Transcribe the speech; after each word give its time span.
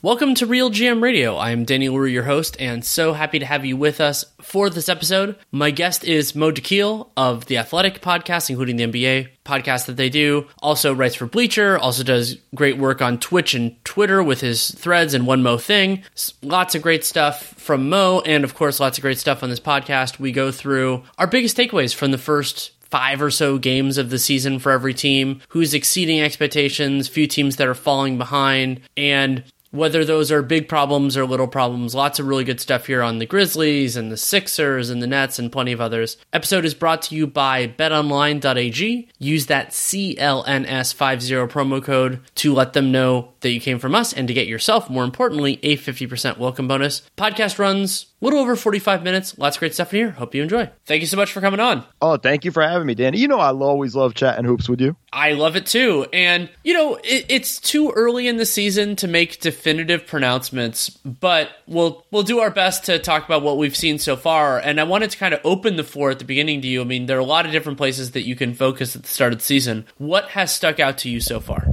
Welcome 0.00 0.36
to 0.36 0.46
Real 0.46 0.70
GM 0.70 1.02
Radio. 1.02 1.36
I'm 1.36 1.64
Danny 1.64 1.88
Leroux, 1.88 2.06
your 2.06 2.22
host, 2.22 2.56
and 2.60 2.84
so 2.84 3.14
happy 3.14 3.40
to 3.40 3.44
have 3.44 3.64
you 3.64 3.76
with 3.76 4.00
us 4.00 4.24
for 4.40 4.70
this 4.70 4.88
episode. 4.88 5.34
My 5.50 5.72
guest 5.72 6.04
is 6.04 6.36
Mo 6.36 6.52
Dakhil 6.52 7.08
of 7.16 7.46
the 7.46 7.58
Athletic 7.58 8.00
podcast, 8.00 8.48
including 8.48 8.76
the 8.76 8.86
NBA 8.86 9.30
podcast 9.44 9.86
that 9.86 9.96
they 9.96 10.08
do. 10.08 10.46
Also 10.62 10.94
writes 10.94 11.16
for 11.16 11.26
Bleacher, 11.26 11.76
also 11.76 12.04
does 12.04 12.36
great 12.54 12.78
work 12.78 13.02
on 13.02 13.18
Twitch 13.18 13.54
and 13.54 13.84
Twitter 13.84 14.22
with 14.22 14.40
his 14.40 14.70
threads 14.70 15.14
and 15.14 15.26
One 15.26 15.42
Mo 15.42 15.58
Thing. 15.58 16.04
Lots 16.42 16.76
of 16.76 16.82
great 16.82 17.04
stuff 17.04 17.54
from 17.56 17.88
Mo, 17.88 18.20
and 18.20 18.44
of 18.44 18.54
course, 18.54 18.78
lots 18.78 18.98
of 18.98 19.02
great 19.02 19.18
stuff 19.18 19.42
on 19.42 19.50
this 19.50 19.58
podcast. 19.58 20.20
We 20.20 20.30
go 20.30 20.52
through 20.52 21.02
our 21.18 21.26
biggest 21.26 21.56
takeaways 21.56 21.92
from 21.92 22.12
the 22.12 22.18
first 22.18 22.70
five 22.82 23.20
or 23.20 23.30
so 23.30 23.58
games 23.58 23.98
of 23.98 24.10
the 24.10 24.18
season 24.18 24.60
for 24.60 24.70
every 24.70 24.94
team, 24.94 25.40
who's 25.48 25.74
exceeding 25.74 26.20
expectations, 26.20 27.08
few 27.08 27.26
teams 27.26 27.56
that 27.56 27.66
are 27.66 27.74
falling 27.74 28.16
behind, 28.16 28.80
and 28.96 29.42
whether 29.70 30.04
those 30.04 30.32
are 30.32 30.42
big 30.42 30.68
problems 30.68 31.16
or 31.16 31.26
little 31.26 31.48
problems. 31.48 31.94
Lots 31.94 32.18
of 32.18 32.26
really 32.26 32.44
good 32.44 32.60
stuff 32.60 32.86
here 32.86 33.02
on 33.02 33.18
the 33.18 33.26
Grizzlies 33.26 33.96
and 33.96 34.10
the 34.10 34.16
Sixers 34.16 34.90
and 34.90 35.02
the 35.02 35.06
Nets 35.06 35.38
and 35.38 35.52
plenty 35.52 35.72
of 35.72 35.80
others. 35.80 36.16
Episode 36.32 36.64
is 36.64 36.74
brought 36.74 37.02
to 37.02 37.14
you 37.14 37.26
by 37.26 37.68
betonline.ag. 37.68 39.08
Use 39.18 39.46
that 39.46 39.70
CLNS50 39.70 41.48
promo 41.48 41.82
code 41.82 42.20
to 42.36 42.54
let 42.54 42.72
them 42.72 42.92
know 42.92 43.32
that 43.40 43.50
you 43.50 43.60
came 43.60 43.78
from 43.78 43.94
us 43.94 44.12
and 44.12 44.28
to 44.28 44.34
get 44.34 44.46
yourself, 44.46 44.90
more 44.90 45.04
importantly, 45.04 45.58
a 45.62 45.76
50% 45.76 46.38
welcome 46.38 46.68
bonus. 46.68 47.02
Podcast 47.16 47.58
runs 47.58 48.06
a 48.20 48.24
little 48.24 48.40
over 48.40 48.56
45 48.56 49.02
minutes. 49.02 49.38
Lots 49.38 49.56
of 49.56 49.60
great 49.60 49.74
stuff 49.74 49.92
in 49.94 49.98
here. 50.00 50.10
Hope 50.10 50.34
you 50.34 50.42
enjoy. 50.42 50.70
Thank 50.86 51.02
you 51.02 51.06
so 51.06 51.16
much 51.16 51.32
for 51.32 51.40
coming 51.40 51.60
on. 51.60 51.84
Oh, 52.02 52.16
thank 52.16 52.44
you 52.44 52.50
for 52.50 52.62
having 52.62 52.86
me, 52.86 52.94
Danny. 52.94 53.18
You 53.18 53.28
know 53.28 53.38
I 53.38 53.52
always 53.52 53.94
love 53.94 54.14
chatting 54.14 54.44
hoops 54.44 54.68
with 54.68 54.80
you. 54.80 54.96
I 55.12 55.32
love 55.32 55.56
it 55.56 55.66
too. 55.66 56.06
And, 56.12 56.50
you 56.64 56.74
know, 56.74 56.96
it, 56.96 57.26
it's 57.28 57.60
too 57.60 57.90
early 57.90 58.28
in 58.28 58.36
the 58.36 58.46
season 58.46 58.96
to 58.96 59.08
make 59.08 59.40
definitive 59.40 60.06
pronouncements, 60.06 60.90
but 60.90 61.50
we'll 61.66 62.04
we'll 62.10 62.22
do 62.22 62.40
our 62.40 62.50
best 62.50 62.84
to 62.84 62.98
talk 62.98 63.24
about 63.24 63.42
what 63.42 63.56
we've 63.56 63.76
seen 63.76 63.98
so 63.98 64.16
far. 64.16 64.58
And 64.58 64.80
I 64.80 64.84
wanted 64.84 65.10
to 65.10 65.18
kind 65.18 65.34
of 65.34 65.40
open 65.44 65.76
the 65.76 65.84
floor 65.84 66.10
at 66.10 66.18
the 66.18 66.24
beginning 66.24 66.60
to 66.62 66.68
you. 66.68 66.80
I 66.80 66.84
mean, 66.84 67.06
there 67.06 67.16
are 67.16 67.20
a 67.20 67.24
lot 67.24 67.46
of 67.46 67.52
different 67.52 67.78
places 67.78 68.12
that 68.12 68.22
you 68.22 68.36
can 68.36 68.54
focus 68.54 68.96
at 68.96 69.02
the 69.02 69.08
start 69.08 69.32
of 69.32 69.38
the 69.38 69.44
season. 69.44 69.86
What 69.96 70.30
has 70.30 70.52
stuck 70.54 70.80
out 70.80 70.98
to 70.98 71.10
you 71.10 71.20
so 71.20 71.40
far? 71.40 71.66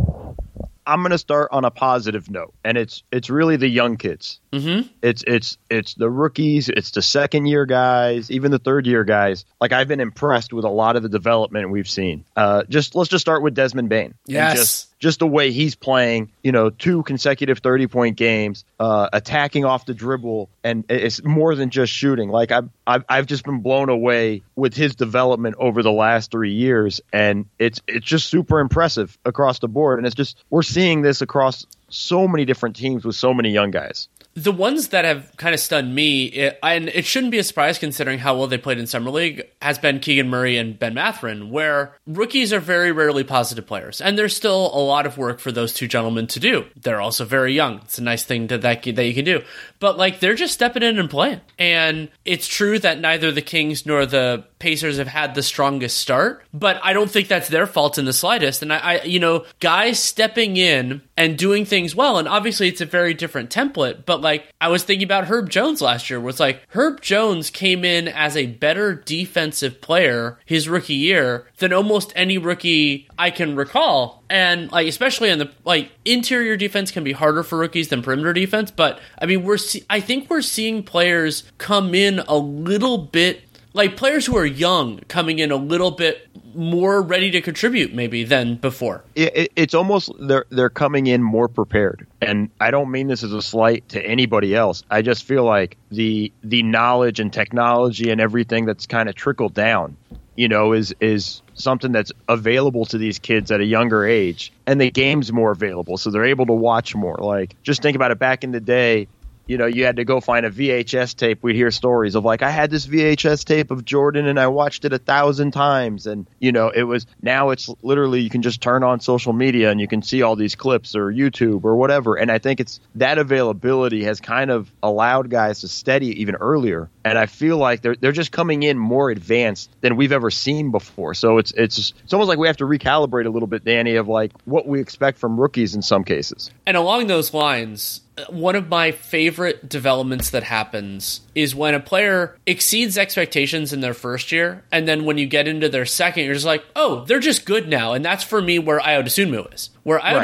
I'm 0.88 1.02
going 1.02 1.12
to 1.12 1.18
start 1.18 1.50
on 1.52 1.66
a 1.66 1.72
positive 1.72 2.30
note, 2.30 2.54
and 2.64 2.78
it's 2.78 3.04
it's 3.12 3.30
really 3.30 3.56
the 3.58 3.68
young 3.68 3.98
kids. 3.98 4.40
Mm-hmm. 4.52 4.88
It's 5.02 5.24
it's 5.26 5.58
it's 5.70 5.96
the 5.96 6.10
rookies, 6.10 6.70
it's 6.70 6.92
the 6.92 7.02
second 7.02 7.48
year 7.48 7.66
guys, 7.66 8.30
even 8.32 8.52
the 8.52 8.60
third 8.60 8.86
year 8.86 9.04
guys. 9.04 9.46
Like 9.60 9.74
I've 9.74 9.88
been 9.88 10.00
impressed 10.00 10.54
with 10.54 10.66
a 10.66 10.70
lot 10.70 10.96
of 10.96 11.04
the 11.04 11.10
development 11.10 11.70
we've 11.70 11.90
seen. 11.90 12.26
Uh, 12.36 12.64
just 12.70 12.96
let's 12.96 13.10
just 13.10 13.22
start 13.22 13.42
with 13.42 13.56
Desmond 13.56 13.90
Bane. 13.90 14.14
Yes. 14.26 14.58
just 14.58 14.95
just 15.00 15.20
the 15.20 15.28
way 15.28 15.52
he's 15.52 15.76
playing. 15.76 16.32
You 16.44 16.52
know, 16.52 16.70
two 16.70 17.04
consecutive 17.04 17.60
thirty 17.60 17.88
point 17.88 18.18
games, 18.18 18.66
uh, 18.80 19.10
attacking 19.12 19.66
off 19.66 19.86
the 19.86 19.94
dribble, 19.94 20.50
and 20.64 20.86
it's 20.90 21.24
more 21.24 21.56
than 21.56 21.70
just 21.70 21.92
shooting. 21.92 22.30
Like 22.30 22.52
I've, 22.52 22.70
I've 22.86 23.06
I've 23.10 23.26
just 23.26 23.44
been 23.44 23.62
blown 23.62 23.90
away 23.90 24.44
with 24.56 24.76
his 24.76 24.96
development 24.96 25.56
over 25.60 25.84
the 25.84 25.92
last 25.92 26.32
three 26.32 26.54
years, 26.54 27.02
and 27.12 27.46
it's 27.60 27.82
it's 27.88 28.06
just 28.06 28.28
super 28.30 28.60
impressive 28.60 29.18
across 29.26 29.60
the 29.60 29.68
board. 29.68 30.00
And 30.00 30.06
it's 30.06 30.16
just 30.16 30.38
we're 30.50 30.64
seeing 30.64 31.02
this 31.02 31.22
across 31.22 31.66
so 31.90 32.28
many 32.28 32.46
different 32.46 32.76
teams 32.76 33.06
with 33.06 33.16
so 33.16 33.34
many 33.34 33.52
young 33.52 33.72
guys. 33.72 34.10
The 34.36 34.52
ones 34.52 34.90
that 34.90 35.06
have 35.06 35.32
kind 35.38 35.54
of 35.54 35.62
stunned 35.62 35.96
me, 35.96 36.26
it, 36.26 36.60
and 36.62 36.90
it 36.90 37.06
shouldn't 37.06 37.32
be 37.32 37.38
a 37.38 37.44
surprise 37.44 37.80
considering 37.80 38.20
how 38.20 38.36
well 38.36 38.48
they 38.48 38.58
played 38.58 38.80
in 38.80 38.86
Summer 38.86 39.10
League, 39.10 39.48
has 39.62 39.80
been 39.80 40.00
Keegan 40.00 40.30
Murray 40.30 40.58
and 40.58 40.78
Ben 40.78 40.94
Mathurin, 40.94 41.52
where 41.52 41.96
rookies 42.06 42.52
are 42.52 42.60
very 42.60 42.92
rarely 42.92 43.24
positive 43.24 43.66
players. 43.66 44.02
And 44.02 44.18
there's 44.18 44.36
still 44.36 44.72
a 44.74 44.84
lot 44.84 45.06
of 45.06 45.18
work 45.18 45.40
for 45.40 45.54
those 45.54 45.74
two 45.74 45.88
gentlemen 45.88 46.28
to 46.28 46.42
do. 46.42 46.66
They're 46.76 47.00
also 47.00 47.24
very 47.24 47.54
young. 47.54 47.80
It's 47.86 47.98
a 47.98 48.04
nice 48.04 48.24
thing 48.24 48.50
to, 48.50 48.58
that, 48.58 48.84
that 48.84 49.06
you 49.06 49.14
can 49.14 49.26
do. 49.26 49.42
But, 49.86 50.00
like, 50.00 50.20
they're 50.20 50.34
just 50.34 50.56
stepping 50.56 50.82
in 50.82 50.98
and 50.98 51.08
playing. 51.08 51.42
And 51.60 52.10
it's 52.26 52.48
true 52.48 52.80
that 52.80 53.00
neither 53.00 53.32
the 53.32 53.44
Kings 53.44 53.86
nor 53.86 54.08
the 54.08 54.44
Pacers 54.58 54.98
have 54.98 55.08
had 55.08 55.36
the 55.36 55.44
strongest 55.44 55.98
start, 55.98 56.44
but 56.52 56.80
I 56.82 56.94
don't 56.94 57.12
think 57.12 57.28
that's 57.28 57.50
their 57.50 57.68
fault 57.68 58.00
in 58.00 58.06
the 58.06 58.14
slightest. 58.14 58.64
And 58.64 58.74
I, 58.74 58.78
I, 58.78 59.02
you 59.04 59.20
know, 59.20 59.46
guys 59.60 60.00
stepping 60.00 60.58
in 60.58 61.04
and 61.16 61.38
doing 61.38 61.66
things 61.66 61.96
well, 61.96 62.18
and 62.18 62.28
obviously 62.28 62.68
it's 62.68 62.82
a 62.82 62.86
very 62.86 63.14
different 63.14 63.52
template, 63.52 64.06
but 64.06 64.22
like 64.22 64.52
I 64.60 64.70
was 64.70 64.84
thinking 64.84 65.06
about 65.06 65.26
Herb 65.26 65.52
Jones 65.52 65.82
last 65.82 66.10
year, 66.10 66.28
it's 66.28 66.40
like 66.40 66.62
Herb 66.70 67.02
Jones 67.02 67.52
came 67.52 67.86
in 67.86 68.08
as 68.08 68.36
a 68.36 68.48
better 68.48 68.96
defensive 68.96 69.82
player 69.82 70.40
his 70.46 70.68
rookie 70.68 70.96
year 70.96 71.48
than 71.58 71.72
almost 71.72 72.12
any 72.16 72.40
rookie 72.40 73.08
I 73.20 73.30
can 73.30 73.56
recall. 73.56 74.24
And 74.30 74.72
like 74.72 74.88
especially 74.88 75.30
in 75.30 75.40
the 75.40 75.52
like 75.64 75.92
interior 76.04 76.58
defense 76.58 76.92
can 76.92 77.04
be 77.04 77.12
harder 77.12 77.44
for 77.44 77.58
rookies 77.58 77.90
than 77.90 78.02
perimeter 78.02 78.34
defense, 78.34 78.72
but 78.72 79.00
I 79.22 79.26
mean 79.26 79.44
we're 79.44 79.58
see- 79.58 79.86
I 79.90 80.00
think 80.00 80.30
we're 80.30 80.42
seeing 80.42 80.84
players 80.84 81.44
come 81.58 81.94
in 81.94 82.20
a 82.20 82.36
little 82.38 82.98
bit 82.98 83.42
like 83.76 83.98
players 83.98 84.26
who 84.26 84.38
are 84.38 84.46
young 84.46 85.00
coming 85.10 85.40
in 85.40 85.52
a 85.52 85.58
little 85.58 85.92
bit 85.92 86.28
more 86.56 87.02
ready 87.02 87.30
to 87.32 87.42
contribute 87.42 87.94
maybe 87.94 88.24
than 88.24 88.56
before. 88.56 89.04
It, 89.16 89.36
it, 89.36 89.52
it's 89.56 89.74
almost 89.74 90.10
they're 90.20 90.46
they're 90.50 90.70
coming 90.70 91.08
in 91.08 91.22
more 91.22 91.50
prepared, 91.50 92.08
and 92.22 92.50
I 92.62 92.72
don't 92.72 92.90
mean 92.90 93.08
this 93.08 93.24
as 93.24 93.34
a 93.34 93.42
slight 93.42 93.88
to 93.90 94.02
anybody 94.04 94.56
else. 94.56 94.84
I 94.90 95.02
just 95.02 95.26
feel 95.26 95.44
like 95.44 95.78
the 95.92 96.32
the 96.44 96.64
knowledge 96.64 97.20
and 97.20 97.32
technology 97.32 98.10
and 98.10 98.22
everything 98.22 98.66
that's 98.66 98.88
kind 98.88 99.10
of 99.10 99.16
trickled 99.16 99.54
down, 99.54 99.98
you 100.36 100.48
know, 100.48 100.74
is 100.74 100.94
is 101.00 101.42
something 101.54 101.92
that's 101.92 102.12
available 102.28 102.86
to 102.86 102.98
these 102.98 103.20
kids 103.20 103.52
at 103.52 103.62
a 103.62 103.66
younger 103.66 104.06
age, 104.06 104.52
and 104.66 104.80
the 104.80 104.92
game's 104.92 105.32
more 105.32 105.52
available, 105.52 105.98
so 105.98 106.12
they're 106.12 106.26
able 106.26 106.46
to 106.46 106.54
watch 106.54 106.96
more. 106.96 107.18
Like 107.18 107.56
just 107.64 107.82
think 107.82 107.96
about 107.96 108.12
it. 108.12 108.20
Back 108.20 108.44
in 108.44 108.52
the 108.52 108.60
day, 108.60 109.08
you 109.48 109.58
know, 109.58 109.66
you 109.66 109.86
had 109.86 109.98
to 109.98 110.06
go 110.06 110.20
find 110.20 110.46
a 110.46 110.52
VHS 110.52 111.16
tape. 111.16 111.44
We'd 111.44 111.56
hear 111.56 111.72
stories 111.72 112.16
of 112.16 112.26
like, 112.26 112.42
I 112.42 112.50
had 112.50 112.72
this 112.72 112.86
VHS 112.88 113.46
tape 113.46 113.72
of 113.72 113.86
Jordan 113.86 114.28
and 114.28 114.40
I 114.40 114.48
watched 114.48 114.86
it 114.86 114.94
a 114.94 114.98
thousand 114.98 115.52
times. 115.52 116.08
And, 116.08 116.28
you 116.40 116.52
know, 116.52 116.70
it 116.70 116.84
was 116.84 117.06
now 117.22 117.52
it's 117.52 117.70
literally 117.82 118.22
you 118.22 118.30
can 118.30 118.42
just 118.42 118.62
turn 118.62 118.84
on 118.84 119.00
social 119.00 119.34
media 119.34 119.72
and 119.72 119.80
you 119.80 119.88
can 119.88 120.02
see 120.02 120.22
all 120.22 120.36
these 120.36 120.56
clips 120.56 120.96
or 120.96 121.12
YouTube 121.12 121.64
or 121.64 121.76
whatever. 121.76 122.16
And 122.16 122.32
I 122.32 122.40
think 122.40 122.60
it's 122.60 122.80
that 122.96 123.18
availability 123.18 124.04
has 124.04 124.20
kind 124.20 124.50
of 124.50 124.72
allowed 124.82 125.30
guys 125.30 125.62
to 125.62 125.68
steady 125.68 126.22
even 126.22 126.36
earlier. 126.36 126.90
And 127.04 127.18
I 127.18 127.28
feel 127.28 127.58
like 127.58 127.82
they're, 127.82 127.96
they're 127.96 128.12
just 128.12 128.32
coming 128.32 128.64
in 128.64 128.80
more 128.80 129.12
advanced 129.12 129.70
than 129.82 129.96
we've 129.96 130.12
ever 130.12 130.32
seen 130.32 130.72
before. 130.72 131.14
So 131.14 131.38
it's, 131.38 131.52
it's, 131.52 131.94
it's 132.04 132.14
almost 132.14 132.30
like 132.30 132.40
we 132.40 132.48
have 132.48 132.58
to 132.58 132.66
recalibrate 132.66 133.28
a 133.28 133.30
little 133.30 133.48
bit, 133.48 133.64
Danny, 133.64 133.96
of 133.96 134.08
like 134.08 134.32
what 134.46 134.68
we 134.68 134.82
expect 134.82 135.20
from 135.20 135.40
rookies 135.40 135.76
in 135.76 135.84
some 135.84 136.04
cases. 136.04 136.50
And 136.66 136.76
along 136.76 137.08
those 137.08 137.34
lines, 137.34 138.02
one 138.30 138.56
of 138.56 138.70
my 138.70 138.92
favorite 138.92 139.68
developments 139.68 140.30
that 140.30 140.44
happens 140.44 141.22
is 141.34 141.54
when 141.54 141.74
a 141.74 141.80
player 141.80 142.38
exceeds 142.46 142.98
expectations 142.98 143.74
in 143.74 143.82
their 143.82 143.94
first 143.94 144.32
year, 144.32 144.64
and 144.72 144.88
then 144.88 145.06
when 145.06 145.18
you 145.18 145.28
get 145.28 145.48
into 145.48 145.70
their 145.70 145.86
second, 145.86 146.26
you're 146.26 146.34
just 146.34 146.46
like, 146.46 146.64
oh, 146.76 147.04
they're 147.06 147.20
just 147.20 147.46
good 147.46 147.68
now. 147.68 147.94
And 147.94 148.06
that's 148.06 148.24
for 148.24 148.42
me 148.42 148.60
where 148.60 148.80
Dosunmu 148.80 149.54
is. 149.54 149.70
Where 149.86 150.00
Ayo 150.00 150.16
Right. 150.16 150.24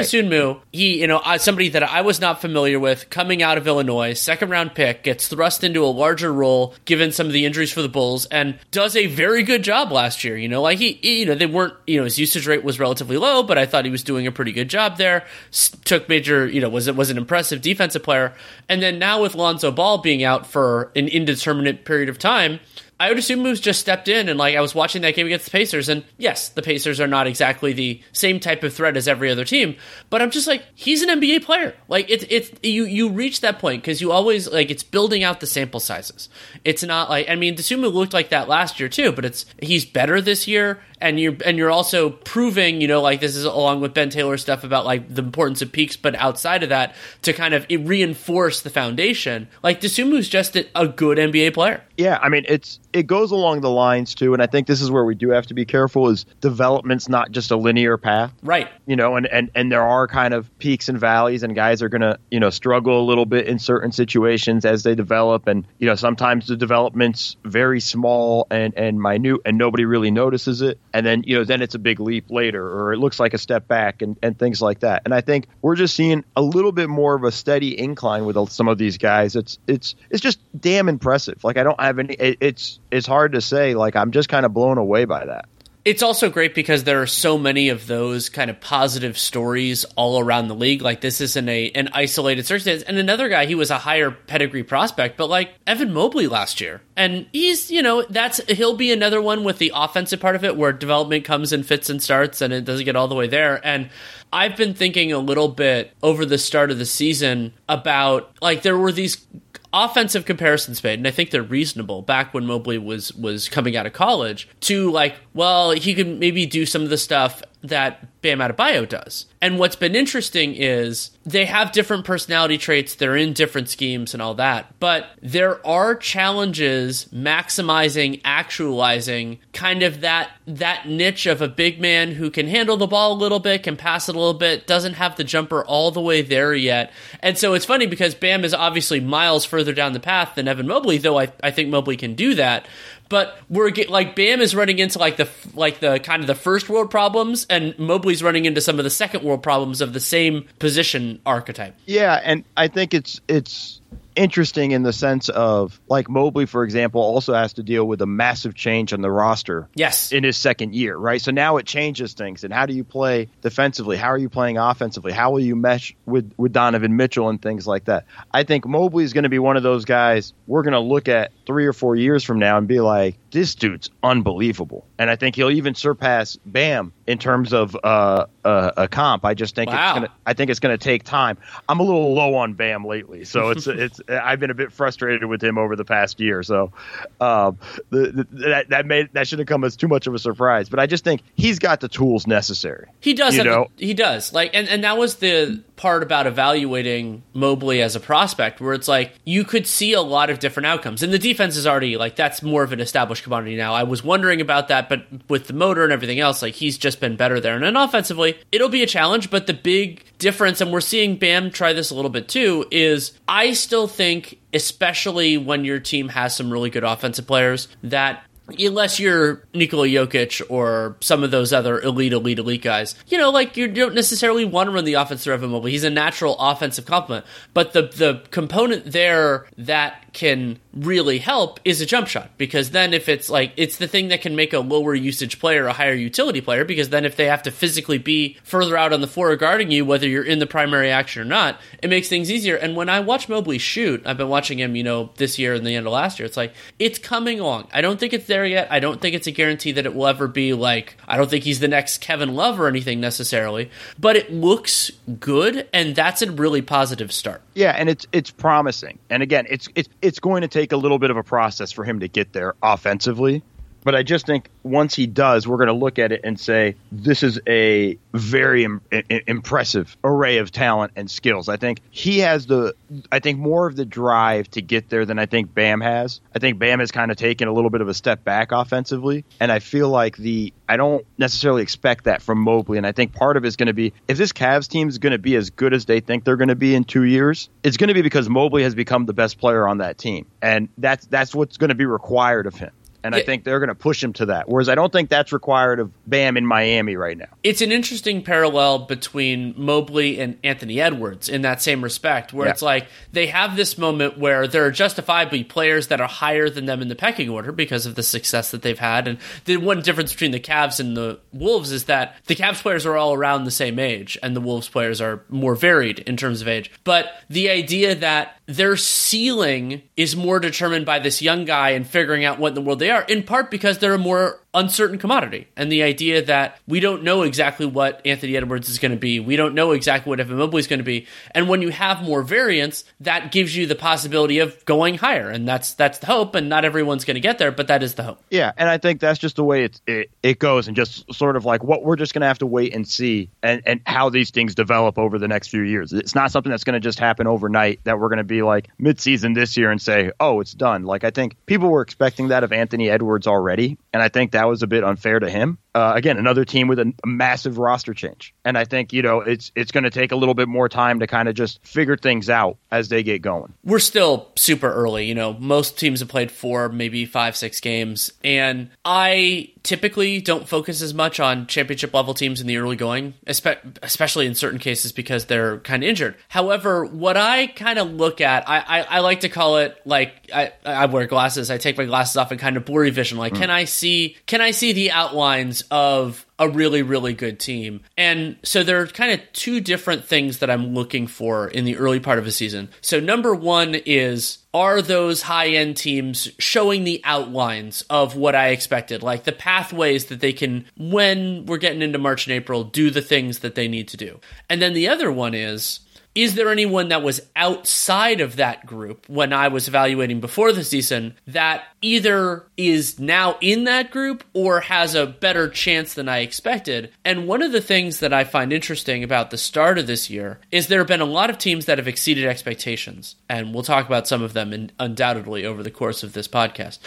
He, 0.73 1.01
you 1.01 1.07
know, 1.07 1.21
somebody 1.37 1.69
that 1.69 1.83
I 1.83 2.01
was 2.01 2.19
not 2.19 2.41
familiar 2.41 2.79
with 2.79 3.11
coming 3.11 3.43
out 3.43 3.59
of 3.59 3.67
Illinois, 3.67 4.13
second 4.13 4.49
round 4.49 4.73
pick, 4.73 5.03
gets 5.03 5.27
thrust 5.27 5.63
into 5.63 5.83
a 5.83 5.85
larger 5.85 6.33
role 6.33 6.73
given 6.85 7.11
some 7.11 7.27
of 7.27 7.31
the 7.33 7.45
injuries 7.45 7.71
for 7.71 7.83
the 7.83 7.87
Bulls 7.87 8.25
and 8.25 8.57
does 8.71 8.95
a 8.95 9.05
very 9.05 9.43
good 9.43 9.63
job 9.63 9.91
last 9.91 10.23
year. 10.23 10.35
You 10.35 10.49
know, 10.49 10.63
like 10.63 10.79
he, 10.79 10.93
he- 10.93 11.19
you 11.19 11.25
know, 11.27 11.35
they 11.35 11.45
weren't, 11.45 11.75
you 11.85 11.99
know, 11.99 12.05
his 12.05 12.17
usage 12.17 12.47
rate 12.47 12.63
was 12.63 12.79
relatively 12.79 13.17
low, 13.17 13.43
but 13.43 13.59
I 13.59 13.67
thought 13.67 13.85
he 13.85 13.91
was 13.91 14.01
doing 14.03 14.25
a 14.25 14.31
pretty 14.31 14.51
good 14.51 14.67
job 14.67 14.97
there. 14.97 15.25
S- 15.53 15.69
took 15.85 16.09
major, 16.09 16.47
you 16.47 16.59
know, 16.59 16.67
was 16.69 16.87
it 16.87 16.95
was 16.95 17.11
an 17.11 17.19
impressive 17.19 17.61
defensive 17.61 18.01
player. 18.01 18.33
And 18.67 18.81
then 18.81 18.97
now 18.97 19.21
with 19.21 19.35
Lonzo 19.35 19.71
Ball 19.71 19.99
being 19.99 20.23
out 20.23 20.47
for 20.47 20.91
an 20.95 21.07
indeterminate 21.07 21.85
period 21.85 22.09
of 22.09 22.17
time, 22.17 22.59
I 23.01 23.09
would 23.09 23.18
assume 23.18 23.39
Moose 23.39 23.59
just 23.59 23.80
stepped 23.80 24.07
in 24.07 24.30
and 24.30 24.38
like 24.38 24.56
I 24.56 24.62
was 24.62 24.75
watching 24.75 25.01
that 25.01 25.15
game 25.15 25.25
against 25.25 25.45
the 25.45 25.51
Pacers 25.51 25.89
and 25.89 26.03
yes, 26.19 26.50
the 26.50 26.62
Pacers 26.62 27.00
are 27.00 27.07
not 27.07 27.25
exactly 27.25 27.74
the 27.74 28.00
same 28.13 28.39
type 28.39 28.63
of 28.63 28.75
threat 28.75 28.95
as 28.95 29.07
every 29.07 29.31
other 29.31 29.44
team, 29.44 29.75
but 30.12 30.21
I'm 30.21 30.30
just 30.30 30.48
like 30.48 30.63
he's 30.75 31.01
an 31.01 31.09
NBA 31.19 31.44
player. 31.44 31.74
Like 31.88 32.12
it's 32.12 32.25
it's 32.30 32.51
you 32.62 32.86
you 32.86 33.09
reach 33.09 33.42
that 33.42 33.57
point 33.57 33.81
because 33.81 34.01
you 34.01 34.12
always 34.12 34.48
like 34.48 34.69
it's 34.69 34.83
building 34.83 35.24
out 35.24 35.39
the 35.39 35.48
sample 35.48 35.80
sizes. 35.80 36.30
It's 36.63 36.83
not 36.83 37.09
like 37.09 37.27
I 37.27 37.33
mean 37.33 37.56
Dosunmu 37.56 37.92
looked 37.92 38.13
like 38.13 38.30
that 38.30 38.48
last 38.48 38.80
year 38.80 38.88
too, 38.88 39.12
but 39.12 39.25
it's 39.25 39.47
he's 39.59 39.83
better 39.83 40.21
this 40.21 40.47
year 40.47 40.83
and 41.01 41.19
you're 41.19 41.36
and 41.45 41.57
you're 41.57 41.71
also 41.71 42.09
proving, 42.12 42.80
you 42.81 42.88
know, 42.88 43.01
like 43.01 43.19
this 43.19 43.36
is 43.36 43.45
along 43.45 43.81
with 43.81 43.94
Ben 43.94 44.09
Taylor 44.09 44.38
stuff 44.38 44.63
about 44.63 44.86
like 44.86 45.13
the 45.13 45.21
importance 45.21 45.62
of 45.62 45.71
peaks, 45.71 45.98
but 45.98 46.15
outside 46.15 46.63
of 46.63 46.69
that 46.69 46.95
to 47.24 47.33
kind 47.33 47.53
of 47.53 47.65
reinforce 47.69 48.62
the 48.62 48.69
foundation. 48.69 49.48
Like 49.63 49.81
Dosunmu's 49.81 50.30
just 50.30 50.56
a, 50.56 50.68
a 50.75 50.88
good 50.88 51.18
NBA 51.18 51.53
player. 51.53 51.83
Yeah, 51.98 52.18
I 52.21 52.30
mean 52.30 52.45
it's 52.48 52.80
it 52.94 53.07
goes 53.07 53.31
along 53.31 53.62
the 53.62 53.69
lines 53.69 54.15
too, 54.15 54.33
and 54.33 54.42
I 54.42 54.48
think 54.48 54.68
this 54.68 54.81
is 54.81 54.89
where 54.89 55.06
we 55.06 55.15
do 55.15 55.30
have 55.30 55.48
to 55.48 55.53
be 55.53 55.65
careful. 55.65 56.09
Is 56.09 56.25
development's 56.42 57.09
not 57.09 57.31
just 57.31 57.51
a 57.51 57.56
linear 57.56 57.97
path, 57.97 58.33
Right. 58.44 58.68
you 58.86 58.95
know, 58.95 59.15
and 59.15 59.27
and 59.27 59.51
and 59.56 59.71
there 59.71 59.83
are 59.83 60.07
kind 60.07 60.33
of 60.33 60.50
peaks 60.59 60.89
and 60.89 61.00
valleys, 61.00 61.44
and 61.44 61.56
guys 61.56 61.81
are 61.81 61.89
gonna 61.89 62.18
you 62.30 62.39
know 62.39 62.50
struggle 62.50 63.01
a 63.01 63.06
little 63.06 63.25
bit 63.25 63.47
in 63.47 63.59
certain 63.59 63.92
situations 63.92 64.65
as 64.65 64.83
they 64.83 64.95
develop, 64.95 65.47
and 65.47 65.65
you 65.80 65.88
know 65.88 65.95
sometimes 65.95 66.47
the 66.47 66.57
development's 66.57 67.36
very 67.44 67.80
small 67.80 68.47
and 68.50 68.74
and 68.77 69.00
minute, 69.01 69.42
and 69.45 69.57
nobody 69.57 69.86
really 69.86 70.12
notices 70.12 70.62
it, 70.62 70.80
and 70.93 71.05
then 71.05 71.23
you 71.25 71.38
know 71.38 71.43
then 71.43 71.61
it's 71.61 71.75
a 71.75 71.79
big 71.79 71.99
leap 71.99 72.29
later, 72.29 72.65
or 72.65 72.93
it 72.93 72.97
looks 72.97 73.19
like 73.19 73.33
a 73.33 73.38
step 73.38 73.67
back, 73.67 74.01
and 74.01 74.17
and 74.21 74.38
things 74.38 74.61
like 74.61 74.79
that. 74.79 75.01
And 75.05 75.13
I 75.13 75.21
think 75.21 75.47
we're 75.61 75.75
just 75.75 75.95
seeing 75.95 76.23
a 76.35 76.41
little 76.41 76.71
bit 76.71 76.89
more 76.89 77.15
of 77.15 77.23
a 77.23 77.31
steady 77.31 77.77
incline 77.77 78.25
with 78.25 78.38
some 78.49 78.67
of 78.67 78.77
these 78.77 78.97
guys. 78.97 79.35
It's 79.35 79.59
it's 79.67 79.95
it's 80.09 80.21
just 80.21 80.39
damn 80.59 80.89
impressive. 80.89 81.43
Like 81.43 81.57
I 81.57 81.63
don't 81.63 81.79
have 81.79 81.99
any. 81.99 82.13
It, 82.15 82.38
it's 82.41 82.79
it's 82.91 83.07
hard 83.07 83.33
to 83.33 83.41
say. 83.41 83.75
Like 83.75 83.95
I'm 83.95 84.11
just 84.11 84.29
kind 84.29 84.45
of 84.45 84.53
blown 84.53 84.77
away 84.77 85.05
by 85.05 85.25
that. 85.25 85.45
It's 85.83 86.04
also 86.04 86.30
great 86.30 86.54
because 86.54 86.83
there 86.83 87.01
are 87.01 87.07
so 87.07 87.39
many 87.39 87.69
of 87.69 87.88
those 87.88 88.30
kind 88.30 88.51
of 88.51 88.62
positive 88.62 89.18
stories 89.18 89.83
all 89.95 90.19
around 90.19 90.48
the 90.48 90.56
league. 90.56 90.81
Like 90.83 91.01
this 91.01 91.22
isn't 91.22 91.50
a 91.50 91.72
an 91.72 91.89
isolated 91.94 92.45
circumstance. 92.45 92.83
And 92.83 92.98
another 92.98 93.30
guy, 93.30 93.48
he 93.48 93.56
was 93.56 93.72
a 93.72 93.80
higher 93.80 94.12
pedigree 94.12 94.63
prospect, 94.63 95.18
but 95.18 95.28
like 95.28 95.54
Evan 95.66 95.92
Mobley 95.92 96.28
last 96.28 96.62
year, 96.62 96.81
and 96.95 97.25
he's 97.33 97.72
you 97.72 97.81
know 97.81 98.04
that's 98.04 98.38
he'll 98.48 98.78
be 98.78 98.92
another 98.92 99.22
one 99.22 99.44
with 99.44 99.57
the 99.57 99.72
offensive 99.74 100.19
part 100.19 100.36
of 100.36 100.44
it 100.44 100.56
where 100.56 100.72
development 100.72 101.25
comes 101.25 101.51
in 101.51 101.63
fits 101.63 101.89
and 101.89 102.01
starts, 102.01 102.42
and 102.42 102.54
it 102.54 102.63
doesn't 102.63 102.86
get 102.86 102.95
all 102.95 103.07
the 103.07 103.16
way 103.16 103.28
there. 103.28 103.60
And 103.66 103.89
I've 104.31 104.56
been 104.56 104.75
thinking 104.75 105.12
a 105.12 105.19
little 105.19 105.50
bit 105.50 105.94
over 106.04 106.25
the 106.25 106.38
start 106.38 106.69
of 106.69 106.78
the 106.78 106.86
season 106.86 107.54
about 107.68 108.38
like 108.39 108.62
there 108.62 108.78
were 108.78 108.92
these 108.92 109.25
offensive 109.74 110.25
comparisons 110.25 110.83
made, 110.83 111.00
and 111.00 111.07
I 111.07 111.12
think 111.12 111.31
they're 111.31 111.44
reasonable. 111.44 112.01
Back 112.01 112.33
when 112.33 112.45
Mobley 112.45 112.78
was 112.78 113.13
was 113.13 113.50
coming 113.50 113.75
out 113.75 113.86
of 113.86 113.94
college, 113.94 114.48
to 114.62 114.92
like, 114.92 115.16
well, 115.33 115.72
he 115.72 115.94
could 115.94 116.19
maybe 116.19 116.45
do 116.45 116.66
some 116.66 116.83
of 116.83 116.89
the 116.89 116.98
stuff 116.98 117.42
that 117.63 118.22
Bam 118.22 118.39
Adebayo 118.39 118.88
does. 118.89 119.28
And 119.39 119.60
what's 119.60 119.75
been 119.75 119.95
interesting 119.95 120.56
is 120.56 121.12
they 121.25 121.45
have 121.45 121.72
different 121.72 122.06
personality 122.06 122.57
traits, 122.57 122.95
they're 122.95 123.16
in 123.16 123.33
different 123.33 123.69
schemes 123.69 124.13
and 124.13 124.22
all 124.22 124.33
that, 124.36 124.74
but 124.80 125.07
there 125.22 125.66
are 125.66 125.95
challenges 125.95 127.06
maximizing, 127.13 128.19
actualizing 128.24 129.39
kind 129.54 129.83
of 129.83 130.01
that 130.01 130.31
that 130.48 130.88
niche 130.88 131.28
of 131.28 131.42
a 131.42 131.48
big 131.48 131.80
man 131.80 132.12
who 132.12 132.31
can 132.31 132.48
handle 132.48 132.78
the 132.78 132.88
ball 132.88 133.13
a 133.13 133.22
little 133.22 133.39
bit, 133.39 133.63
can 133.63 133.78
pass 133.78 134.10
it 134.10 134.16
a 134.16 134.19
little 134.19 134.33
bit, 134.33 134.66
doesn't 134.68 134.94
have 134.94 135.16
the 135.16 135.24
jumper 135.24 135.63
all 135.63 135.92
the 135.92 136.01
way 136.01 136.22
there 136.22 136.54
yet. 136.54 136.92
And 137.19 137.38
so 137.38 137.54
it's 137.54 137.66
funny 137.66 137.86
because 137.86 138.16
Bam 138.16 138.44
is 138.44 138.54
obviously 138.54 139.00
miles 139.00 139.45
further 139.45 139.74
down 139.74 139.94
the 139.94 140.00
path 140.00 140.36
than 140.36 140.48
Evan 140.48 140.68
Mobley, 140.68 140.98
though 140.98 141.19
I, 141.19 141.31
I 141.44 141.51
think 141.51 141.69
Mobley 141.69 141.98
can 141.98 142.16
do 142.16 142.33
that. 142.36 142.66
But 143.11 143.37
we're 143.49 143.69
get, 143.71 143.89
like 143.89 144.15
Bam 144.15 144.39
is 144.39 144.55
running 144.55 144.79
into 144.79 144.97
like 144.97 145.17
the 145.17 145.29
like 145.53 145.81
the 145.81 145.99
kind 145.99 146.23
of 146.23 146.27
the 146.27 146.35
first 146.35 146.69
world 146.69 146.89
problems, 146.89 147.45
and 147.49 147.77
Mobley's 147.77 148.23
running 148.23 148.45
into 148.45 148.61
some 148.61 148.79
of 148.79 148.85
the 148.85 148.89
second 148.89 149.23
world 149.23 149.43
problems 149.43 149.81
of 149.81 149.91
the 149.91 149.99
same 149.99 150.47
position 150.59 151.19
archetype. 151.25 151.75
Yeah, 151.85 152.19
and 152.23 152.45
I 152.55 152.69
think 152.69 152.93
it's 152.93 153.19
it's 153.27 153.81
interesting 154.15 154.71
in 154.71 154.83
the 154.83 154.93
sense 154.93 155.29
of 155.29 155.79
like 155.87 156.09
Mobley, 156.09 156.45
for 156.45 156.63
example, 156.63 157.01
also 157.01 157.33
has 157.33 157.53
to 157.53 157.63
deal 157.63 157.85
with 157.85 158.01
a 158.01 158.05
massive 158.05 158.55
change 158.55 158.93
on 158.93 159.01
the 159.01 159.11
roster. 159.11 159.67
Yes. 159.75 160.11
In 160.11 160.23
his 160.23 160.37
second 160.37 160.75
year, 160.75 160.95
right? 160.95 161.21
So 161.21 161.31
now 161.31 161.57
it 161.57 161.65
changes 161.65 162.13
things. 162.13 162.43
And 162.43 162.53
how 162.53 162.65
do 162.65 162.73
you 162.73 162.83
play 162.83 163.29
defensively? 163.41 163.97
How 163.97 164.09
are 164.09 164.17
you 164.17 164.29
playing 164.29 164.57
offensively? 164.57 165.11
How 165.11 165.31
will 165.31 165.39
you 165.39 165.55
mesh 165.55 165.95
with, 166.05 166.31
with 166.37 166.53
Donovan 166.53 166.95
Mitchell 166.95 167.29
and 167.29 167.41
things 167.41 167.67
like 167.67 167.85
that? 167.85 168.05
I 168.31 168.43
think 168.43 168.65
Mobley 168.65 169.03
is 169.03 169.13
going 169.13 169.23
to 169.23 169.29
be 169.29 169.39
one 169.39 169.57
of 169.57 169.63
those 169.63 169.85
guys 169.85 170.33
we're 170.47 170.63
going 170.63 170.73
to 170.73 170.79
look 170.79 171.07
at 171.07 171.31
three 171.51 171.65
or 171.65 171.74
four 171.74 171.98
years 171.98 172.24
from 172.24 172.39
now 172.39 172.57
and 172.57 172.65
be 172.65 172.80
like, 172.80 173.18
this 173.31 173.56
dude's 173.56 173.89
unbelievable. 174.03 174.86
And 174.98 175.09
I 175.09 175.18
think 175.18 175.36
he'll 175.36 175.51
even 175.51 175.75
surpass 175.75 176.38
Bam 176.45 176.94
in 177.07 177.18
terms 177.18 177.51
of 177.51 177.75
uh, 177.83 178.25
uh, 178.45 178.71
a 178.77 178.88
comp. 178.88 179.25
I 179.25 179.33
just 179.33 179.53
think 179.53 179.69
Wow. 179.69 179.83
it's 179.89 180.00
going 180.00 180.07
to 180.07 180.12
I 180.25 180.33
think 180.33 180.50
it's 180.50 180.62
going 180.62 180.77
to 180.77 180.81
take 180.81 181.03
time. 181.03 181.38
I'm 181.68 181.80
a 181.81 181.83
little 181.83 182.13
low 182.13 182.36
on 182.36 182.53
Bam 182.53 182.86
lately, 182.86 183.25
so 183.25 183.50
it's 183.51 183.68
it's 183.68 184.00
I've 184.07 184.39
been 184.39 184.50
a 184.50 184.53
bit 184.53 184.71
frustrated 184.71 185.25
with 185.25 185.44
him 185.44 185.57
over 185.57 185.75
the 185.75 185.83
past 185.83 186.21
year. 186.21 186.42
So 186.42 186.71
um, 187.19 187.57
the, 187.89 188.12
the, 188.12 188.27
that 188.50 188.69
that 188.69 188.86
made 188.86 189.09
that 189.12 189.27
shouldn't 189.27 189.50
come 189.50 189.65
as 189.65 189.75
too 189.75 189.89
much 189.89 190.07
of 190.07 190.13
a 190.13 190.19
surprise. 190.19 190.69
But 190.69 190.80
I 190.80 190.86
just 190.86 191.04
think 191.04 191.21
he's 191.36 191.59
got 191.59 191.81
the 191.81 191.89
tools 191.89 192.27
necessary. 192.27 192.88
He 193.01 193.13
does. 193.13 193.36
You 193.36 193.44
know? 193.44 193.68
he 193.75 193.94
does. 193.94 194.31
Like, 194.31 194.51
and 194.54 194.69
and 194.69 194.86
that 194.86 194.97
was 194.97 195.15
the 195.15 195.62
part 195.75 196.04
about 196.04 196.27
evaluating 196.27 197.24
Mobley 197.33 197.81
as 197.81 197.95
a 197.95 198.00
prospect, 198.00 198.62
where 198.62 198.74
it's 198.74 198.88
like 198.88 199.13
you 199.25 199.44
could 199.44 199.65
see 199.65 199.94
a 199.94 200.01
lot 200.01 200.30
of 200.30 200.39
different 200.39 200.68
outcomes, 200.68 201.01
and 201.04 201.12
the 201.12 201.19
defense 201.19 201.40
is 201.49 201.67
already 201.67 201.97
like 201.97 202.15
that's 202.15 202.41
more 202.41 202.63
of 202.63 202.71
an 202.71 202.79
established 202.79 203.23
commodity 203.23 203.55
now. 203.55 203.73
I 203.73 203.83
was 203.83 204.03
wondering 204.03 204.41
about 204.41 204.67
that, 204.69 204.89
but 204.89 205.05
with 205.29 205.47
the 205.47 205.53
motor 205.53 205.83
and 205.83 205.91
everything 205.91 206.19
else, 206.19 206.41
like 206.41 206.55
he's 206.55 206.77
just 206.77 206.99
been 206.99 207.15
better 207.15 207.39
there. 207.39 207.55
And 207.55 207.63
then 207.63 207.75
offensively, 207.75 208.39
it'll 208.51 208.69
be 208.69 208.83
a 208.83 208.88
challenge, 208.88 209.29
but 209.29 209.47
the 209.47 209.53
big 209.53 210.03
difference, 210.17 210.61
and 210.61 210.71
we're 210.71 210.81
seeing 210.81 211.17
Bam 211.17 211.51
try 211.51 211.73
this 211.73 211.91
a 211.91 211.95
little 211.95 212.11
bit 212.11 212.27
too, 212.27 212.65
is 212.71 213.13
I 213.27 213.53
still 213.53 213.88
think, 213.88 214.39
especially 214.53 215.38
when 215.38 215.65
your 215.65 215.79
team 215.79 216.09
has 216.09 216.35
some 216.35 216.51
really 216.51 216.69
good 216.69 216.83
offensive 216.83 217.27
players, 217.27 217.67
that 217.83 218.23
unless 218.59 218.99
you're 218.99 219.44
Nikola 219.53 219.87
Jokic 219.87 220.41
or 220.49 220.97
some 220.99 221.23
of 221.23 221.31
those 221.31 221.53
other 221.53 221.79
elite, 221.79 222.13
elite, 222.13 222.39
elite 222.39 222.61
guys, 222.61 222.95
you 223.07 223.17
know, 223.17 223.30
like 223.30 223.57
you 223.57 223.68
don't 223.68 223.95
necessarily 223.95 224.45
want 224.45 224.68
to 224.68 224.73
run 224.73 224.85
the 224.85 224.95
offense 224.95 225.23
through 225.23 225.33
Evan 225.33 225.51
Mobley. 225.51 225.71
He's 225.71 225.83
a 225.83 225.89
natural 225.89 226.35
offensive 226.39 226.85
complement, 226.85 227.25
but 227.54 227.73
the 227.73 227.83
the 227.83 228.23
component 228.31 228.92
there 228.92 229.47
that 229.57 230.13
can 230.13 230.59
really 230.73 231.19
help 231.19 231.59
is 231.66 231.81
a 231.81 231.85
jump 231.85 232.07
shot. 232.07 232.30
Because 232.37 232.71
then 232.71 232.94
if 232.94 233.09
it's 233.09 233.30
like 233.30 233.54
it's 233.57 233.78
the 233.78 233.87
thing 233.87 234.09
that 234.09 234.21
can 234.21 234.35
make 234.35 234.54
a 234.54 234.59
lower 234.59 234.95
usage 234.95 235.40
player 235.40 235.68
a 235.68 235.73
higher 235.73 235.94
utility 235.94 236.42
player 236.42 236.66
because 236.66 236.90
then 236.90 237.06
if 237.06 237.16
they 237.16 237.25
have 237.25 237.44
to 237.44 237.51
physically 237.51 237.97
be 237.97 238.37
further 238.44 238.78
out 238.78 238.94
on 238.94 239.01
the 239.01 239.07
floor 239.07 239.35
guarding 239.35 239.71
you 239.71 239.85
whether 239.85 240.07
you're 240.07 240.23
in 240.23 240.40
the 240.40 240.47
primary 240.47 240.90
action 240.90 241.21
or 241.21 241.25
not 241.25 241.59
it 241.81 241.90
makes 241.90 242.09
things 242.09 242.31
easier. 242.31 242.56
And 242.56 242.75
when 242.75 242.90
i 242.90 242.99
watch 242.99 243.30
mobley 243.30 243.57
shoot 243.57 244.01
i've 244.06 244.18
been 244.18 244.30
watching 244.30 244.59
him 244.59 244.75
you 244.75 244.83
know 244.83 245.11
this 245.18 245.37
year 245.40 245.54
and 245.54 245.66
the 245.66 245.75
end 245.75 245.87
of 245.87 245.94
last 245.94 246.19
year 246.19 246.25
it's 246.25 246.37
like 246.37 246.54
it's 246.80 246.99
coming 246.99 247.40
along. 247.40 247.68
I 247.73 247.81
don't 247.81 247.99
think 247.99 248.13
it's 248.13 248.28
there 248.28 248.45
yet. 248.45 248.68
I 248.71 248.80
don't 248.80 248.99
think 248.99 249.16
it's 249.16 249.28
a 249.28 249.31
guarantee 249.31 249.73
that 249.73 249.85
it 249.85 249.94
will 249.95 250.07
ever 250.07 250.28
be 250.28 250.54
like 250.54 250.95
i 251.07 251.18
don't 251.18 251.30
think 251.30 251.44
he's 251.44 251.59
the 251.59 251.68
next 251.68 251.99
kevin 252.01 252.33
love 252.35 252.59
or 252.59 252.68
anything 252.68 252.99
necessarily 252.99 253.69
but 253.99 254.16
it 254.16 254.31
looks 254.31 254.92
good 255.19 255.68
and 255.73 255.95
that's 255.95 256.21
a 256.21 256.31
really 256.31 256.61
positive 256.61 257.11
start. 257.11 257.42
Yeah, 257.54 257.71
and 257.71 257.90
it's 257.90 258.07
it's 258.11 258.31
promising. 258.31 258.99
And 259.09 259.21
again, 259.23 259.45
it's 259.49 259.68
it's 259.75 259.90
it's 260.01 260.19
going 260.19 260.42
to 260.42 260.47
take 260.47 260.60
a 260.71 260.77
little 260.77 260.99
bit 260.99 261.09
of 261.09 261.18
a 261.18 261.23
process 261.23 261.71
for 261.71 261.83
him 261.83 261.99
to 262.01 262.07
get 262.07 262.33
there 262.33 262.53
offensively. 262.61 263.44
But 263.83 263.95
I 263.95 264.04
just 264.04 264.26
think 264.26 264.50
once 264.64 264.95
he 264.95 265.07
does, 265.07 265.47
we're 265.47 265.57
going 265.57 265.68
to 265.68 265.73
look 265.73 266.00
at 266.00 266.11
it 266.11 266.21
and 266.23 266.40
say 266.40 266.76
this 266.92 267.23
is 267.23 267.40
a 267.47 267.97
very 268.14 268.64
Im- 268.64 268.81
impressive 269.28 269.97
array 270.04 270.38
of 270.38 270.52
talent 270.52 270.94
and 270.95 271.09
skills. 271.09 271.50
I 271.50 271.57
think 271.57 271.81
he 271.90 272.19
has 272.19 272.45
the, 272.45 272.76
I 273.11 273.19
think 273.19 273.40
more 273.40 273.68
of 273.68 273.76
the 273.76 273.85
drive 273.85 274.50
to 274.52 274.61
get 274.61 274.90
there 274.90 275.06
than 275.06 275.18
I 275.18 275.26
think 275.26 275.54
Bam 275.54 275.81
has. 275.81 276.21
I 276.35 276.40
think 276.40 276.59
Bam 276.59 276.80
has 276.80 276.92
kind 276.92 277.11
of 277.11 277.18
taken 277.18 277.47
a 277.47 277.54
little 277.54 277.69
bit 277.69 277.81
of 277.81 277.88
a 277.88 277.94
step 277.94 278.23
back 278.23 278.52
offensively, 278.52 279.26
and 279.40 279.52
I 279.52 279.59
feel 279.59 279.90
like 279.90 280.18
the 280.18 280.54
I 280.69 280.78
don't 280.78 281.06
necessarily 281.18 281.64
expect 281.64 282.06
that 282.06 282.21
from 282.21 282.40
Mobley. 282.40 282.78
And 282.78 282.88
I 282.88 282.94
think 282.94 283.14
part 283.14 283.35
of 283.35 283.44
it 283.44 283.47
is 283.47 283.56
going 283.57 283.68
to 283.68 283.73
be 283.73 283.94
if 284.07 284.18
this 284.18 284.31
Cavs 284.31 284.69
team 284.69 284.88
is 284.88 285.00
going 285.00 285.11
to 285.11 285.19
be 285.19 285.35
as 285.35 285.50
good 285.50 285.73
as 285.73 285.85
they 285.85 286.00
think 286.00 286.23
they're 286.23 286.38
going 286.38 286.47
to 286.47 286.56
be 286.56 286.76
in 286.76 286.83
two 286.83 287.04
years, 287.04 287.50
it's 287.64 287.78
going 287.78 287.90
to 287.90 287.94
be 287.94 288.02
because 288.02 288.30
Mobley 288.30 288.64
has 288.64 288.76
become 288.76 289.06
the 289.06 289.14
best 289.14 289.38
player 289.38 289.68
on 289.68 289.80
that 289.80 289.97
team, 289.97 290.28
and 290.42 290.69
that's 290.78 291.06
that's 291.07 291.33
what's 291.33 291.57
going 291.57 291.69
to 291.69 291.76
be 291.76 291.85
required 291.85 292.45
of 292.45 292.56
him. 292.56 292.71
And 293.03 293.15
yeah. 293.15 293.21
I 293.21 293.23
think 293.23 293.43
they're 293.43 293.59
going 293.59 293.69
to 293.69 293.75
push 293.75 294.03
him 294.03 294.13
to 294.13 294.27
that. 294.27 294.47
Whereas 294.47 294.69
I 294.69 294.75
don't 294.75 294.91
think 294.91 295.09
that's 295.09 295.31
required 295.31 295.79
of 295.79 295.91
Bam 296.07 296.37
in 296.37 296.45
Miami 296.45 296.95
right 296.95 297.17
now. 297.17 297.27
It's 297.43 297.61
an 297.61 297.71
interesting 297.71 298.23
parallel 298.23 298.79
between 298.79 299.53
Mobley 299.57 300.19
and 300.19 300.37
Anthony 300.43 300.79
Edwards 300.79 301.29
in 301.29 301.41
that 301.41 301.61
same 301.61 301.83
respect, 301.83 302.33
where 302.33 302.47
yeah. 302.47 302.51
it's 302.51 302.61
like 302.61 302.87
they 303.11 303.27
have 303.27 303.55
this 303.55 303.77
moment 303.77 304.17
where 304.17 304.47
there 304.47 304.65
are 304.65 304.71
justifiably 304.71 305.43
players 305.43 305.87
that 305.87 306.01
are 306.01 306.07
higher 306.07 306.49
than 306.49 306.65
them 306.65 306.81
in 306.81 306.87
the 306.87 306.95
pecking 306.95 307.29
order 307.29 307.51
because 307.51 307.85
of 307.85 307.95
the 307.95 308.03
success 308.03 308.51
that 308.51 308.61
they've 308.61 308.77
had. 308.77 309.07
And 309.07 309.17
the 309.45 309.57
one 309.57 309.81
difference 309.81 310.11
between 310.11 310.31
the 310.31 310.39
Cavs 310.39 310.79
and 310.79 310.95
the 310.95 311.19
Wolves 311.33 311.71
is 311.71 311.85
that 311.85 312.15
the 312.27 312.35
Cavs 312.35 312.61
players 312.61 312.85
are 312.85 312.97
all 312.97 313.13
around 313.13 313.43
the 313.43 313.51
same 313.51 313.79
age, 313.79 314.17
and 314.21 314.35
the 314.35 314.41
Wolves 314.41 314.69
players 314.69 315.01
are 315.01 315.23
more 315.29 315.55
varied 315.55 315.99
in 315.99 316.17
terms 316.17 316.41
of 316.41 316.47
age. 316.47 316.71
But 316.83 317.11
the 317.29 317.49
idea 317.49 317.95
that 317.95 318.41
their 318.55 318.77
ceiling 318.77 319.83
is 319.95 320.15
more 320.15 320.39
determined 320.39 320.85
by 320.85 320.99
this 320.99 321.21
young 321.21 321.45
guy 321.45 321.71
and 321.71 321.87
figuring 321.87 322.25
out 322.25 322.39
what 322.39 322.49
in 322.49 322.55
the 322.55 322.61
world 322.61 322.79
they 322.79 322.89
are, 322.89 323.03
in 323.03 323.23
part 323.23 323.51
because 323.51 323.77
they're 323.77 323.93
a 323.93 323.99
more 323.99 324.41
uncertain 324.53 324.97
commodity. 324.97 325.47
And 325.55 325.71
the 325.71 325.83
idea 325.83 326.21
that 326.25 326.59
we 326.67 326.79
don't 326.79 327.03
know 327.03 327.21
exactly 327.23 327.65
what 327.65 328.01
Anthony 328.05 328.35
Edwards 328.35 328.69
is 328.69 328.79
going 328.79 328.91
to 328.91 328.97
be, 328.97 329.19
we 329.19 329.35
don't 329.35 329.55
know 329.55 329.71
exactly 329.71 330.09
what 330.09 330.19
Evan 330.19 330.37
Mobley 330.37 330.59
is 330.59 330.67
going 330.67 330.79
to 330.79 330.83
be. 330.83 331.07
And 331.31 331.47
when 331.47 331.61
you 331.61 331.69
have 331.69 332.01
more 332.01 332.21
variance, 332.21 332.83
that 332.99 333.31
gives 333.31 333.55
you 333.55 333.65
the 333.65 333.75
possibility 333.75 334.39
of 334.39 334.63
going 334.65 334.97
higher. 334.97 335.29
And 335.29 335.47
that's 335.47 335.73
that's 335.73 335.99
the 335.99 336.07
hope. 336.07 336.35
And 336.35 336.49
not 336.49 336.65
everyone's 336.65 337.05
going 337.05 337.15
to 337.15 337.21
get 337.21 337.37
there, 337.37 337.51
but 337.51 337.67
that 337.67 337.83
is 337.83 337.95
the 337.95 338.03
hope. 338.03 338.21
Yeah, 338.29 338.51
and 338.57 338.69
I 338.69 338.77
think 338.77 338.99
that's 338.99 339.19
just 339.19 339.35
the 339.35 339.43
way 339.43 339.65
it 339.65 339.81
it, 339.87 340.11
it 340.21 340.39
goes, 340.39 340.67
and 340.67 340.75
just 340.75 341.11
sort 341.13 341.35
of 341.35 341.45
like 341.45 341.63
what 341.63 341.83
we're 341.83 341.95
just 341.95 342.13
going 342.13 342.21
to 342.21 342.27
have 342.27 342.39
to 342.39 342.45
wait 342.45 342.73
and 342.73 342.87
see, 342.87 343.29
and 343.41 343.61
and 343.65 343.81
how 343.85 344.09
these 344.09 344.31
things 344.31 344.55
develop 344.55 344.97
over 344.97 345.17
the 345.17 345.27
next 345.27 345.47
few 345.47 345.61
years. 345.61 345.93
It's 345.93 346.15
not 346.15 346.31
something 346.31 346.49
that's 346.49 346.63
going 346.63 346.73
to 346.73 346.79
just 346.79 346.99
happen 346.99 347.27
overnight. 347.27 347.79
That 347.85 347.99
we're 347.99 348.09
going 348.09 348.17
to 348.17 348.23
be 348.23 348.41
like 348.41 348.69
midseason 348.79 349.35
this 349.35 349.55
year 349.57 349.71
and 349.71 349.81
say, 349.81 350.11
oh, 350.19 350.39
it's 350.41 350.53
done. 350.53 350.83
Like 350.83 351.03
I 351.03 351.11
think 351.11 351.37
people 351.45 351.69
were 351.69 351.81
expecting 351.81 352.29
that 352.29 352.43
of 352.43 352.51
Anthony 352.51 352.89
Edwards 352.89 353.27
already, 353.27 353.77
and 353.94 354.02
I 354.02 354.10
think 354.10 354.31
that 354.31 354.48
was 354.48 354.64
a 354.64 354.68
bit 354.68 354.83
unfair 354.83 355.19
to 355.19 355.30
him. 355.30 355.57
Uh, 355.74 355.94
again, 355.95 356.18
another 356.18 356.45
team 356.45 356.68
with 356.68 356.80
a, 356.80 356.94
a, 357.04 357.07
massive 357.07 357.57
roster 357.57 357.94
change, 357.94 358.33
and 358.44 358.57
I 358.57 358.66
think 358.66 358.92
you 358.92 359.02
know 359.02 359.21
it's 359.21 359.52
it's 359.56 359.71
going 359.71 359.86
to 359.86 359.90
take 359.90 360.12
a 360.12 360.16
little 360.16 360.33
bit 360.33 360.48
more 360.50 360.68
time 360.68 361.00
to 361.00 361.07
kind 361.07 361.30
of 361.30 361.36
just 361.36 361.66
figure 361.66 361.95
things 361.95 362.30
out 362.30 362.57
as 362.71 362.90
they 362.90 363.04
get 363.04 363.21
going. 363.21 363.54
We're 363.64 363.80
still 363.80 364.30
super 364.36 364.71
early. 364.71 365.06
You 365.06 365.16
know, 365.16 365.33
most 365.33 365.80
teams 365.80 366.02
have 366.02 366.10
played 366.10 366.31
four, 366.31 366.69
maybe 366.69 367.06
five, 367.06 367.38
six 367.38 367.62
games, 367.62 368.12
and 368.24 368.69
I 368.83 369.54
typically 369.63 370.21
don't 370.21 370.47
focus 370.47 370.81
as 370.81 370.94
much 370.94 371.19
on 371.19 371.47
championship 371.47 371.94
level 371.94 372.13
teams 372.13 372.41
in 372.41 372.47
the 372.47 372.57
early 372.57 372.75
going, 372.75 373.13
especially 373.27 374.25
in 374.25 374.35
certain 374.35 374.59
cases 374.59 374.91
because 374.91 375.25
they're 375.25 375.59
kind 375.59 375.83
of 375.83 375.89
injured. 375.89 376.15
However, 376.30 376.85
what 376.85 377.18
I 377.18 377.47
kind 377.47 377.77
of 377.77 377.91
look 377.94 378.21
at, 378.21 378.49
I, 378.49 378.59
I, 378.59 378.81
I, 378.81 378.99
like 378.99 379.21
to 379.21 379.30
call 379.30 379.57
it 379.57 379.80
like 379.85 380.13
I, 380.33 380.53
I 380.65 380.85
wear 380.87 381.06
glasses. 381.06 381.51
I 381.51 381.57
take 381.57 381.77
my 381.77 381.85
glasses 381.85 382.18
off 382.18 382.31
and 382.31 382.39
kind 382.39 382.57
of 382.57 382.65
blurry 382.65 382.89
vision. 382.89 383.18
Like, 383.18 383.33
mm. 383.33 383.37
can 383.37 383.49
I 383.49 383.65
see 383.65 384.18
can 384.25 384.41
I 384.41 384.51
see 384.51 384.73
the 384.73 384.91
outlines 384.91 385.63
of 385.69 386.25
a 386.42 386.50
really, 386.50 386.81
really 386.81 387.14
good 387.14 387.40
team. 387.40 387.81
And 387.95 388.36
so 388.42 388.64
there 388.64 388.81
are 388.81 388.88
kind 388.88 389.12
of 389.12 389.21
two 389.31 389.62
different 389.62 390.04
things 390.06 390.40
that 390.40 390.50
I'm 390.50 390.74
looking 390.74 391.06
for 391.06 391.48
in 391.48 391.66
the 391.66 391.78
early 391.78 392.00
part 392.00 392.18
of 392.18 392.26
a 392.26 392.31
season. 392.31 392.69
So, 392.81 393.00
number 393.00 393.36
one 393.36 393.76
is 393.86 394.40
are 394.52 394.81
those 394.81 395.21
high 395.21 395.50
end 395.50 395.78
teams 395.78 396.30
showing 396.40 396.83
the 396.83 397.00
outlines 397.04 397.83
of 397.92 398.16
what 398.16 398.33
I 398.33 398.48
expected, 398.48 399.04
like 399.04 399.24
the 399.24 399.31
pathways 399.31 400.06
that 400.06 400.19
they 400.19 400.33
can, 400.33 400.66
when 400.76 401.45
we're 401.45 401.57
getting 401.57 401.83
into 401.83 402.00
March 402.00 402.26
and 402.26 402.33
April, 402.33 402.64
do 402.64 402.90
the 402.90 403.04
things 403.04 403.40
that 403.40 403.54
they 403.54 403.68
need 403.68 403.88
to 403.90 403.98
do? 403.98 404.19
And 404.50 404.60
then 404.60 404.74
the 404.74 404.90
other 404.90 405.12
one 405.12 405.36
is, 405.36 405.81
is 406.13 406.35
there 406.35 406.49
anyone 406.49 406.89
that 406.89 407.03
was 407.03 407.21
outside 407.35 408.19
of 408.19 408.35
that 408.35 408.65
group 408.65 409.07
when 409.07 409.31
I 409.31 409.47
was 409.47 409.68
evaluating 409.68 410.19
before 410.19 410.51
the 410.51 410.63
season 410.63 411.15
that 411.27 411.63
either 411.81 412.45
is 412.57 412.99
now 412.99 413.37
in 413.39 413.63
that 413.63 413.91
group 413.91 414.23
or 414.33 414.59
has 414.61 414.94
a 414.94 415.06
better 415.06 415.47
chance 415.47 415.94
than 415.94 416.09
I 416.09 416.19
expected? 416.19 416.91
And 417.06 417.27
one 417.27 417.41
of 417.41 417.53
the 417.53 417.61
things 417.61 417.99
that 417.99 418.13
I 418.13 418.25
find 418.25 418.51
interesting 418.51 419.03
about 419.03 419.31
the 419.31 419.37
start 419.37 419.77
of 419.77 419.87
this 419.87 420.09
year 420.09 420.39
is 420.51 420.68
there 420.68 420.80
have 420.80 420.87
been 420.87 421.01
a 421.01 421.06
lot 421.06 421.30
of 421.30 421.37
teams 421.37 421.65
that 421.65 421.77
have 421.77 421.87
exceeded 421.87 422.25
expectations. 422.25 423.15
And 423.30 423.53
we'll 423.53 423.63
talk 423.63 423.85
about 423.85 424.07
some 424.07 424.21
of 424.21 424.33
them 424.33 424.51
in, 424.51 424.71
undoubtedly 424.80 425.45
over 425.45 425.63
the 425.63 425.71
course 425.71 426.03
of 426.03 426.11
this 426.11 426.27
podcast. 426.27 426.80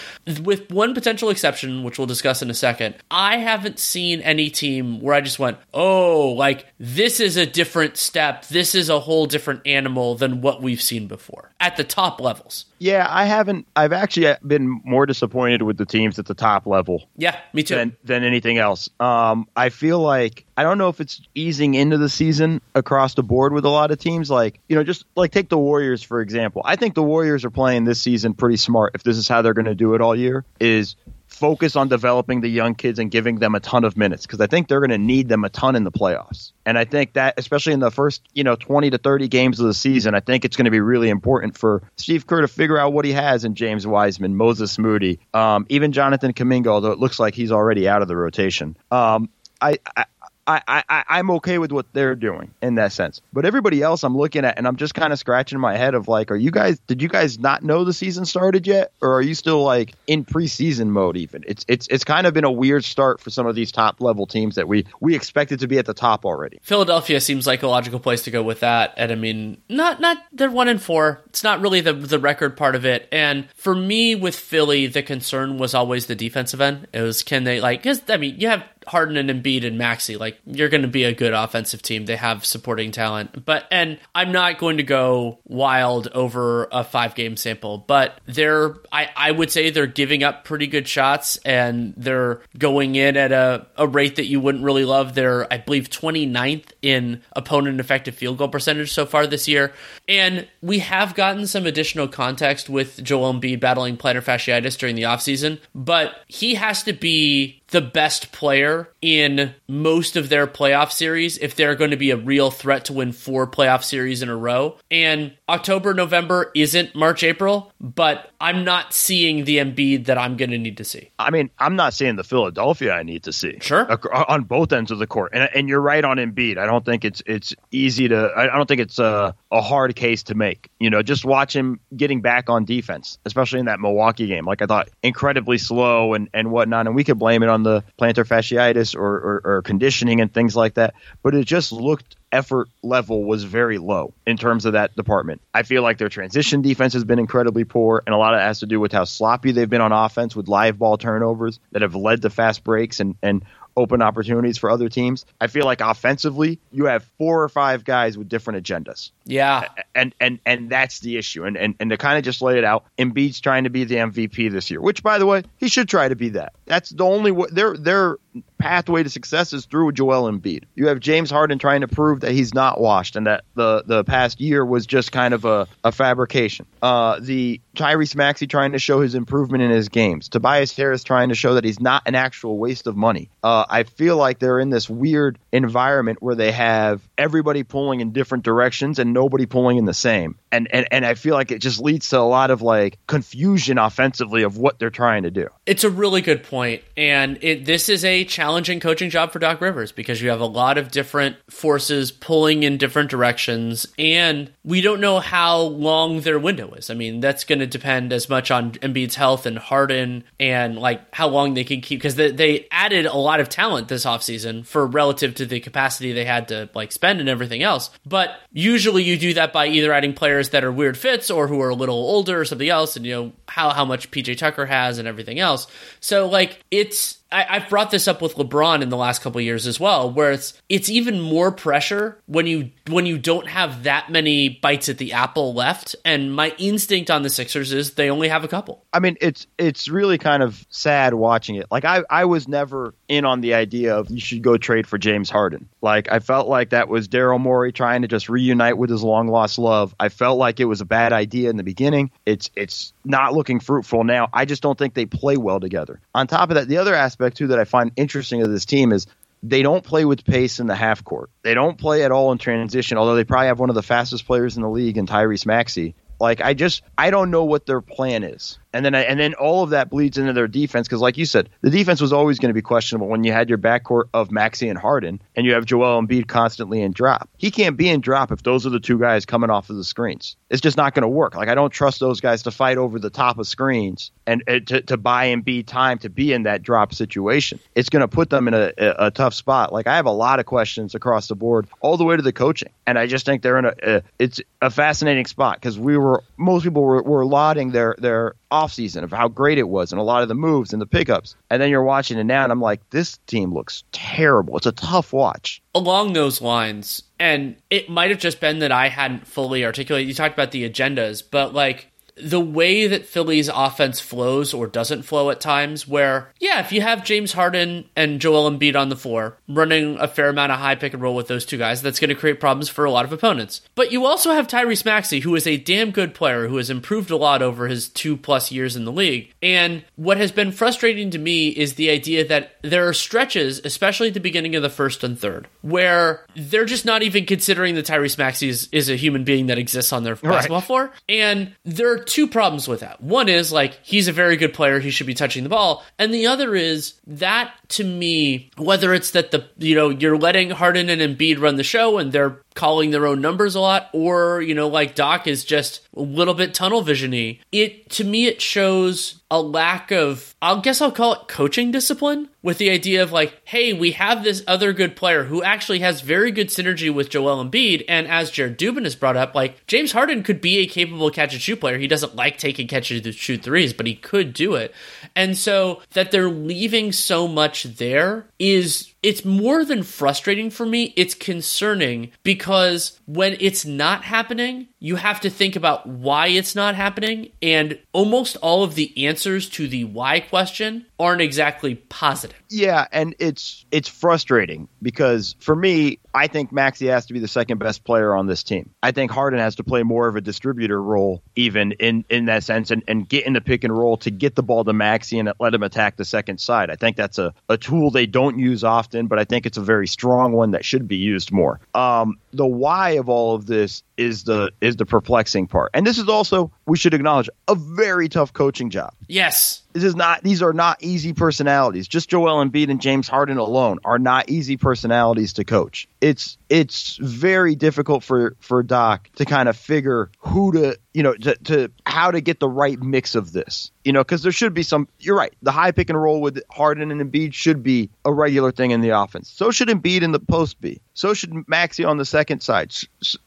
With 0.42 0.70
one 0.70 0.92
potential 0.92 1.30
exception, 1.30 1.82
which 1.82 1.96
we'll 1.96 2.06
discuss 2.06 2.42
in 2.42 2.50
a 2.50 2.54
second, 2.54 2.96
I 3.10 3.38
haven't 3.38 3.78
seen 3.78 4.20
any 4.20 4.50
team 4.50 5.00
where 5.00 5.14
I 5.14 5.22
just 5.22 5.38
went, 5.38 5.58
oh, 5.72 6.28
like 6.30 6.66
this 6.78 7.20
is 7.20 7.38
a 7.38 7.46
different 7.46 7.96
step. 7.96 8.46
This 8.48 8.74
is 8.74 8.90
a 8.90 9.00
whole 9.00 9.13
whole 9.14 9.26
different 9.26 9.60
animal 9.64 10.16
than 10.16 10.40
what 10.40 10.60
we've 10.60 10.82
seen 10.82 11.06
before 11.06 11.52
at 11.60 11.76
the 11.76 11.84
top 11.84 12.20
levels. 12.20 12.66
Yeah, 12.80 13.06
I 13.08 13.26
haven't. 13.26 13.64
I've 13.76 13.92
actually 13.92 14.34
been 14.44 14.80
more 14.84 15.06
disappointed 15.06 15.62
with 15.62 15.76
the 15.76 15.86
teams 15.86 16.18
at 16.18 16.26
the 16.26 16.34
top 16.34 16.66
level. 16.66 17.08
Yeah, 17.16 17.38
me 17.52 17.62
too. 17.62 17.76
Than, 17.76 17.96
than 18.02 18.24
anything 18.24 18.58
else. 18.58 18.90
Um, 18.98 19.46
I 19.54 19.68
feel 19.68 20.00
like 20.00 20.44
I 20.56 20.64
don't 20.64 20.78
know 20.78 20.88
if 20.88 21.00
it's 21.00 21.22
easing 21.36 21.74
into 21.74 21.96
the 21.96 22.08
season 22.08 22.60
across 22.74 23.14
the 23.14 23.22
board 23.22 23.52
with 23.52 23.64
a 23.64 23.68
lot 23.68 23.92
of 23.92 24.00
teams. 24.00 24.32
Like 24.32 24.58
you 24.68 24.74
know, 24.74 24.82
just 24.82 25.04
like 25.14 25.30
take 25.30 25.48
the 25.48 25.58
Warriors 25.58 26.02
for 26.02 26.20
example. 26.20 26.62
I 26.64 26.74
think 26.74 26.96
the 26.96 27.02
Warriors 27.04 27.44
are 27.44 27.50
playing 27.50 27.84
this 27.84 28.02
season 28.02 28.34
pretty 28.34 28.56
smart. 28.56 28.96
If 28.96 29.04
this 29.04 29.16
is 29.16 29.28
how 29.28 29.42
they're 29.42 29.54
going 29.54 29.66
to 29.66 29.76
do 29.76 29.94
it 29.94 30.00
all 30.00 30.16
year, 30.16 30.44
is 30.58 30.96
focus 31.34 31.76
on 31.76 31.88
developing 31.88 32.40
the 32.40 32.48
young 32.48 32.74
kids 32.74 32.98
and 32.98 33.10
giving 33.10 33.36
them 33.36 33.54
a 33.54 33.60
ton 33.60 33.84
of 33.84 33.96
minutes 33.96 34.26
because 34.26 34.40
I 34.40 34.46
think 34.46 34.68
they're 34.68 34.80
going 34.80 34.90
to 34.90 34.98
need 34.98 35.28
them 35.28 35.44
a 35.44 35.48
ton 35.48 35.76
in 35.76 35.84
the 35.84 35.92
playoffs. 35.92 36.52
And 36.64 36.78
I 36.78 36.84
think 36.84 37.14
that, 37.14 37.34
especially 37.36 37.72
in 37.72 37.80
the 37.80 37.90
first, 37.90 38.22
you 38.32 38.44
know, 38.44 38.56
20 38.56 38.90
to 38.90 38.98
30 38.98 39.28
games 39.28 39.60
of 39.60 39.66
the 39.66 39.74
season, 39.74 40.14
I 40.14 40.20
think 40.20 40.44
it's 40.44 40.56
going 40.56 40.64
to 40.66 40.70
be 40.70 40.80
really 40.80 41.08
important 41.08 41.58
for 41.58 41.82
Steve 41.96 42.26
Kerr 42.26 42.42
to 42.42 42.48
figure 42.48 42.78
out 42.78 42.92
what 42.92 43.04
he 43.04 43.12
has 43.12 43.44
in 43.44 43.54
James 43.54 43.86
Wiseman, 43.86 44.36
Moses 44.36 44.78
Moody, 44.78 45.18
um, 45.34 45.66
even 45.68 45.92
Jonathan 45.92 46.32
Kuminga, 46.32 46.68
although 46.68 46.92
it 46.92 46.98
looks 46.98 47.18
like 47.18 47.34
he's 47.34 47.52
already 47.52 47.88
out 47.88 48.02
of 48.02 48.08
the 48.08 48.16
rotation. 48.16 48.76
Um, 48.90 49.28
I, 49.60 49.78
I, 49.96 50.04
I, 50.46 50.82
I, 50.88 51.04
I'm 51.08 51.30
okay 51.32 51.58
with 51.58 51.72
what 51.72 51.86
they're 51.92 52.14
doing 52.14 52.52
in 52.62 52.74
that 52.76 52.92
sense. 52.92 53.20
But 53.32 53.44
everybody 53.44 53.82
else 53.82 54.04
I'm 54.04 54.16
looking 54.16 54.44
at 54.44 54.58
and 54.58 54.66
I'm 54.66 54.76
just 54.76 54.94
kind 54.94 55.12
of 55.12 55.18
scratching 55.18 55.58
my 55.58 55.76
head 55.76 55.94
of 55.94 56.08
like, 56.08 56.30
are 56.30 56.36
you 56.36 56.50
guys, 56.50 56.78
did 56.86 57.00
you 57.00 57.08
guys 57.08 57.38
not 57.38 57.62
know 57.62 57.84
the 57.84 57.92
season 57.92 58.24
started 58.24 58.66
yet? 58.66 58.92
Or 59.00 59.14
are 59.14 59.22
you 59.22 59.34
still 59.34 59.62
like 59.62 59.94
in 60.06 60.24
preseason 60.24 60.88
mode 60.88 61.16
even? 61.16 61.44
It's, 61.46 61.64
it's, 61.68 61.86
it's 61.88 62.04
kind 62.04 62.26
of 62.26 62.34
been 62.34 62.44
a 62.44 62.52
weird 62.52 62.84
start 62.84 63.20
for 63.20 63.30
some 63.30 63.46
of 63.46 63.54
these 63.54 63.72
top 63.72 64.00
level 64.00 64.26
teams 64.26 64.56
that 64.56 64.68
we, 64.68 64.86
we 65.00 65.14
expected 65.14 65.60
to 65.60 65.66
be 65.66 65.78
at 65.78 65.86
the 65.86 65.94
top 65.94 66.24
already. 66.24 66.58
Philadelphia 66.62 67.20
seems 67.20 67.46
like 67.46 67.62
a 67.62 67.68
logical 67.68 68.00
place 68.00 68.22
to 68.24 68.30
go 68.30 68.42
with 68.42 68.60
that. 68.60 68.94
And 68.96 69.12
I 69.12 69.14
mean, 69.14 69.62
not, 69.68 70.00
not, 70.00 70.18
they're 70.32 70.50
one 70.50 70.68
and 70.68 70.80
four. 70.80 71.22
It's 71.26 71.44
not 71.44 71.60
really 71.60 71.80
the, 71.80 71.92
the 71.92 72.18
record 72.18 72.56
part 72.56 72.74
of 72.74 72.84
it. 72.84 73.08
And 73.10 73.48
for 73.54 73.74
me 73.74 74.14
with 74.14 74.36
Philly, 74.36 74.86
the 74.86 75.02
concern 75.02 75.58
was 75.58 75.74
always 75.74 76.06
the 76.06 76.14
defensive 76.14 76.60
end. 76.60 76.86
It 76.92 77.00
was, 77.00 77.22
can 77.22 77.44
they 77.44 77.60
like, 77.60 77.82
cause 77.82 78.02
I 78.08 78.16
mean, 78.16 78.38
you 78.38 78.48
have 78.48 78.64
Harden 78.86 79.16
and 79.16 79.30
Embiid 79.30 79.66
and 79.66 79.78
Maxey, 79.78 80.16
like 80.16 80.38
you're 80.46 80.68
going 80.68 80.82
to 80.82 80.88
be 80.88 81.04
a 81.04 81.12
good 81.12 81.32
offensive 81.32 81.82
team. 81.82 82.06
They 82.06 82.16
have 82.16 82.44
supporting 82.44 82.90
talent, 82.90 83.44
but 83.44 83.66
and 83.70 83.98
I'm 84.14 84.32
not 84.32 84.58
going 84.58 84.76
to 84.78 84.82
go 84.82 85.38
wild 85.46 86.08
over 86.08 86.68
a 86.72 86.84
five 86.84 87.14
game 87.14 87.36
sample, 87.36 87.78
but 87.78 88.20
they're 88.26 88.74
I 88.92 89.10
I 89.16 89.30
would 89.30 89.50
say 89.50 89.70
they're 89.70 89.86
giving 89.86 90.22
up 90.22 90.44
pretty 90.44 90.66
good 90.66 90.88
shots 90.88 91.36
and 91.38 91.94
they're 91.96 92.40
going 92.58 92.94
in 92.94 93.16
at 93.16 93.32
a, 93.32 93.66
a 93.76 93.86
rate 93.86 94.16
that 94.16 94.26
you 94.26 94.40
wouldn't 94.40 94.64
really 94.64 94.84
love. 94.84 95.14
They're 95.14 95.52
I 95.52 95.58
believe 95.58 95.90
29th 95.90 96.70
in 96.82 97.22
opponent 97.32 97.80
effective 97.80 98.14
field 98.14 98.38
goal 98.38 98.48
percentage 98.48 98.92
so 98.92 99.06
far 99.06 99.26
this 99.26 99.48
year, 99.48 99.72
and 100.08 100.46
we 100.60 100.80
have 100.80 101.14
gotten 101.14 101.46
some 101.46 101.66
additional 101.66 102.08
context 102.08 102.68
with 102.68 103.02
Joel 103.02 103.34
Embiid 103.34 103.60
battling 103.60 103.96
plantar 103.96 104.22
fasciitis 104.22 104.78
during 104.78 104.96
the 104.96 105.02
offseason, 105.02 105.60
but 105.74 106.16
he 106.26 106.54
has 106.54 106.82
to 106.84 106.92
be 106.92 107.62
the 107.74 107.80
best 107.80 108.30
player 108.30 108.88
in 109.02 109.52
most 109.66 110.14
of 110.14 110.28
their 110.28 110.46
playoff 110.46 110.92
series 110.92 111.36
if 111.38 111.56
they're 111.56 111.74
going 111.74 111.90
to 111.90 111.96
be 111.96 112.12
a 112.12 112.16
real 112.16 112.52
threat 112.52 112.84
to 112.84 112.92
win 112.92 113.10
four 113.10 113.48
playoff 113.48 113.82
series 113.82 114.22
in 114.22 114.28
a 114.28 114.36
row. 114.36 114.78
And 114.92 115.36
October, 115.46 115.92
November 115.92 116.50
isn't 116.54 116.94
March, 116.94 117.22
April, 117.22 117.70
but 117.78 118.30
I'm 118.40 118.64
not 118.64 118.94
seeing 118.94 119.44
the 119.44 119.58
Embiid 119.58 120.06
that 120.06 120.16
I'm 120.16 120.38
going 120.38 120.50
to 120.50 120.58
need 120.58 120.78
to 120.78 120.84
see. 120.84 121.10
I 121.18 121.30
mean, 121.30 121.50
I'm 121.58 121.76
not 121.76 121.92
seeing 121.92 122.16
the 122.16 122.24
Philadelphia 122.24 122.92
I 122.92 123.02
need 123.02 123.24
to 123.24 123.32
see. 123.32 123.58
Sure. 123.60 123.90
Uh, 123.90 124.24
on 124.28 124.44
both 124.44 124.72
ends 124.72 124.90
of 124.90 124.98
the 124.98 125.06
court. 125.06 125.32
And, 125.34 125.48
and 125.54 125.68
you're 125.68 125.82
right 125.82 126.02
on 126.02 126.16
Embiid. 126.16 126.56
I 126.56 126.64
don't 126.64 126.84
think 126.84 127.04
it's 127.04 127.22
it's 127.26 127.54
easy 127.70 128.08
to, 128.08 128.32
I 128.34 128.46
don't 128.46 128.66
think 128.66 128.80
it's 128.80 128.98
a, 128.98 129.34
a 129.50 129.60
hard 129.60 129.94
case 129.94 130.22
to 130.24 130.34
make. 130.34 130.70
You 130.80 130.88
know, 130.88 131.02
just 131.02 131.26
watch 131.26 131.54
him 131.54 131.78
getting 131.94 132.22
back 132.22 132.48
on 132.48 132.64
defense, 132.64 133.18
especially 133.26 133.60
in 133.60 133.66
that 133.66 133.80
Milwaukee 133.80 134.26
game. 134.26 134.46
Like 134.46 134.62
I 134.62 134.66
thought, 134.66 134.88
incredibly 135.02 135.58
slow 135.58 136.14
and, 136.14 136.30
and 136.32 136.50
whatnot. 136.50 136.86
And 136.86 136.96
we 136.96 137.04
could 137.04 137.18
blame 137.18 137.42
it 137.42 137.50
on 137.50 137.62
the 137.62 137.84
plantar 138.00 138.26
fasciitis 138.26 138.96
or, 138.96 139.02
or, 139.02 139.42
or 139.44 139.62
conditioning 139.62 140.22
and 140.22 140.32
things 140.32 140.56
like 140.56 140.74
that. 140.74 140.94
But 141.22 141.34
it 141.34 141.44
just 141.44 141.70
looked 141.70 142.16
effort 142.34 142.68
level 142.82 143.24
was 143.24 143.44
very 143.44 143.78
low 143.78 144.12
in 144.26 144.36
terms 144.36 144.66
of 144.66 144.72
that 144.72 144.94
department. 144.96 145.40
I 145.54 145.62
feel 145.62 145.82
like 145.82 145.98
their 145.98 146.08
transition 146.08 146.60
defense 146.62 146.92
has 146.94 147.04
been 147.04 147.18
incredibly 147.18 147.64
poor, 147.64 148.02
and 148.04 148.14
a 148.14 148.18
lot 148.18 148.34
of 148.34 148.40
it 148.40 148.42
has 148.42 148.60
to 148.60 148.66
do 148.66 148.80
with 148.80 148.92
how 148.92 149.04
sloppy 149.04 149.52
they've 149.52 149.70
been 149.70 149.80
on 149.80 149.92
offense 149.92 150.34
with 150.34 150.48
live 150.48 150.78
ball 150.78 150.98
turnovers 150.98 151.60
that 151.72 151.82
have 151.82 151.94
led 151.94 152.22
to 152.22 152.30
fast 152.30 152.64
breaks 152.64 153.00
and, 153.00 153.14
and 153.22 153.44
open 153.76 154.02
opportunities 154.02 154.58
for 154.58 154.70
other 154.70 154.88
teams. 154.88 155.24
I 155.40 155.46
feel 155.46 155.64
like 155.64 155.80
offensively, 155.80 156.60
you 156.72 156.86
have 156.86 157.04
four 157.18 157.42
or 157.42 157.48
five 157.48 157.84
guys 157.84 158.16
with 158.16 158.28
different 158.28 158.64
agendas. 158.64 159.10
Yeah. 159.24 159.68
And 159.94 160.14
and 160.20 160.38
and 160.44 160.70
that's 160.70 161.00
the 161.00 161.16
issue. 161.16 161.44
And 161.44 161.56
and, 161.56 161.74
and 161.80 161.90
to 161.90 161.96
kind 161.96 162.18
of 162.18 162.24
just 162.24 162.42
lay 162.42 162.58
it 162.58 162.64
out, 162.64 162.84
Embiid's 162.98 163.40
trying 163.40 163.64
to 163.64 163.70
be 163.70 163.84
the 163.84 163.96
MVP 163.96 164.50
this 164.50 164.70
year, 164.70 164.80
which 164.80 165.02
by 165.02 165.18
the 165.18 165.26
way, 165.26 165.42
he 165.56 165.68
should 165.68 165.88
try 165.88 166.08
to 166.08 166.16
be 166.16 166.30
that. 166.30 166.54
That's 166.66 166.90
the 166.90 167.04
only 167.04 167.30
way 167.30 167.48
their 167.50 167.76
their 167.76 168.16
pathway 168.58 169.02
to 169.02 169.10
success 169.10 169.52
is 169.52 169.66
through 169.66 169.92
Joel 169.92 170.30
Embiid. 170.30 170.64
You 170.74 170.88
have 170.88 170.98
James 171.00 171.30
Harden 171.30 171.58
trying 171.58 171.82
to 171.82 171.88
prove 171.88 172.20
that 172.20 172.32
he's 172.32 172.54
not 172.54 172.80
washed 172.80 173.16
and 173.16 173.26
that 173.26 173.44
the 173.54 173.82
the 173.86 174.04
past 174.04 174.40
year 174.40 174.64
was 174.64 174.86
just 174.86 175.12
kind 175.12 175.34
of 175.34 175.44
a, 175.44 175.68
a 175.84 175.92
fabrication. 175.92 176.66
Uh, 176.82 177.18
the 177.20 177.60
Tyrese 177.76 178.16
Maxey 178.16 178.46
trying 178.46 178.72
to 178.72 178.78
show 178.78 179.00
his 179.00 179.14
improvement 179.14 179.62
in 179.62 179.70
his 179.70 179.88
games. 179.88 180.28
Tobias 180.28 180.74
Harris 180.74 181.04
trying 181.04 181.28
to 181.28 181.34
show 181.34 181.54
that 181.54 181.64
he's 181.64 181.80
not 181.80 182.02
an 182.06 182.14
actual 182.14 182.58
waste 182.58 182.86
of 182.86 182.96
money. 182.96 183.30
Uh, 183.42 183.64
I 183.68 183.82
feel 183.82 184.16
like 184.16 184.38
they're 184.38 184.60
in 184.60 184.70
this 184.70 184.88
weird 184.88 185.38
environment 185.52 186.22
where 186.22 186.34
they 186.34 186.52
have 186.52 187.06
everybody 187.18 187.62
pulling 187.62 188.00
in 188.00 188.12
different 188.12 188.44
directions 188.44 188.98
and 188.98 189.12
nobody 189.12 189.46
pulling 189.46 189.76
in 189.76 189.84
the 189.84 189.94
same. 189.94 190.36
And, 190.54 190.68
and 190.72 190.86
and 190.92 191.04
I 191.04 191.14
feel 191.14 191.34
like 191.34 191.50
it 191.50 191.58
just 191.58 191.80
leads 191.80 192.08
to 192.10 192.18
a 192.18 192.20
lot 192.20 192.50
of 192.50 192.62
like 192.62 192.98
confusion 193.08 193.76
offensively 193.76 194.42
of 194.42 194.56
what 194.56 194.78
they're 194.78 194.90
trying 194.90 195.24
to 195.24 195.30
do. 195.30 195.48
It's 195.66 195.82
a 195.82 195.90
really 195.90 196.20
good 196.20 196.44
point, 196.44 196.82
and 196.96 197.38
it, 197.42 197.64
this 197.64 197.88
is 197.88 198.04
a 198.04 198.24
challenging 198.24 198.78
coaching 198.78 199.10
job 199.10 199.32
for 199.32 199.40
Doc 199.40 199.60
Rivers 199.60 199.90
because 199.90 200.22
you 200.22 200.30
have 200.30 200.40
a 200.40 200.46
lot 200.46 200.78
of 200.78 200.90
different 200.90 201.36
forces 201.50 202.12
pulling 202.12 202.62
in 202.62 202.78
different 202.78 203.10
directions, 203.10 203.86
and 203.98 204.52
we 204.62 204.80
don't 204.80 205.00
know 205.00 205.20
how 205.20 205.58
long 205.58 206.20
their 206.20 206.38
window 206.38 206.72
is. 206.74 206.88
I 206.90 206.94
mean, 206.94 207.20
that's 207.20 207.44
going 207.44 207.58
to 207.58 207.66
depend 207.66 208.12
as 208.12 208.28
much 208.28 208.50
on 208.50 208.72
Embiid's 208.72 209.14
health 209.16 209.46
and 209.46 209.58
Harden 209.58 210.24
and 210.38 210.78
like 210.78 211.02
how 211.14 211.28
long 211.28 211.54
they 211.54 211.64
can 211.64 211.80
keep 211.80 212.00
because 212.00 212.14
they, 212.14 212.30
they 212.30 212.66
added 212.70 213.06
a 213.06 213.16
lot 213.16 213.40
of 213.40 213.48
talent 213.48 213.88
this 213.88 214.04
offseason 214.04 214.64
for 214.64 214.86
relative 214.86 215.34
to 215.36 215.46
the 215.46 215.60
capacity 215.60 216.12
they 216.12 216.24
had 216.24 216.48
to 216.48 216.68
like 216.74 216.92
spend 216.92 217.20
and 217.20 217.28
everything 217.28 217.62
else. 217.62 217.90
But 218.06 218.38
usually 218.52 219.02
you 219.02 219.18
do 219.18 219.34
that 219.34 219.52
by 219.52 219.66
either 219.66 219.92
adding 219.92 220.14
players 220.14 220.43
that 220.50 220.64
are 220.64 220.72
weird 220.72 220.96
fits 220.96 221.30
or 221.30 221.48
who 221.48 221.60
are 221.60 221.70
a 221.70 221.74
little 221.74 221.96
older 221.96 222.40
or 222.40 222.44
something 222.44 222.68
else, 222.68 222.96
and 222.96 223.04
you 223.06 223.12
know 223.12 223.32
how 223.48 223.70
how 223.70 223.84
much 223.84 224.10
PJ 224.10 224.38
Tucker 224.38 224.66
has 224.66 224.98
and 224.98 225.08
everything 225.08 225.38
else. 225.40 225.66
So 226.00 226.28
like 226.28 226.60
it's 226.70 227.18
I, 227.30 227.58
have 227.58 227.68
brought 227.68 227.90
this 227.90 228.06
up 228.06 228.22
with 228.22 228.36
LeBron 228.36 228.82
in 228.82 228.88
the 228.88 228.96
last 228.96 229.22
couple 229.22 229.40
years 229.40 229.66
as 229.66 229.80
well, 229.80 230.10
where 230.10 230.32
it's 230.32 230.54
it's 230.68 230.88
even 230.88 231.20
more 231.20 231.50
pressure 231.50 232.18
when 232.26 232.46
you 232.46 232.70
when 232.88 233.06
you 233.06 233.18
don't 233.18 233.48
have 233.48 233.84
that 233.84 234.10
many 234.10 234.48
bites 234.48 234.88
at 234.88 234.98
the 234.98 235.12
apple 235.12 235.52
left. 235.52 235.96
And 236.04 236.34
my 236.34 236.54
instinct 236.58 237.10
on 237.10 237.22
the 237.22 237.30
Sixers 237.30 237.72
is 237.72 237.94
they 237.94 238.10
only 238.10 238.28
have 238.28 238.44
a 238.44 238.48
couple. 238.48 238.84
I 238.92 239.00
mean, 239.00 239.16
it's 239.20 239.46
it's 239.58 239.88
really 239.88 240.18
kind 240.18 240.42
of 240.42 240.64
sad 240.70 241.14
watching 241.14 241.56
it. 241.56 241.66
Like 241.70 241.84
I 241.84 242.04
I 242.08 242.24
was 242.24 242.48
never 242.48 242.94
in 243.08 243.24
on 243.24 243.40
the 243.40 243.54
idea 243.54 243.96
of 243.96 244.10
you 244.10 244.20
should 244.20 244.42
go 244.42 244.56
trade 244.56 244.86
for 244.86 244.98
James 244.98 245.28
Harden. 245.28 245.68
Like 245.82 246.10
I 246.10 246.20
felt 246.20 246.48
like 246.48 246.70
that 246.70 246.88
was 246.88 247.08
Daryl 247.08 247.40
Morey 247.40 247.72
trying 247.72 248.02
to 248.02 248.08
just 248.08 248.28
reunite 248.28 248.78
with 248.78 248.90
his 248.90 249.02
long 249.02 249.28
lost 249.28 249.58
love. 249.58 249.94
I 250.00 250.08
felt 250.08 250.38
like 250.38 250.60
it 250.60 250.66
was 250.66 250.80
a 250.80 250.86
bad 250.86 251.12
idea 251.12 251.50
in 251.50 251.56
the 251.56 251.62
beginning. 251.62 252.10
It's 252.24 252.50
it's 252.56 252.93
not 253.04 253.34
looking 253.34 253.60
fruitful 253.60 254.04
now. 254.04 254.28
I 254.32 254.44
just 254.44 254.62
don't 254.62 254.78
think 254.78 254.94
they 254.94 255.06
play 255.06 255.36
well 255.36 255.60
together. 255.60 256.00
On 256.14 256.26
top 256.26 256.50
of 256.50 256.56
that, 256.56 256.68
the 256.68 256.78
other 256.78 256.94
aspect 256.94 257.36
too 257.36 257.48
that 257.48 257.58
I 257.58 257.64
find 257.64 257.92
interesting 257.96 258.42
of 258.42 258.50
this 258.50 258.64
team 258.64 258.92
is 258.92 259.06
they 259.42 259.62
don't 259.62 259.84
play 259.84 260.04
with 260.04 260.24
pace 260.24 260.58
in 260.58 260.66
the 260.66 260.74
half 260.74 261.04
court. 261.04 261.30
They 261.42 261.54
don't 261.54 261.76
play 261.76 262.02
at 262.04 262.12
all 262.12 262.32
in 262.32 262.38
transition, 262.38 262.96
although 262.96 263.14
they 263.14 263.24
probably 263.24 263.48
have 263.48 263.60
one 263.60 263.68
of 263.68 263.74
the 263.74 263.82
fastest 263.82 264.26
players 264.26 264.56
in 264.56 264.62
the 264.62 264.70
league 264.70 264.96
in 264.96 265.06
Tyrese 265.06 265.44
Maxey. 265.44 265.94
Like 266.18 266.40
I 266.40 266.54
just 266.54 266.82
I 266.96 267.10
don't 267.10 267.30
know 267.30 267.44
what 267.44 267.66
their 267.66 267.80
plan 267.80 268.24
is 268.24 268.58
and 268.74 268.84
then 268.84 268.94
I, 268.94 269.02
and 269.02 269.18
then 269.18 269.34
all 269.34 269.62
of 269.62 269.70
that 269.70 269.88
bleeds 269.88 270.18
into 270.18 270.32
their 270.32 270.48
defense 270.48 270.88
because, 270.88 271.00
like 271.00 271.16
you 271.16 271.24
said, 271.24 271.48
the 271.60 271.70
defense 271.70 272.00
was 272.00 272.12
always 272.12 272.38
going 272.38 272.50
to 272.50 272.54
be 272.54 272.60
questionable 272.60 273.06
when 273.06 273.22
you 273.22 273.32
had 273.32 273.48
your 273.48 273.56
backcourt 273.56 274.04
of 274.12 274.30
Maxey 274.32 274.68
and 274.68 274.78
Harden, 274.78 275.22
and 275.36 275.46
you 275.46 275.54
have 275.54 275.64
Joel 275.64 276.02
Embiid 276.02 276.26
constantly 276.26 276.82
in 276.82 276.92
drop. 276.92 277.28
He 277.38 277.50
can't 277.50 277.76
be 277.76 277.88
in 277.88 278.00
drop 278.00 278.32
if 278.32 278.42
those 278.42 278.66
are 278.66 278.70
the 278.70 278.80
two 278.80 278.98
guys 278.98 279.24
coming 279.24 279.48
off 279.48 279.70
of 279.70 279.76
the 279.76 279.84
screens. 279.84 280.36
It's 280.50 280.60
just 280.60 280.76
not 280.76 280.94
going 280.94 281.02
to 281.02 281.08
work. 281.08 281.36
Like 281.36 281.48
I 281.48 281.54
don't 281.54 281.70
trust 281.70 282.00
those 282.00 282.20
guys 282.20 282.42
to 282.42 282.50
fight 282.50 282.76
over 282.76 282.98
the 282.98 283.10
top 283.10 283.38
of 283.38 283.46
screens 283.46 284.10
and, 284.26 284.42
and 284.46 284.66
to, 284.66 284.82
to 284.82 284.96
buy 284.96 285.28
Embiid 285.28 285.66
time 285.66 285.98
to 285.98 286.10
be 286.10 286.32
in 286.32 286.42
that 286.44 286.62
drop 286.62 286.94
situation. 286.94 287.60
It's 287.74 287.88
going 287.88 288.00
to 288.00 288.08
put 288.08 288.30
them 288.30 288.48
in 288.48 288.54
a, 288.54 288.72
a, 288.76 289.06
a, 289.06 289.10
tough 289.10 289.34
spot. 289.34 289.72
Like 289.72 289.86
I 289.86 289.96
have 289.96 290.06
a 290.06 290.12
lot 290.12 290.40
of 290.40 290.46
questions 290.46 290.94
across 290.94 291.28
the 291.28 291.36
board, 291.36 291.68
all 291.80 291.96
the 291.96 292.04
way 292.04 292.16
to 292.16 292.22
the 292.22 292.32
coaching, 292.32 292.70
and 292.86 292.98
I 292.98 293.06
just 293.06 293.24
think 293.24 293.42
they're 293.42 293.58
in 293.58 293.66
a, 293.66 293.74
a 293.82 294.02
it's 294.18 294.40
a 294.60 294.70
fascinating 294.70 295.26
spot 295.26 295.60
because 295.60 295.78
we 295.78 295.96
were 295.96 296.22
most 296.36 296.64
people 296.64 296.82
were, 296.82 297.02
were 297.02 297.24
lauding 297.24 297.70
their 297.70 297.94
their 297.98 298.34
offseason 298.64 299.02
of 299.02 299.10
how 299.10 299.28
great 299.28 299.58
it 299.58 299.68
was 299.68 299.92
and 299.92 300.00
a 300.00 300.04
lot 300.04 300.22
of 300.22 300.28
the 300.28 300.34
moves 300.34 300.72
and 300.72 300.80
the 300.80 300.86
pickups. 300.86 301.36
And 301.50 301.60
then 301.60 301.70
you're 301.70 301.82
watching 301.82 302.18
it 302.18 302.24
now 302.24 302.44
and 302.44 302.52
I'm 302.52 302.60
like, 302.60 302.88
this 302.90 303.18
team 303.26 303.52
looks 303.52 303.84
terrible. 303.92 304.56
It's 304.56 304.66
a 304.66 304.72
tough 304.72 305.12
watch. 305.12 305.62
Along 305.74 306.12
those 306.12 306.40
lines, 306.40 307.02
and 307.18 307.56
it 307.70 307.88
might 307.88 308.10
have 308.10 308.20
just 308.20 308.40
been 308.40 308.60
that 308.60 308.72
I 308.72 308.88
hadn't 308.88 309.26
fully 309.26 309.64
articulated, 309.64 310.08
you 310.08 310.14
talked 310.14 310.34
about 310.34 310.50
the 310.50 310.68
agendas, 310.68 311.22
but 311.28 311.54
like 311.54 311.90
the 312.16 312.40
way 312.40 312.86
that 312.86 313.06
Philly's 313.06 313.48
offense 313.48 314.00
flows 314.00 314.54
or 314.54 314.66
doesn't 314.66 315.02
flow 315.02 315.30
at 315.30 315.40
times, 315.40 315.88
where, 315.88 316.32
yeah, 316.38 316.60
if 316.60 316.72
you 316.72 316.80
have 316.80 317.04
James 317.04 317.32
Harden 317.32 317.88
and 317.96 318.20
Joel 318.20 318.50
Embiid 318.50 318.76
on 318.76 318.88
the 318.88 318.96
floor, 318.96 319.36
running 319.48 319.98
a 319.98 320.06
fair 320.06 320.28
amount 320.28 320.52
of 320.52 320.58
high 320.58 320.76
pick 320.76 320.92
and 320.92 321.02
roll 321.02 321.14
with 321.14 321.28
those 321.28 321.44
two 321.44 321.58
guys, 321.58 321.82
that's 321.82 321.98
going 321.98 322.10
to 322.10 322.14
create 322.14 322.40
problems 322.40 322.68
for 322.68 322.84
a 322.84 322.90
lot 322.90 323.04
of 323.04 323.12
opponents. 323.12 323.62
But 323.74 323.90
you 323.90 324.06
also 324.06 324.32
have 324.32 324.46
Tyrese 324.46 324.84
Maxey, 324.84 325.20
who 325.20 325.34
is 325.34 325.46
a 325.46 325.56
damn 325.56 325.90
good 325.90 326.14
player 326.14 326.46
who 326.46 326.56
has 326.58 326.70
improved 326.70 327.10
a 327.10 327.16
lot 327.16 327.42
over 327.42 327.66
his 327.66 327.88
two 327.88 328.16
plus 328.16 328.52
years 328.52 328.76
in 328.76 328.84
the 328.84 328.92
league. 328.92 329.32
And 329.42 329.84
what 329.96 330.16
has 330.16 330.30
been 330.30 330.52
frustrating 330.52 331.10
to 331.10 331.18
me 331.18 331.48
is 331.48 331.74
the 331.74 331.90
idea 331.90 332.26
that 332.28 332.56
there 332.62 332.88
are 332.88 332.94
stretches, 332.94 333.60
especially 333.64 334.08
at 334.08 334.14
the 334.14 334.20
beginning 334.20 334.54
of 334.54 334.62
the 334.62 334.70
first 334.70 335.02
and 335.02 335.18
third, 335.18 335.48
where 335.62 336.24
they're 336.36 336.64
just 336.64 336.84
not 336.84 337.02
even 337.02 337.26
considering 337.26 337.74
that 337.74 337.86
Tyrese 337.86 338.18
Maxey 338.18 338.48
is, 338.48 338.68
is 338.70 338.88
a 338.88 338.96
human 338.96 339.24
being 339.24 339.46
that 339.46 339.58
exists 339.58 339.92
on 339.92 340.04
their 340.04 340.16
basketball 340.16 340.58
right. 340.58 340.66
floor. 340.66 340.92
And 341.08 341.54
there 341.64 342.03
two 342.06 342.28
problems 342.28 342.68
with 342.68 342.80
that. 342.80 343.00
One 343.00 343.28
is 343.28 343.52
like 343.52 343.78
he's 343.82 344.08
a 344.08 344.12
very 344.12 344.36
good 344.36 344.54
player, 344.54 344.78
he 344.80 344.90
should 344.90 345.06
be 345.06 345.14
touching 345.14 345.42
the 345.42 345.48
ball, 345.48 345.84
and 345.98 346.12
the 346.12 346.26
other 346.26 346.54
is 346.54 346.94
that 347.06 347.52
to 347.76 347.84
me, 347.84 348.50
whether 348.56 348.94
it's 348.94 349.10
that 349.12 349.30
the 349.30 349.46
you 349.58 349.74
know 349.74 349.90
you're 349.90 350.18
letting 350.18 350.50
Harden 350.50 350.88
and 350.88 351.00
Embiid 351.00 351.40
run 351.40 351.56
the 351.56 351.64
show 351.64 351.98
and 351.98 352.12
they're 352.12 352.40
calling 352.54 352.90
their 352.90 353.06
own 353.06 353.20
numbers 353.20 353.54
a 353.54 353.60
lot, 353.60 353.90
or 353.92 354.40
you 354.40 354.54
know 354.54 354.68
like 354.68 354.94
Doc 354.94 355.26
is 355.26 355.44
just 355.44 355.86
a 355.96 356.00
little 356.00 356.34
bit 356.34 356.54
tunnel 356.54 356.82
visiony. 356.82 357.40
It 357.52 357.90
to 357.90 358.04
me 358.04 358.26
it 358.26 358.40
shows 358.40 359.20
a 359.30 359.40
lack 359.40 359.90
of 359.90 360.34
I 360.40 360.60
guess 360.60 360.80
I'll 360.80 360.92
call 360.92 361.14
it 361.14 361.28
coaching 361.28 361.70
discipline 361.70 362.28
with 362.44 362.58
the 362.58 362.70
idea 362.70 363.02
of 363.02 363.10
like, 363.10 363.40
hey, 363.44 363.72
we 363.72 363.92
have 363.92 364.22
this 364.22 364.44
other 364.46 364.74
good 364.74 364.94
player 364.96 365.24
who 365.24 365.42
actually 365.42 365.78
has 365.78 366.02
very 366.02 366.30
good 366.30 366.48
synergy 366.48 366.92
with 366.92 367.08
Joel 367.08 367.42
Embiid, 367.42 367.84
and 367.88 368.06
as 368.06 368.30
Jared 368.30 368.58
Dubin 368.58 368.84
has 368.84 368.94
brought 368.94 369.16
up, 369.16 369.34
like 369.34 369.66
James 369.66 369.92
Harden 369.92 370.22
could 370.22 370.42
be 370.42 370.58
a 370.58 370.66
capable 370.66 371.10
catch 371.10 371.32
and 371.32 371.40
shoot 371.40 371.58
player. 371.58 371.78
He 371.78 371.88
doesn't 371.88 372.14
like 372.14 372.36
taking 372.36 372.68
catch 372.68 372.90
and 372.90 373.14
shoot 373.14 373.42
threes, 373.42 373.72
but 373.72 373.86
he 373.86 373.94
could 373.94 374.34
do 374.34 374.54
it. 374.54 374.74
And 375.16 375.36
so 375.36 375.80
that 375.94 376.10
they're 376.10 376.30
leaving 376.30 376.92
so 376.92 377.26
much 377.26 377.63
there 377.64 378.26
is 378.38 378.92
it's 379.02 379.24
more 379.24 379.64
than 379.64 379.82
frustrating 379.82 380.48
for 380.48 380.64
me, 380.64 380.94
it's 380.96 381.14
concerning 381.14 382.10
because 382.22 382.98
when 383.06 383.36
it's 383.38 383.66
not 383.66 384.02
happening, 384.02 384.68
you 384.78 384.96
have 384.96 385.20
to 385.20 385.30
think 385.30 385.56
about 385.56 385.86
why 385.86 386.28
it's 386.28 386.54
not 386.54 386.74
happening, 386.74 387.30
and 387.42 387.78
almost 387.92 388.36
all 388.38 388.62
of 388.62 388.76
the 388.76 389.06
answers 389.06 389.48
to 389.50 389.68
the 389.68 389.84
why 389.84 390.20
question 390.20 390.86
aren't 390.98 391.20
exactly 391.20 391.74
positive. 391.74 392.36
Yeah, 392.48 392.86
and 392.92 393.14
it's 393.18 393.66
it's 393.70 393.88
frustrating 393.88 394.68
because 394.80 395.36
for 395.40 395.54
me, 395.56 395.98
I 396.14 396.28
think 396.28 396.52
Maxey 396.52 396.86
has 396.86 397.06
to 397.06 397.12
be 397.12 397.18
the 397.18 397.26
second 397.26 397.58
best 397.58 397.82
player 397.82 398.14
on 398.14 398.28
this 398.28 398.44
team. 398.44 398.70
I 398.80 398.92
think 398.92 399.10
Harden 399.10 399.40
has 399.40 399.56
to 399.56 399.64
play 399.64 399.82
more 399.82 400.06
of 400.06 400.14
a 400.14 400.20
distributor 400.20 400.80
role, 400.80 401.22
even 401.34 401.72
in 401.72 402.04
in 402.08 402.26
that 402.26 402.44
sense, 402.44 402.70
and, 402.70 402.84
and 402.86 403.08
get 403.08 403.26
in 403.26 403.32
the 403.32 403.40
pick 403.40 403.64
and 403.64 403.76
roll 403.76 403.96
to 403.98 404.12
get 404.12 404.36
the 404.36 404.42
ball 404.44 404.62
to 404.62 404.72
Maxey 404.72 405.18
and 405.18 405.32
let 405.40 405.52
him 405.52 405.64
attack 405.64 405.96
the 405.96 406.04
second 406.04 406.38
side. 406.38 406.70
I 406.70 406.76
think 406.76 406.96
that's 406.96 407.18
a, 407.18 407.34
a 407.48 407.58
tool 407.58 407.90
they 407.90 408.06
don't 408.06 408.38
use 408.38 408.62
often, 408.62 409.08
but 409.08 409.18
I 409.18 409.24
think 409.24 409.44
it's 409.44 409.58
a 409.58 409.62
very 409.62 409.88
strong 409.88 410.32
one 410.32 410.52
that 410.52 410.64
should 410.64 410.86
be 410.86 410.96
used 410.96 411.32
more. 411.32 411.58
Um, 411.74 412.18
the 412.32 412.46
why 412.46 412.90
of 412.90 413.08
all 413.08 413.34
of 413.34 413.46
this 413.46 413.82
is 413.96 414.24
the 414.24 414.52
is 414.60 414.76
the 414.76 414.86
perplexing 414.86 415.46
part. 415.46 415.70
And 415.74 415.86
this 415.86 415.98
is 415.98 416.08
also 416.08 416.52
we 416.66 416.76
should 416.76 416.94
acknowledge 416.94 417.28
a 417.48 417.54
very 417.54 418.08
tough 418.08 418.32
coaching 418.32 418.70
job. 418.70 418.94
Yes. 419.08 419.62
This 419.72 419.84
is 419.84 419.96
not 419.96 420.22
these 420.22 420.42
are 420.42 420.52
not 420.52 420.82
easy 420.82 421.12
personalities. 421.12 421.88
Just 421.88 422.08
Joel 422.08 422.44
Embiid 422.44 422.70
and 422.70 422.80
James 422.80 423.08
Harden 423.08 423.38
alone 423.38 423.78
are 423.84 423.98
not 423.98 424.28
easy 424.28 424.56
personalities 424.56 425.34
to 425.34 425.44
coach. 425.44 425.88
It's 426.00 426.38
it's 426.48 426.96
very 426.96 427.54
difficult 427.54 428.04
for 428.04 428.36
for 428.40 428.62
Doc 428.62 429.10
to 429.16 429.24
kind 429.24 429.48
of 429.48 429.56
figure 429.56 430.10
who 430.18 430.52
to 430.52 430.78
you 430.94 431.02
know 431.02 431.12
to, 431.12 431.34
to 431.34 431.70
how 431.84 432.10
to 432.10 432.20
get 432.20 432.40
the 432.40 432.48
right 432.48 432.80
mix 432.80 433.14
of 433.14 433.32
this. 433.32 433.70
You 433.84 433.92
know, 433.92 434.00
because 434.00 434.22
there 434.22 434.32
should 434.32 434.54
be 434.54 434.62
some. 434.62 434.88
You're 434.98 435.16
right. 435.16 435.34
The 435.42 435.52
high 435.52 435.72
pick 435.72 435.90
and 435.90 436.00
roll 436.00 436.22
with 436.22 436.40
Harden 436.50 436.90
and 436.90 437.02
Embiid 437.02 437.34
should 437.34 437.62
be 437.62 437.90
a 438.04 438.12
regular 438.12 438.52
thing 438.52 438.70
in 438.70 438.80
the 438.80 438.90
offense. 438.90 439.28
So 439.28 439.50
should 439.50 439.68
Embiid 439.68 440.02
in 440.02 440.12
the 440.12 440.20
post 440.20 440.60
be. 440.60 440.80
So 440.94 441.12
should 441.12 441.46
Maxey 441.48 441.84
on 441.84 441.98
the 441.98 442.04
second 442.04 442.40
side. 442.40 442.74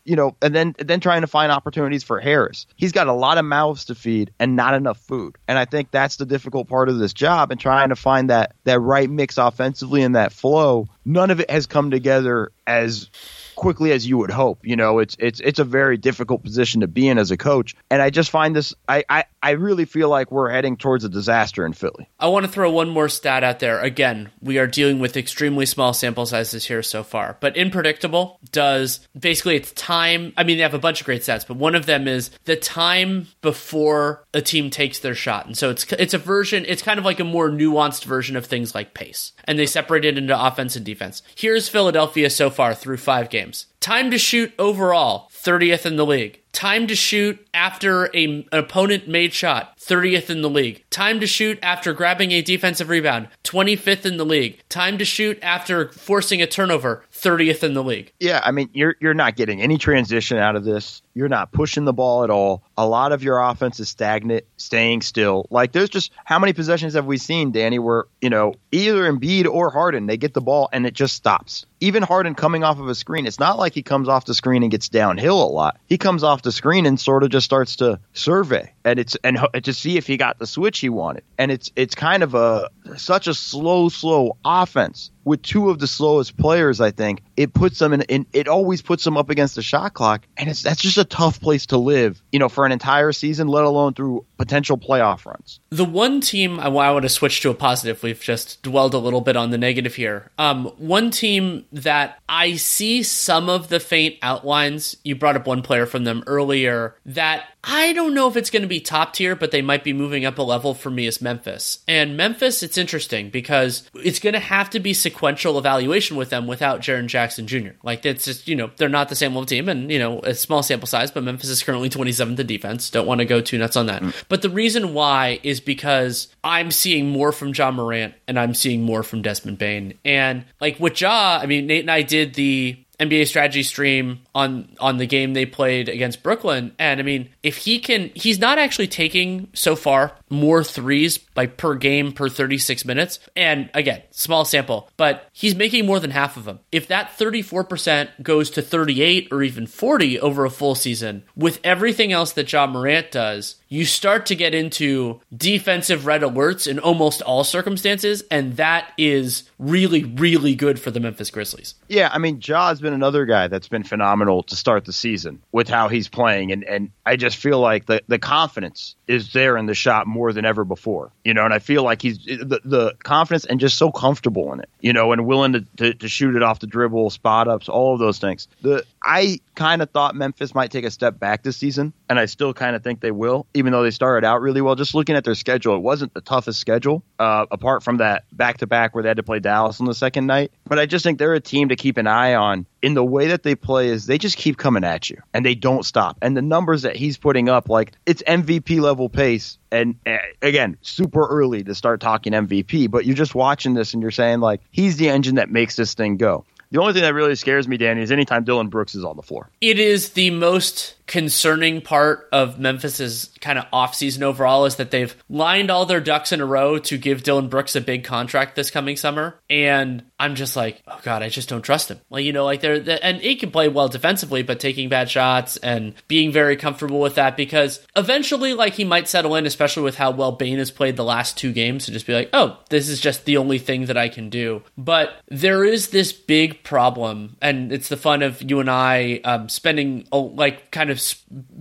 You 0.05 0.15
know, 0.15 0.35
and 0.41 0.55
then 0.55 0.75
then 0.79 0.99
trying 1.01 1.21
to 1.21 1.27
find 1.27 1.51
opportunities 1.51 2.03
for 2.03 2.19
Harris. 2.19 2.65
He's 2.75 2.93
got 2.93 3.07
a 3.07 3.13
lot 3.13 3.37
of 3.37 3.45
mouths 3.45 3.85
to 3.85 3.95
feed 3.95 4.31
and 4.39 4.55
not 4.55 4.73
enough 4.73 4.97
food. 4.97 5.37
And 5.47 5.59
I 5.59 5.65
think 5.65 5.91
that's 5.91 6.15
the 6.15 6.25
difficult 6.25 6.67
part 6.67 6.89
of 6.89 6.97
this 6.97 7.13
job 7.13 7.51
and 7.51 7.59
trying 7.59 7.89
to 7.89 7.95
find 7.95 8.29
that 8.29 8.55
that 8.63 8.79
right 8.79 9.09
mix 9.09 9.37
offensively 9.37 10.01
and 10.01 10.15
that 10.15 10.31
flow. 10.31 10.87
None 11.05 11.29
of 11.29 11.39
it 11.39 11.51
has 11.51 11.67
come 11.67 11.91
together 11.91 12.51
as 12.65 13.09
quickly 13.57 13.91
as 13.91 14.07
you 14.07 14.17
would 14.17 14.31
hope. 14.31 14.65
You 14.65 14.77
know, 14.77 14.99
it's 14.99 15.17
it's 15.19 15.41
it's 15.41 15.59
a 15.59 15.65
very 15.65 15.97
difficult 15.97 16.43
position 16.43 16.81
to 16.81 16.87
be 16.87 17.09
in 17.09 17.17
as 17.17 17.31
a 17.31 17.37
coach. 17.37 17.75
And 17.89 18.01
I 18.01 18.09
just 18.09 18.29
find 18.29 18.55
this 18.55 18.73
I, 18.87 19.03
I, 19.09 19.25
I 19.43 19.51
really 19.51 19.83
feel 19.83 20.07
like 20.07 20.31
we're 20.31 20.49
heading 20.49 20.77
towards 20.77 21.03
a 21.03 21.09
disaster 21.09 21.65
in 21.65 21.73
Philly. 21.73 22.07
I 22.19 22.27
want 22.29 22.45
to 22.45 22.51
throw 22.51 22.71
one 22.71 22.89
more 22.89 23.09
stat 23.09 23.43
out 23.43 23.59
there. 23.59 23.81
Again, 23.81 24.29
we 24.41 24.59
are 24.59 24.67
dealing 24.67 24.99
with 24.99 25.17
extremely 25.17 25.65
small 25.65 25.93
sample 25.93 26.25
sizes 26.25 26.65
here 26.65 26.83
so 26.83 27.03
far. 27.03 27.37
But 27.41 27.57
Inpredictable 27.57 28.39
does 28.51 29.05
basically 29.19 29.57
it's 29.57 29.73
time 29.73 30.31
I 30.37 30.43
mean 30.43 30.57
they 30.57 30.63
have 30.63 30.73
a 30.73 30.79
bunch 30.79 31.01
of 31.01 31.05
great 31.05 31.23
stats, 31.23 31.45
but 31.45 31.57
one 31.57 31.75
of 31.75 31.87
them 31.87 32.07
is 32.07 32.29
the 32.45 32.55
time 32.55 33.27
before 33.41 34.23
a 34.33 34.41
team 34.41 34.69
takes 34.69 34.99
their 34.99 35.15
shot. 35.15 35.47
And 35.47 35.57
so 35.57 35.71
it's 35.71 35.91
it's 35.93 36.13
a 36.13 36.19
version 36.19 36.63
it's 36.67 36.83
kind 36.83 36.99
of 36.99 37.05
like 37.05 37.19
a 37.19 37.25
more 37.25 37.49
nuanced 37.49 38.05
version 38.05 38.37
of 38.37 38.45
things 38.45 38.75
like 38.75 38.93
pace. 38.93 39.33
And 39.45 39.57
they 39.57 39.65
separate 39.65 40.05
it 40.05 40.17
into 40.17 40.39
offense 40.39 40.75
and 40.75 40.85
defense. 40.85 41.23
Here's 41.35 41.67
Philadelphia 41.67 42.29
so 42.29 42.51
far 42.51 42.75
through 42.75 42.97
5 42.97 43.29
games 43.31 43.46
games. 43.47 43.65
Time 43.79 44.11
to 44.11 44.17
shoot 44.17 44.53
overall, 44.59 45.29
30th 45.31 45.85
in 45.85 45.95
the 45.95 46.05
league. 46.05 46.41
Time 46.53 46.87
to 46.87 46.95
shoot 46.95 47.45
after 47.53 48.05
a, 48.15 48.25
an 48.25 48.45
opponent 48.51 49.07
made 49.07 49.33
shot, 49.33 49.77
30th 49.77 50.29
in 50.29 50.41
the 50.41 50.49
league. 50.49 50.83
Time 50.89 51.19
to 51.19 51.27
shoot 51.27 51.59
after 51.61 51.93
grabbing 51.93 52.31
a 52.31 52.41
defensive 52.41 52.89
rebound, 52.89 53.27
25th 53.43 54.05
in 54.05 54.17
the 54.17 54.25
league. 54.25 54.59
Time 54.69 54.97
to 54.97 55.05
shoot 55.05 55.37
after 55.41 55.89
forcing 55.89 56.41
a 56.41 56.47
turnover, 56.47 57.03
30th 57.13 57.63
in 57.63 57.73
the 57.73 57.83
league. 57.83 58.11
Yeah, 58.19 58.41
I 58.43 58.51
mean, 58.51 58.69
you're 58.73 58.95
you're 58.99 59.13
not 59.13 59.35
getting 59.35 59.61
any 59.61 59.77
transition 59.77 60.37
out 60.37 60.55
of 60.55 60.63
this. 60.63 61.01
You're 61.13 61.29
not 61.29 61.51
pushing 61.51 61.85
the 61.85 61.93
ball 61.93 62.23
at 62.23 62.29
all. 62.29 62.63
A 62.77 62.87
lot 62.87 63.11
of 63.11 63.23
your 63.23 63.39
offense 63.39 63.79
is 63.79 63.89
stagnant, 63.89 64.45
staying 64.57 65.01
still. 65.01 65.47
Like 65.49 65.71
there's 65.71 65.89
just 65.89 66.11
how 66.25 66.37
many 66.37 66.53
possessions 66.53 66.93
have 66.93 67.05
we 67.05 67.17
seen, 67.17 67.51
Danny, 67.51 67.79
where, 67.79 68.05
you 68.21 68.29
know, 68.29 68.53
either 68.71 69.11
Embiid 69.11 69.47
or 69.47 69.71
Harden, 69.71 70.05
they 70.05 70.17
get 70.17 70.33
the 70.35 70.41
ball 70.41 70.69
and 70.71 70.85
it 70.85 70.93
just 70.93 71.15
stops. 71.15 71.65
Even 71.79 72.03
Harden 72.03 72.35
coming 72.35 72.63
off 72.63 72.79
of 72.79 72.87
a 72.87 72.95
screen, 72.95 73.25
it's 73.25 73.39
not 73.39 73.57
like 73.57 73.73
he 73.73 73.81
comes 73.83 74.07
off 74.07 74.25
the 74.25 74.33
screen 74.33 74.61
and 74.63 74.71
gets 74.71 74.89
downhill 74.89 75.43
a 75.43 75.49
lot. 75.49 75.79
He 75.87 75.97
comes 75.97 76.23
off 76.23 76.36
the 76.41 76.51
screen 76.51 76.85
and 76.85 76.99
sort 76.99 77.23
of 77.23 77.29
just 77.29 77.45
starts 77.45 77.77
to 77.77 77.99
survey 78.13 78.73
and 78.83 78.99
it's 78.99 79.15
and 79.23 79.37
to 79.63 79.73
see 79.73 79.97
if 79.97 80.07
he 80.07 80.17
got 80.17 80.39
the 80.39 80.47
switch 80.47 80.79
he 80.79 80.89
wanted. 80.89 81.23
And 81.37 81.51
it's 81.51 81.71
it's 81.75 81.95
kind 81.95 82.23
of 82.23 82.33
a 82.33 82.69
such 82.97 83.27
a 83.27 83.33
slow, 83.33 83.89
slow 83.89 84.37
offense 84.43 85.11
with 85.27 85.41
two 85.41 85.69
of 85.69 85.77
the 85.79 85.87
slowest 85.87 86.37
players, 86.37 86.79
I 86.79 86.91
think 86.91 87.21
it 87.35 87.53
puts 87.53 87.79
them 87.79 87.91
in, 87.91 88.01
in, 88.03 88.25
It 88.31 88.47
always 88.47 88.81
puts 88.81 89.03
them 89.03 89.17
up 89.17 89.29
against 89.29 89.55
the 89.55 89.61
shot 89.61 89.93
clock, 89.93 90.25
and 90.37 90.49
it's 90.49 90.63
that's 90.63 90.81
just 90.81 90.97
a 90.97 91.03
tough 91.03 91.41
place 91.41 91.65
to 91.67 91.77
live. 91.77 92.21
You 92.31 92.39
know, 92.39 92.47
for 92.47 92.65
an 92.65 92.71
entire 92.71 93.11
season, 93.11 93.49
let 93.49 93.65
alone 93.65 93.93
through 93.93 94.25
potential 94.37 94.77
playoff 94.77 95.25
runs. 95.25 95.59
The 95.69 95.83
one 95.83 96.21
team 96.21 96.59
I, 96.59 96.67
I 96.67 96.91
want 96.91 97.03
to 97.03 97.09
switch 97.09 97.41
to 97.41 97.49
a 97.49 97.53
positive. 97.53 98.01
We've 98.03 98.19
just 98.19 98.63
dwelled 98.63 98.93
a 98.93 98.99
little 98.99 99.21
bit 99.21 99.35
on 99.35 99.51
the 99.51 99.57
negative 99.57 99.95
here. 99.95 100.31
Um, 100.37 100.67
one 100.77 101.11
team 101.11 101.65
that 101.73 102.19
I 102.29 102.55
see 102.55 103.03
some 103.03 103.49
of 103.49 103.67
the 103.67 103.81
faint 103.81 104.15
outlines. 104.21 104.95
You 105.03 105.15
brought 105.15 105.35
up 105.35 105.45
one 105.45 105.61
player 105.61 105.85
from 105.85 106.05
them 106.05 106.23
earlier 106.25 106.95
that 107.05 107.43
I 107.69 107.91
don't 107.91 108.13
know 108.13 108.29
if 108.29 108.37
it's 108.37 108.49
going 108.49 108.61
to 108.61 108.67
be 108.67 108.79
top 108.79 109.13
tier, 109.13 109.35
but 109.35 109.51
they 109.51 109.61
might 109.61 109.83
be 109.83 109.91
moving 109.91 110.23
up 110.23 110.37
a 110.37 110.41
level 110.41 110.73
for 110.73 110.89
me 110.89 111.05
as 111.05 111.21
Memphis. 111.21 111.79
And 111.85 112.15
Memphis, 112.15 112.63
it's 112.63 112.77
interesting 112.77 113.29
because 113.29 113.83
it's 113.93 114.19
going 114.19 114.33
to 114.33 114.39
have 114.39 114.69
to 114.69 114.79
be 114.79 114.93
sequential 114.93 115.59
evaluation 115.59 116.15
with 116.15 116.29
them 116.29 116.47
without 116.47 116.79
Jaren 116.79 117.07
Jackson 117.07 117.45
Jr. 117.45 117.71
Like 117.83 118.05
it's 118.05 118.23
just 118.23 118.47
you 118.47 118.55
know 118.55 118.71
they're 118.77 118.87
not 118.87 119.09
the 119.09 119.15
same 119.15 119.33
level 119.33 119.45
team, 119.45 119.67
and 119.67 119.91
you 119.91 119.99
know 119.99 120.21
a 120.21 120.33
small 120.33 120.63
sample 120.63 120.87
size, 120.87 121.11
but 121.11 121.23
Memphis 121.23 121.49
is 121.49 121.61
currently 121.61 121.89
27th 121.89 122.39
in 122.39 122.47
defense. 122.47 122.89
Don't 122.89 123.07
want 123.07 123.19
to 123.19 123.25
go 123.25 123.41
too 123.41 123.57
nuts 123.57 123.75
on 123.75 123.87
that. 123.87 124.01
Mm. 124.01 124.15
But 124.29 124.41
the 124.41 124.49
reason 124.49 124.93
why 124.93 125.39
is 125.43 125.59
because 125.59 126.29
I'm 126.43 126.71
seeing 126.71 127.09
more 127.09 127.33
from 127.33 127.53
Ja 127.53 127.71
Morant 127.71 128.13
and 128.27 128.39
I'm 128.39 128.53
seeing 128.53 128.83
more 128.83 129.03
from 129.03 129.21
Desmond 129.21 129.57
Bane. 129.57 129.95
And 130.05 130.45
like 130.61 130.79
with 130.79 131.01
Ja, 131.01 131.39
I 131.41 131.45
mean 131.45 131.67
Nate 131.67 131.81
and 131.81 131.91
I 131.91 132.01
did 132.01 132.35
the 132.35 132.77
NBA 132.99 133.27
strategy 133.27 133.63
stream 133.63 134.21
on 134.33 134.75
on 134.79 134.97
the 134.97 135.05
game 135.05 135.33
they 135.33 135.45
played 135.45 135.87
against 135.87 136.23
Brooklyn. 136.23 136.73
And 136.79 136.99
I 136.99 137.03
mean 137.03 137.29
if 137.43 137.57
he 137.57 137.79
can 137.79 138.11
he's 138.15 138.39
not 138.39 138.57
actually 138.57 138.87
taking 138.87 139.49
so 139.53 139.75
far 139.75 140.13
more 140.29 140.63
threes 140.63 141.17
by 141.17 141.45
per 141.45 141.75
game 141.75 142.11
per 142.11 142.29
36 142.29 142.85
minutes 142.85 143.19
and 143.35 143.69
again 143.73 144.01
small 144.11 144.45
sample 144.45 144.89
but 144.97 145.27
he's 145.33 145.55
making 145.55 145.85
more 145.85 145.99
than 145.99 146.11
half 146.11 146.37
of 146.37 146.45
them 146.45 146.59
if 146.71 146.87
that 146.87 147.11
34% 147.17 148.21
goes 148.21 148.49
to 148.49 148.61
38 148.61 149.29
or 149.31 149.43
even 149.43 149.65
40 149.65 150.19
over 150.19 150.45
a 150.45 150.49
full 150.49 150.75
season 150.75 151.23
with 151.35 151.59
everything 151.63 152.11
else 152.11 152.33
that 152.33 152.51
Ja 152.51 152.67
Morant 152.67 153.11
does 153.11 153.55
you 153.69 153.85
start 153.85 154.27
to 154.27 154.35
get 154.35 154.55
into 154.55 155.19
defensive 155.35 156.05
red 156.05 156.21
alerts 156.21 156.67
in 156.67 156.79
almost 156.79 157.21
all 157.21 157.43
circumstances, 157.43 158.23
and 158.31 158.55
that 158.57 158.93
is 158.97 159.43
really, 159.59 160.03
really 160.03 160.55
good 160.55 160.79
for 160.79 160.91
the 160.91 160.99
Memphis 160.99 161.29
Grizzlies. 161.29 161.75
Yeah, 161.87 162.09
I 162.11 162.17
mean, 162.17 162.39
Ja 162.41 162.69
has 162.69 162.79
been 162.79 162.93
another 162.93 163.25
guy 163.25 163.47
that's 163.47 163.67
been 163.67 163.83
phenomenal 163.83 164.43
to 164.43 164.55
start 164.55 164.85
the 164.85 164.93
season 164.93 165.41
with 165.51 165.67
how 165.67 165.89
he's 165.89 166.07
playing, 166.07 166.51
and, 166.51 166.63
and 166.63 166.91
I 167.05 167.17
just 167.17 167.37
feel 167.37 167.59
like 167.59 167.85
the, 167.87 168.01
the 168.07 168.19
confidence 168.19 168.95
is 169.07 169.33
there 169.33 169.57
in 169.57 169.65
the 169.65 169.73
shot 169.73 170.07
more 170.07 170.16
than 170.33 170.45
ever 170.45 170.63
before, 170.63 171.11
you 171.23 171.33
know, 171.33 171.45
and 171.45 171.53
I 171.53 171.59
feel 171.59 171.83
like 171.83 172.01
he's 172.01 172.17
the, 172.25 172.59
the 172.63 172.95
confidence 173.03 173.45
and 173.45 173.59
just 173.59 173.77
so 173.77 173.91
comfortable 173.91 174.51
in 174.53 174.59
it, 174.59 174.69
you 174.81 174.93
know, 174.93 175.11
and 175.11 175.25
willing 175.25 175.53
to, 175.53 175.61
to, 175.77 175.93
to 175.93 176.07
shoot 176.07 176.35
it 176.35 176.43
off 176.43 176.59
the 176.59 176.67
dribble, 176.67 177.09
spot 177.09 177.47
ups, 177.47 177.69
all 177.69 177.93
of 177.93 177.99
those 177.99 178.19
things. 178.19 178.47
The 178.61 178.85
I 179.07 179.39
kind 179.55 179.81
of 179.81 179.89
thought 179.89 180.15
Memphis 180.15 180.53
might 180.53 180.69
take 180.69 180.83
a 180.83 180.91
step 180.91 181.17
back 181.17 181.41
this 181.41 181.55
season, 181.55 181.93
and 182.09 182.19
I 182.19 182.25
still 182.25 182.53
kind 182.53 182.75
of 182.75 182.83
think 182.83 182.99
they 182.99 183.11
will, 183.11 183.47
even 183.53 183.71
though 183.71 183.81
they 183.81 183.91
started 183.91 184.27
out 184.27 184.41
really 184.41 184.59
well. 184.59 184.75
Just 184.75 184.93
looking 184.93 185.15
at 185.15 185.23
their 185.23 185.33
schedule, 185.33 185.75
it 185.75 185.81
wasn't 185.81 186.13
the 186.13 186.19
toughest 186.19 186.59
schedule, 186.59 187.03
uh, 187.17 187.45
apart 187.49 187.83
from 187.83 187.97
that 187.97 188.25
back 188.33 188.57
to 188.57 188.67
back 188.67 188.93
where 188.93 189.03
they 189.03 189.07
had 189.07 189.15
to 189.15 189.23
play 189.23 189.39
Dallas 189.39 189.79
on 189.79 189.87
the 189.87 189.95
second 189.95 190.27
night. 190.27 190.51
But 190.65 190.77
I 190.77 190.87
just 190.87 191.03
think 191.03 191.19
they're 191.19 191.33
a 191.33 191.39
team 191.39 191.69
to 191.69 191.77
keep 191.77 191.95
an 191.95 192.05
eye 192.05 192.35
on 192.35 192.65
in 192.81 192.95
the 192.95 193.03
way 193.03 193.27
that 193.27 193.43
they 193.43 193.55
play 193.55 193.87
is 193.87 194.07
they 194.07 194.17
just 194.17 194.35
keep 194.35 194.57
coming 194.57 194.83
at 194.83 195.09
you 195.09 195.21
and 195.33 195.45
they 195.45 195.55
don't 195.55 195.83
stop. 195.83 196.17
And 196.21 196.35
the 196.35 196.41
numbers 196.41 196.81
that 196.81 196.97
he's 196.97 197.17
putting 197.17 197.47
up, 197.47 197.69
like 197.69 197.93
it's 198.05 198.21
MVP 198.23 198.81
level 198.81 199.07
pace. 199.07 199.57
And 199.71 199.95
uh, 200.05 200.17
again, 200.41 200.77
super 200.81 201.25
early 201.25 201.63
to 201.63 201.73
start 201.73 202.01
talking 202.01 202.33
MVP, 202.33 202.91
but 202.91 203.05
you're 203.05 203.15
just 203.15 203.35
watching 203.35 203.73
this 203.73 203.93
and 203.93 204.01
you're 204.01 204.11
saying 204.11 204.41
like 204.41 204.59
he's 204.69 204.97
the 204.97 205.07
engine 205.07 205.35
that 205.35 205.49
makes 205.49 205.77
this 205.77 205.93
thing 205.93 206.17
go. 206.17 206.43
The 206.71 206.81
only 206.81 206.93
thing 206.93 207.03
that 207.03 207.13
really 207.13 207.35
scares 207.35 207.67
me, 207.67 207.77
Danny, 207.77 208.01
is 208.01 208.11
anytime 208.11 208.43
Dillon 208.43 208.67
Brooks 208.67 208.93
is 208.93 209.05
on 209.05 209.15
the 209.15 209.21
floor. 209.21 209.49
It 209.61 209.79
is 209.79 210.09
the 210.11 210.31
most 210.31 210.95
concerning 211.07 211.81
part 211.81 212.27
of 212.31 212.59
Memphis's 212.59 213.29
kind 213.39 213.57
of 213.57 213.65
offseason 213.71 214.21
overall 214.21 214.65
is 214.65 214.75
that 214.75 214.91
they've 214.91 215.15
lined 215.29 215.71
all 215.71 215.85
their 215.85 216.01
ducks 216.01 216.31
in 216.31 216.41
a 216.41 216.45
row 216.45 216.77
to 216.77 216.97
give 216.97 217.23
Dillon 217.23 217.47
Brooks 217.47 217.75
a 217.75 217.81
big 217.81 218.03
contract 218.03 218.55
this 218.55 218.69
coming 218.69 218.97
summer. 218.97 219.39
And 219.49 220.03
I'm 220.19 220.35
just 220.35 220.55
like, 220.55 220.81
oh 220.87 220.99
God, 221.03 221.23
I 221.23 221.29
just 221.29 221.47
don't 221.47 221.61
trust 221.61 221.89
him. 221.89 222.01
Like, 222.09 222.25
you 222.25 222.33
know, 222.33 222.43
like 222.43 222.61
they're, 222.61 222.79
they're, 222.79 222.99
and 223.01 223.21
he 223.21 223.35
can 223.35 223.51
play 223.51 223.69
well 223.69 223.87
defensively, 223.87 224.43
but 224.43 224.59
taking 224.59 224.89
bad 224.89 225.09
shots 225.09 225.57
and 225.57 225.93
being 226.07 226.31
very 226.31 226.57
comfortable 226.57 226.99
with 226.99 227.15
that 227.15 227.37
because 227.37 227.85
eventually, 227.95 228.53
like, 228.53 228.73
he 228.73 228.83
might 228.83 229.07
settle 229.07 229.35
in, 229.35 229.45
especially 229.45 229.83
with 229.83 229.95
how 229.95 230.11
well 230.11 230.33
Bane 230.33 230.57
has 230.57 230.71
played 230.71 230.97
the 230.97 231.03
last 231.03 231.37
two 231.37 231.53
games, 231.53 231.85
to 231.85 231.91
just 231.91 232.07
be 232.07 232.13
like, 232.13 232.29
oh, 232.33 232.59
this 232.69 232.89
is 232.89 232.99
just 232.99 233.25
the 233.25 233.37
only 233.37 233.59
thing 233.59 233.85
that 233.85 233.97
I 233.97 234.09
can 234.09 234.29
do. 234.29 234.63
But 234.77 235.13
there 235.29 235.63
is 235.63 235.89
this 235.89 236.11
big 236.11 236.63
problem, 236.63 237.37
and 237.41 237.71
it's 237.71 237.89
the 237.89 237.97
fun 237.97 238.23
of 238.23 238.41
you 238.41 238.59
and 238.59 238.69
I 238.69 239.21
um, 239.23 239.47
spending, 239.49 240.07
like, 240.11 240.71
kind 240.71 240.89
of 240.89 240.96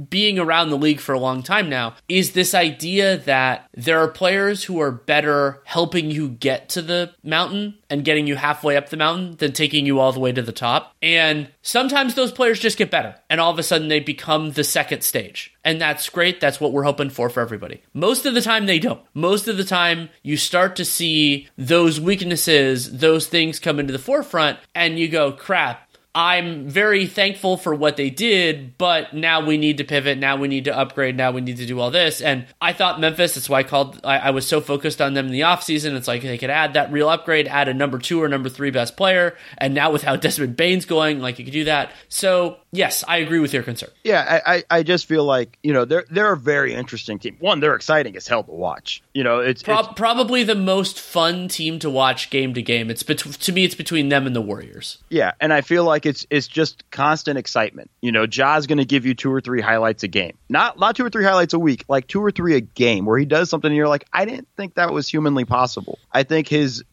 being 0.09 0.38
around 0.38 0.70
the 0.70 0.79
league 0.79 1.01
for 1.01 1.12
a 1.12 1.18
long 1.18 1.42
time 1.42 1.68
now 1.68 1.94
is 2.09 2.33
this 2.33 2.55
idea 2.55 3.18
that 3.18 3.68
there 3.75 3.99
are 3.99 4.09
players 4.09 4.64
who 4.64 4.81
are 4.81 4.90
better 4.90 5.62
helping 5.64 6.11
you 6.11 6.29
get 6.29 6.68
to 6.70 6.83
the 6.83 7.12
mountain 7.22 7.79
and 7.88 8.05
getting 8.05 8.27
you 8.27 8.37
halfway 8.37 8.77
up 8.77 8.88
the 8.88 8.96
mountain 8.96 9.37
than 9.37 9.53
taking 9.53 9.87
you 9.87 10.01
all 10.01 10.12
the 10.12 10.20
way 10.20 10.33
to 10.33 10.42
the 10.42 10.53
top. 10.53 10.94
And 11.03 11.49
sometimes 11.62 12.14
those 12.14 12.33
players 12.33 12.59
just 12.59 12.79
get 12.79 12.90
better 12.90 13.14
and 13.31 13.40
all 13.40 13.51
of 13.51 13.59
a 13.59 13.62
sudden 13.62 13.88
they 13.88 14.01
become 14.01 14.53
the 14.53 14.64
second 14.64 15.03
stage. 15.03 15.55
And 15.64 15.81
that's 15.81 16.09
great. 16.09 16.40
That's 16.40 16.61
what 16.61 16.72
we're 16.72 16.85
hoping 16.85 17.11
for 17.11 17.29
for 17.29 17.40
everybody. 17.40 17.83
Most 17.92 18.25
of 18.25 18.35
the 18.35 18.40
time 18.40 18.66
they 18.66 18.79
don't. 18.79 19.01
Most 19.14 19.49
of 19.49 19.57
the 19.57 19.64
time 19.64 20.11
you 20.22 20.37
start 20.37 20.77
to 20.77 20.85
see 20.85 21.49
those 21.57 22.01
weaknesses, 22.01 22.99
those 22.99 23.27
things 23.27 23.59
come 23.59 23.81
into 23.81 23.92
the 23.92 23.99
forefront 23.99 24.59
and 24.75 24.99
you 24.99 25.09
go, 25.09 25.33
crap, 25.33 25.86
I'm 26.16 26.66
very 26.66 27.07
thankful 27.07 27.59
for 27.59 27.74
what 27.74 27.98
they 27.98 28.09
did, 28.09 28.79
but 28.79 29.12
now 29.12 29.44
we 29.44 29.59
need 29.59 29.76
to 29.76 29.85
pivot. 29.85 30.16
Now 30.16 30.37
we 30.37 30.48
need 30.48 30.64
to 30.64 30.74
upgrade. 30.74 31.14
Now 31.14 31.31
we 31.31 31.42
need 31.42 31.59
to 31.59 31.66
do 31.66 31.79
all 31.79 31.90
this. 31.90 32.22
And 32.22 32.46
I 32.59 32.72
thought 32.72 32.98
Memphis, 32.98 33.35
that's 33.35 33.50
why 33.50 33.59
I 33.59 33.62
called, 33.64 34.00
I, 34.02 34.16
I 34.16 34.31
was 34.31 34.48
so 34.48 34.62
focused 34.62 35.02
on 35.02 35.12
them 35.12 35.26
in 35.26 35.33
the 35.33 35.42
offseason. 35.42 35.94
It's 35.94 36.09
like 36.09 36.22
they 36.22 36.38
could 36.38 36.48
add 36.48 36.72
that 36.72 36.90
real 36.90 37.11
upgrade, 37.11 37.46
add 37.48 37.68
a 37.68 37.74
number 37.74 37.98
two 37.98 38.22
or 38.22 38.29
number 38.29 38.48
three 38.48 38.70
best 38.70 38.96
player. 38.96 39.37
And 39.59 39.74
now 39.74 39.92
with 39.92 40.05
how 40.05 40.16
Desmond 40.26 40.57
Bane's 40.57 40.87
going, 40.87 41.20
like 41.20 41.38
you 41.38 41.44
could 41.44 41.52
do 41.52 41.64
that. 41.64 41.92
So 42.09 42.61
Yes, 42.76 43.02
I 43.08 43.18
agree 43.18 43.38
with 43.38 43.52
your 43.52 43.62
concern. 43.62 43.90
Yeah, 44.04 44.40
I, 44.46 44.54
I, 44.56 44.64
I 44.78 44.82
just 44.82 45.06
feel 45.06 45.24
like 45.24 45.58
you 45.62 45.72
know 45.72 45.84
they're 45.84 46.04
they're 46.10 46.32
a 46.32 46.36
very 46.36 46.74
interesting 46.74 47.18
team. 47.18 47.36
One, 47.40 47.60
they're 47.60 47.74
exciting 47.74 48.16
as 48.16 48.28
hell 48.28 48.44
to 48.44 48.50
watch. 48.52 49.02
You 49.14 49.24
know, 49.24 49.40
it's, 49.40 49.62
Pro- 49.62 49.80
it's 49.80 49.88
probably 49.96 50.44
the 50.44 50.54
most 50.54 51.00
fun 51.00 51.48
team 51.48 51.78
to 51.80 51.88
watch 51.90 52.30
game 52.30 52.52
to 52.54 52.62
game. 52.62 52.90
It's 52.90 53.02
bet- 53.02 53.18
to 53.18 53.52
me, 53.52 53.64
it's 53.64 53.74
between 53.74 54.08
them 54.10 54.26
and 54.26 54.36
the 54.36 54.42
Warriors. 54.42 54.98
yeah, 55.08 55.32
and 55.40 55.52
I 55.52 55.62
feel 55.62 55.84
like 55.84 56.06
it's 56.06 56.26
it's 56.30 56.46
just 56.48 56.88
constant 56.90 57.38
excitement. 57.38 57.90
You 58.02 58.12
know, 58.12 58.26
Ja's 58.26 58.66
going 58.66 58.78
to 58.78 58.84
give 58.84 59.06
you 59.06 59.14
two 59.14 59.32
or 59.32 59.40
three 59.40 59.60
highlights 59.60 60.02
a 60.02 60.08
game, 60.08 60.36
not 60.48 60.78
not 60.78 60.96
two 60.96 61.04
or 61.04 61.10
three 61.10 61.24
highlights 61.24 61.54
a 61.54 61.58
week, 61.58 61.84
like 61.88 62.06
two 62.06 62.22
or 62.22 62.30
three 62.30 62.56
a 62.56 62.60
game, 62.60 63.06
where 63.06 63.18
he 63.18 63.24
does 63.24 63.48
something 63.50 63.68
and 63.68 63.76
you're 63.76 63.88
like, 63.88 64.04
I 64.12 64.24
didn't 64.26 64.48
think 64.56 64.74
that 64.74 64.92
was 64.92 65.08
humanly 65.08 65.44
possible. 65.44 65.98
I 66.12 66.22
think 66.24 66.48
his 66.48 66.84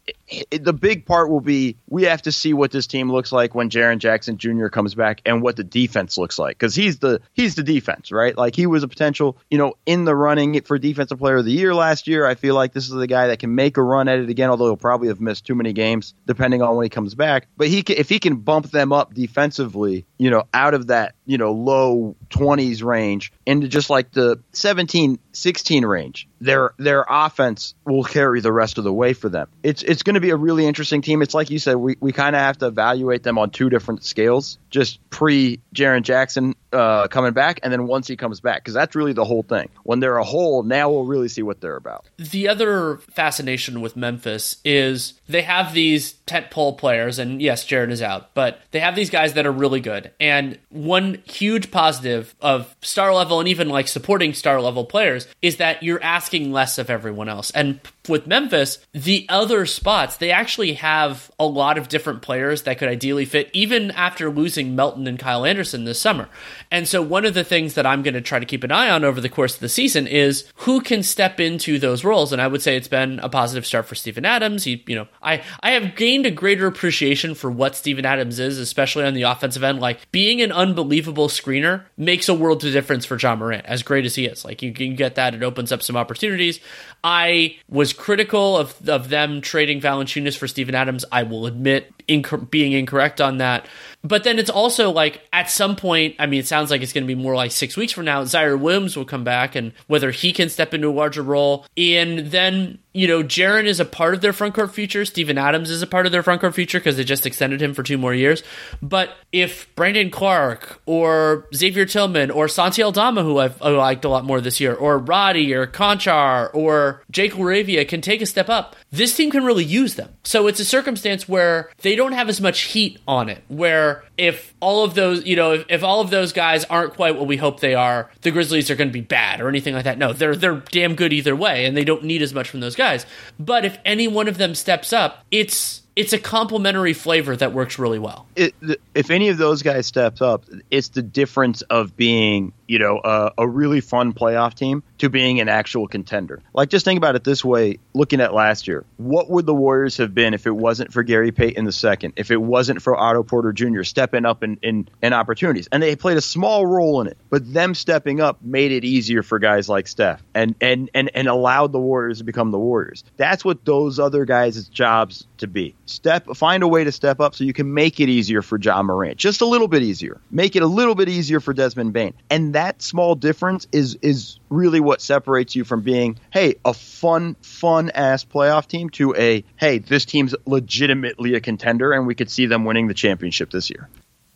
the 0.52 0.74
big 0.74 1.06
part 1.06 1.30
will 1.30 1.42
be 1.42 1.78
we 1.88 2.04
have 2.04 2.22
to 2.22 2.32
see 2.32 2.54
what 2.54 2.72
this 2.72 2.88
team 2.88 3.12
looks 3.12 3.32
like 3.32 3.54
when 3.54 3.70
Jaren 3.70 3.98
Jackson 3.98 4.38
Jr. 4.38 4.68
comes 4.68 4.96
back 4.96 5.22
and 5.26 5.42
what 5.42 5.58
the 5.58 5.64
defense 5.64 6.18
looks 6.18 6.40
like 6.40 6.58
because 6.58 6.74
he's 6.74 7.00
the 7.00 7.22
he's 7.34 7.56
the 7.56 7.64
defense, 7.64 8.12
right? 8.12 8.38
Like 8.38 8.56
he 8.56 8.66
was 8.66 8.84
a 8.84 8.88
potential, 8.88 9.38
you 9.50 9.58
know, 9.58 9.74
in 9.86 10.06
the 10.06 10.16
running 10.16 10.62
for 10.62 10.78
defensive 10.78 11.20
player 11.20 11.38
of 11.38 11.46
the 11.46 11.52
year 11.52 11.76
last 11.76 12.08
year. 12.08 12.26
I 12.26 12.36
feel 12.36 12.56
like 12.56 12.72
this 12.72 12.86
is 12.86 12.92
the 12.92 13.08
guy 13.08 13.28
that 13.28 13.40
can 13.40 13.54
make 13.54 13.78
a 13.78 13.82
run 13.82 14.08
at 14.08 14.20
it 14.20 14.30
again, 14.30 14.50
although 14.50 14.66
he'll 14.66 14.78
probably 14.78 15.10
have 15.10 15.20
missed 15.20 15.46
too 15.46 15.56
many 15.56 15.74
games 15.74 16.14
depending 16.26 16.62
on 16.62 16.76
when 16.78 16.86
he 16.86 16.90
comes 16.90 17.16
back. 17.16 17.48
But 17.58 17.68
he 17.68 17.84
can, 17.84 17.98
if 17.98 18.08
he 18.08 18.20
can 18.20 18.38
bump 18.38 18.72
them 18.72 18.94
up 18.94 19.14
defensively, 19.14 20.06
you 20.18 20.30
know, 20.30 20.44
out 20.54 20.74
of 20.74 20.88
that, 20.88 21.16
you 21.26 21.38
know, 21.38 21.52
low 21.52 22.16
20s 22.30 22.84
range 22.84 23.32
into 23.46 23.68
just 23.68 23.90
like 23.90 24.12
the 24.12 24.40
17 24.52 25.20
16 25.34 25.86
range, 25.86 26.28
their 26.40 26.74
their 26.78 27.06
offense 27.10 27.74
will 27.86 28.04
carry 28.04 28.40
the 28.40 28.52
rest 28.52 28.78
of 28.78 28.84
the 28.84 28.94
way 28.94 29.14
for 29.14 29.30
them. 29.30 29.48
It's 29.64 29.84
it's 29.84 30.04
going 30.04 30.14
to 30.16 30.22
be 30.22 30.30
a 30.30 30.36
really 30.36 30.66
interesting 30.66 31.02
team. 31.02 31.22
It's 31.22 31.34
like 31.34 31.50
you 31.50 31.60
said, 31.60 31.76
we, 31.76 31.98
we 32.00 32.12
kind 32.12 32.36
of 32.36 32.42
have 32.42 32.58
to 32.60 32.68
evaluate 32.68 33.24
them 33.24 33.38
on 33.38 33.50
two 33.50 33.70
different 33.70 34.04
scales, 34.04 34.58
just 34.70 35.00
pre 35.10 35.60
Jaren 35.74 36.04
Jackson 36.04 36.56
uh, 36.72 37.08
coming 37.08 37.34
back, 37.34 37.60
and 37.64 37.72
then 37.72 37.88
once 37.88 38.08
he 38.08 38.16
comes 38.16 38.42
back, 38.42 38.58
because 38.58 38.74
that's 38.74 38.96
really 38.96 39.14
the 39.14 39.26
whole 39.26 39.44
thing. 39.44 39.70
When 39.84 40.00
they're 40.00 40.18
a 40.18 40.24
whole, 40.24 40.64
now 40.64 40.92
we'll 40.92 41.06
really 41.06 41.30
see 41.30 41.44
what 41.44 41.62
they're 41.62 41.76
about. 41.76 42.06
The 42.18 42.48
other 42.48 42.98
fascination 43.12 43.82
with 43.82 43.96
Memphis 43.96 44.58
is 44.64 45.14
they 45.28 45.44
have 45.44 45.74
these 45.74 46.16
tentpole 46.28 46.78
players, 46.78 47.20
and 47.20 47.42
yes, 47.42 47.66
Jared 47.66 47.92
is 47.92 48.02
out, 48.02 48.34
but 48.34 48.62
they 48.72 48.80
have 48.80 48.96
these 48.96 49.10
guys 49.10 49.34
that 49.34 49.46
are 49.46 49.52
really 49.52 49.80
good. 49.80 50.12
And 50.20 50.60
one 50.70 51.13
huge 51.26 51.72
positive 51.72 52.34
of 52.42 52.76
star 52.82 53.14
level 53.14 53.40
and 53.40 53.50
even 53.50 53.70
like 53.70 53.88
supporting 53.88 54.34
star 54.34 54.62
level 54.62 54.86
players 54.86 55.28
is 55.42 55.58
that 55.58 55.84
you're 55.84 56.02
asking 56.04 56.52
less 56.52 56.78
of 56.78 56.90
everyone 56.90 57.30
else. 57.30 57.52
And 57.52 57.80
with 58.08 58.28
Memphis, 58.28 58.80
the 58.92 59.26
other 59.30 59.66
spots, 59.66 60.18
they 60.18 60.32
actually 60.32 60.74
have 60.74 61.32
a 61.40 61.46
lot 61.46 61.78
of 61.78 61.88
different 61.88 62.22
players 62.22 62.64
that 62.64 62.78
could 62.78 62.90
ideally 62.90 63.26
fit, 63.26 63.50
even 63.54 63.92
after 63.92 64.30
losing 64.30 64.76
Melton 64.76 65.08
and 65.08 65.20
Kyle 65.20 65.46
Anderson 65.46 65.86
this 65.86 66.00
summer. 66.00 66.28
And 66.70 66.88
so, 66.88 67.02
one 67.02 67.26
of 67.26 67.34
the 67.34 67.44
things 67.44 67.76
that 67.76 67.86
I'm 67.86 68.02
going 68.02 68.14
to 68.14 68.22
try 68.22 68.40
to 68.40 68.46
keep 68.46 68.64
an 68.64 68.72
eye 68.72 68.90
on 68.90 69.04
over 69.04 69.22
the 69.22 69.30
course 69.30 69.56
of 69.56 69.62
the 69.62 69.70
season 69.70 70.08
is 70.08 70.52
who 70.56 70.82
can 70.82 71.04
step 71.04 71.40
into 71.40 71.80
those 71.80 72.04
roles. 72.04 72.34
And 72.34 72.42
I 72.42 72.48
would 72.48 72.62
say 72.62 72.76
it's 72.76 72.88
been 72.88 73.20
a 73.20 73.30
positive 73.30 73.66
start 73.66 73.86
for 73.86 73.96
Steven 73.96 74.26
Adams. 74.26 74.64
He, 74.64 74.84
you 74.88 74.96
know, 74.96 75.08
I, 75.22 75.42
I 75.62 75.72
have 75.72 75.96
gained 75.96 76.26
a 76.26 76.32
greater 76.32 76.68
appreciation 76.68 77.36
for 77.36 77.50
what 77.50 77.76
Steven 77.76 78.06
Adams 78.06 78.40
is, 78.40 78.58
especially 78.60 79.06
on 79.06 79.14
the 79.14 79.24
offensive 79.24 79.64
end. 79.64 79.80
Like 79.80 80.12
being 80.12 80.42
an 80.42 80.52
unbelievable 80.52 81.28
screener 81.28 81.86
makes 81.98 82.28
a 82.28 82.34
world 82.34 82.64
of 82.66 82.72
difference 82.74 83.06
for 83.06 83.18
Ja 83.18 83.36
Morant, 83.36 83.66
as 83.66 83.84
great 83.84 84.06
as 84.06 84.16
he 84.16 84.26
is. 84.26 84.44
Like 84.44 84.62
you 84.62 84.74
can 84.74 84.96
get 84.96 85.16
that, 85.16 85.34
it 85.34 85.44
opens 85.44 85.72
up 85.72 85.82
some 85.82 85.96
opportunities. 85.96 86.60
I 87.04 87.58
critical 87.94 88.58
of, 88.58 88.90
of 88.90 89.10
them 89.10 89.42
trading 89.42 89.80
Valanciunas 89.82 90.38
for 90.38 90.48
Steven 90.48 90.76
Adams. 90.76 91.06
I 91.12 91.24
will 91.24 91.46
admit 91.46 91.94
inc- 92.08 92.50
being 92.50 92.74
incorrect 92.74 93.22
on 93.22 93.38
that. 93.38 93.66
But 94.04 94.26
then 94.26 94.38
it's 94.38 94.50
also 94.50 94.92
like 94.92 95.26
at 95.32 95.50
some 95.50 95.76
point, 95.78 96.16
I 96.20 96.26
mean, 96.26 96.42
it 96.42 96.48
sounds 96.48 96.70
like 96.70 96.82
it's 96.82 96.92
going 96.92 97.06
to 97.06 97.16
be 97.16 97.22
more 97.22 97.36
like 97.36 97.52
six 97.52 97.78
weeks 97.78 97.94
from 97.94 98.06
now. 98.06 98.24
Ziaire 98.24 98.60
Williams 98.60 98.98
will 98.98 99.06
come 99.06 99.24
back 99.24 99.56
and 99.56 99.72
whether 99.88 100.12
he 100.12 100.34
can 100.34 100.50
step 100.50 100.74
into 100.74 100.90
a 100.90 100.92
larger 100.92 101.22
role. 101.22 101.66
And 101.78 102.20
then, 102.20 102.80
you 102.92 103.08
know, 103.08 103.24
Jaren 103.24 103.64
is 103.64 103.80
a 103.80 103.86
part 103.86 104.14
of 104.14 104.20
their 104.20 104.34
front 104.34 104.56
court 104.56 104.74
future. 104.74 105.06
Steven 105.06 105.38
Adams 105.38 105.70
is 105.70 105.82
a 105.82 105.88
part 105.88 106.06
of 106.06 106.12
their 106.12 106.22
front 106.22 106.42
court 106.42 106.54
future 106.54 106.80
because 106.80 106.98
they 106.98 107.06
just 107.06 107.26
extended 107.26 107.62
him 107.62 107.74
for 107.74 107.82
two 107.82 107.98
more 107.98 108.14
years. 108.14 108.44
But 108.82 109.12
if 109.32 109.74
Brandon 109.76 110.10
Clarke 110.12 110.82
or 110.86 111.48
Xavier 111.56 111.86
Tillman 111.86 112.30
or 112.30 112.50
Santi 112.50 112.84
Aldama, 112.84 113.24
who 113.24 113.40
I've 113.40 113.62
liked 113.62 114.04
a 114.04 114.10
lot 114.10 114.26
more 114.26 114.42
this 114.42 114.60
year, 114.60 114.74
or 114.76 114.98
Roddy 114.98 115.54
or 115.54 115.66
Konchar 115.66 116.54
or 116.54 117.02
Jake 117.10 117.34
LaRavia 117.34 117.88
can 117.88 118.02
take 118.02 118.22
a 118.22 118.26
step 118.26 118.50
up, 118.50 118.76
this 118.92 119.16
team 119.16 119.32
can 119.32 119.46
really 119.46 119.64
use 119.64 119.96
them. 119.96 120.10
So 120.24 120.48
it's 120.48 120.60
a 120.60 120.66
circumstance 120.66 121.28
where 121.30 121.70
they 121.82 121.96
don't 121.96 122.12
have 122.12 122.28
as 122.28 122.42
much 122.42 122.62
heat 122.62 123.00
on 123.08 123.30
it, 123.30 123.42
where 123.48 123.93
if 124.18 124.54
all 124.60 124.84
of 124.84 124.94
those, 124.96 125.26
you 125.26 125.36
know, 125.36 125.54
if, 125.54 125.66
if 125.70 125.84
all 125.84 126.02
of 126.02 126.10
those 126.10 126.34
guys 126.34 126.64
aren't 126.66 126.94
quite 126.94 127.16
what 127.16 127.28
we 127.28 127.38
hope 127.38 127.60
they 127.60 127.76
are, 127.76 128.10
the 128.22 128.32
Grizzlies 128.32 128.70
are 128.72 128.76
going 128.76 128.90
to 128.90 128.94
be 128.94 129.02
bad 129.02 129.42
or 129.42 129.50
anything 129.50 129.74
like 129.74 129.84
that. 129.84 129.98
No, 129.98 130.14
they're 130.14 130.36
they're 130.36 130.64
damn 130.72 130.96
good 130.96 131.14
either 131.14 131.36
way, 131.36 131.66
and 131.66 131.76
they 131.76 131.84
don't 131.84 132.04
need 132.04 132.22
as 132.22 132.34
much 132.34 132.50
from 132.50 132.60
those 132.60 132.76
guys. 132.76 133.06
But 133.40 133.66
if 133.66 133.78
any 133.86 134.08
one 134.08 134.28
of 134.28 134.38
them 134.38 134.56
steps 134.56 134.94
up, 134.94 135.26
it's 135.32 135.84
it's 135.96 136.14
a 136.14 136.18
complementary 136.18 136.94
flavor 136.94 137.36
that 137.36 137.54
works 137.54 137.78
really 137.78 138.00
well. 138.00 138.26
It, 138.36 138.56
if 138.96 139.12
any 139.12 139.30
of 139.30 139.38
those 139.38 139.62
guys 139.62 139.86
steps 139.86 140.22
up, 140.22 140.46
it's 140.72 140.90
the 140.90 141.04
difference 141.04 141.62
of 141.64 141.96
being, 141.96 142.52
you 142.68 142.80
know, 142.80 143.00
a, 143.04 143.32
a 143.40 143.48
really 143.48 143.82
fun 143.82 144.14
playoff 144.14 144.54
team 144.54 144.84
to 145.00 145.10
being 145.10 145.40
an 145.40 145.50
actual 145.50 145.88
contender. 145.88 146.42
Like, 146.54 146.70
just 146.70 146.86
think 146.86 146.98
about 146.98 147.16
it 147.16 147.24
this 147.24 147.44
way: 147.44 147.80
looking 147.94 148.22
at 148.22 148.34
last 148.34 148.68
year, 148.68 148.86
what 148.98 149.30
would 149.30 149.46
the 149.46 149.54
Warriors 149.54 149.98
have 149.98 150.14
been 150.14 150.34
if 150.34 150.48
it 150.48 150.56
wasn't 150.56 150.94
for 150.94 151.04
Gary 151.04 151.32
Payton 151.32 151.66
II, 151.66 152.14
if 152.16 152.32
it 152.32 152.42
wasn't 152.42 152.82
for 152.82 152.96
Otto 152.96 153.24
Porter 153.24 153.54
Jr. 153.54 153.84
stepping 153.84 154.26
up 154.26 154.44
in, 154.44 154.58
in, 154.62 154.88
in 155.02 155.14
opportunities? 155.14 155.68
And 155.72 155.84
they 155.84 155.96
played 155.96 156.18
a 156.18 156.22
small 156.22 156.66
role 156.66 157.02
in 157.02 157.08
it, 157.08 157.18
but 157.30 157.52
them 157.52 157.76
stepping 157.76 158.22
up 158.22 158.42
made 158.42 158.72
it 158.72 158.84
easier 158.84 159.24
for 159.24 159.40
guys 159.40 159.68
like 159.70 159.88
Steph 159.88 160.24
and 160.34 160.56
and 160.62 160.90
and, 160.94 161.12
and 161.14 161.28
allowed 161.28 161.72
the 161.72 161.80
Warriors 161.80 162.20
to 162.20 162.24
become 162.24 162.52
the 162.52 162.60
Warriors. 162.60 163.04
That's 163.18 163.44
what 163.44 163.66
those 163.66 164.00
other 164.00 164.26
guys' 164.26 164.68
jobs 164.70 165.28
to 165.38 165.48
be. 165.48 165.76
Step 165.86 166.28
find 166.36 166.64
a 166.64 166.68
way 166.68 166.84
to 166.84 166.92
step 166.92 167.20
up 167.20 167.36
so 167.36 167.44
you 167.44 167.54
can 167.54 167.74
make 167.74 168.00
it 168.00 168.10
easier 168.10 168.42
for 168.42 168.60
Ja 168.60 168.82
Morant. 168.82 169.18
Just 169.18 169.42
a 169.42 169.46
little 169.46 169.68
bit 169.68 169.84
easier. 169.84 170.20
Make 170.32 170.56
it 170.56 170.64
a 170.64 170.68
little 170.68 170.96
bit 170.96 171.10
easier 171.10 171.40
for 171.40 171.54
Desmond 171.54 171.94
Bane. 171.94 172.14
And 172.30 172.53
that 172.54 172.82
small 172.82 173.16
difference 173.16 173.68
is 173.72 173.98
is 174.02 174.40
really 174.50 174.80
what 174.80 175.02
separates 175.02 175.56
you 175.56 175.64
from 175.64 175.82
being, 175.82 176.18
hey, 176.32 176.56
a 176.66 176.74
fun, 176.74 177.36
fun 177.42 177.90
ass 177.92 178.24
playoff 178.26 178.68
team 178.68 178.90
to 178.92 179.16
a, 179.16 179.44
hey, 179.58 179.80
this 179.80 180.06
team's 180.06 180.34
legitimately 180.46 181.36
a 181.36 181.42
contender 181.42 181.92
and 181.92 182.08
we 182.08 182.16
could 182.16 182.32
see 182.32 182.46
them 182.46 182.66
winning 182.66 182.88
the 182.88 182.94
championship 182.94 183.52
this 183.52 183.70
year. 183.70 183.90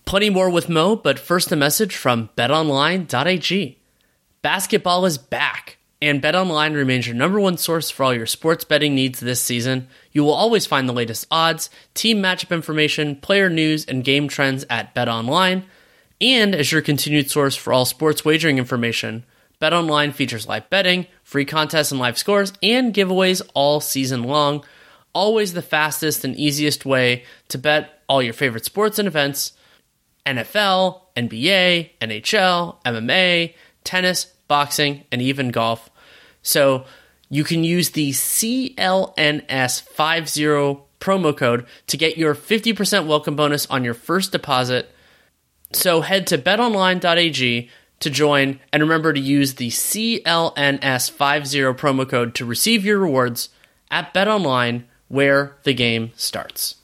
Plenty 0.06 0.30
more 0.30 0.50
with 0.50 0.70
Mo, 0.70 0.96
but 0.96 1.20
first 1.20 1.52
a 1.52 1.56
message 1.56 1.96
from 1.96 2.30
betonline.ag. 2.38 3.78
Basketball 4.42 5.06
is 5.06 5.18
back, 5.18 5.78
and 6.02 6.22
BetOnline 6.22 6.76
remains 6.76 7.08
your 7.08 7.16
number 7.16 7.40
one 7.40 7.58
source 7.58 7.90
for 7.90 8.06
all 8.06 8.14
your 8.14 8.26
sports 8.26 8.64
betting 8.64 8.96
needs 8.96 9.20
this 9.20 9.42
season. 9.42 9.90
You 10.14 10.24
will 10.24 10.34
always 10.34 10.66
find 10.66 10.88
the 10.88 10.94
latest 10.94 11.28
odds, 11.30 11.70
team 11.94 12.24
matchup 12.24 12.56
information, 12.56 13.18
player 13.18 13.50
news, 13.50 13.84
and 13.84 14.04
game 14.04 14.30
trends 14.30 14.64
at 14.70 14.96
BetOnline. 14.96 15.64
And 16.20 16.56
as 16.56 16.72
your 16.72 16.82
continued 16.82 17.30
source 17.30 17.56
for 17.56 17.72
all 17.72 17.86
sports 17.86 18.26
wagering 18.26 18.58
information, 18.58 19.24
BetOnline 19.62 20.14
features 20.14 20.48
live 20.48 20.70
betting, 20.70 21.08
free 21.24 21.46
contests 21.46 21.92
and 21.92 22.00
live 22.00 22.18
scores, 22.18 22.54
and 22.62 22.94
giveaways 22.94 23.42
all 23.54 23.80
season 23.80 24.24
long. 24.24 24.64
Always 25.14 25.54
the 25.54 25.62
fastest 25.62 26.26
and 26.26 26.36
easiest 26.36 26.86
way 26.86 27.24
to 27.50 27.58
bet 27.58 28.02
all 28.08 28.22
your 28.22 28.34
favorite 28.34 28.66
sports 28.66 29.00
and 29.00 29.08
events 29.08 29.54
NFL, 30.26 31.02
NBA, 31.16 31.92
NHL, 32.02 32.84
MMA, 32.84 33.54
tennis, 33.84 34.26
boxing, 34.48 35.04
and 35.12 35.22
even 35.22 35.50
golf. 35.50 35.90
So 36.42 36.86
you 37.30 37.44
can 37.44 37.64
use 37.64 37.92
the 37.92 38.12
CLNS50 38.12 40.82
promo 41.00 41.38
code 41.38 41.66
to 41.88 41.98
get 41.98 42.18
your 42.18 42.36
50% 42.36 43.08
welcome 43.08 43.36
bonus 43.36 43.66
on 43.68 43.84
your 43.84 43.94
first 43.94 44.32
deposit. 44.32 44.92
So 45.72 46.02
head 46.02 46.28
to 46.28 46.38
betonline.ag 46.38 47.70
to 48.00 48.10
join 48.10 48.60
and 48.72 48.84
remember 48.84 49.12
to 49.14 49.20
use 49.20 49.56
the 49.56 49.70
CLNS50 49.70 51.76
promo 51.78 52.08
code 52.08 52.36
to 52.36 52.46
receive 52.46 52.86
your 52.86 53.00
rewards 53.00 53.50
at 53.90 54.14
BetOnline 54.14 54.84
where 55.08 55.56
the 55.64 55.74
game 55.74 56.12
starts. 56.16 56.76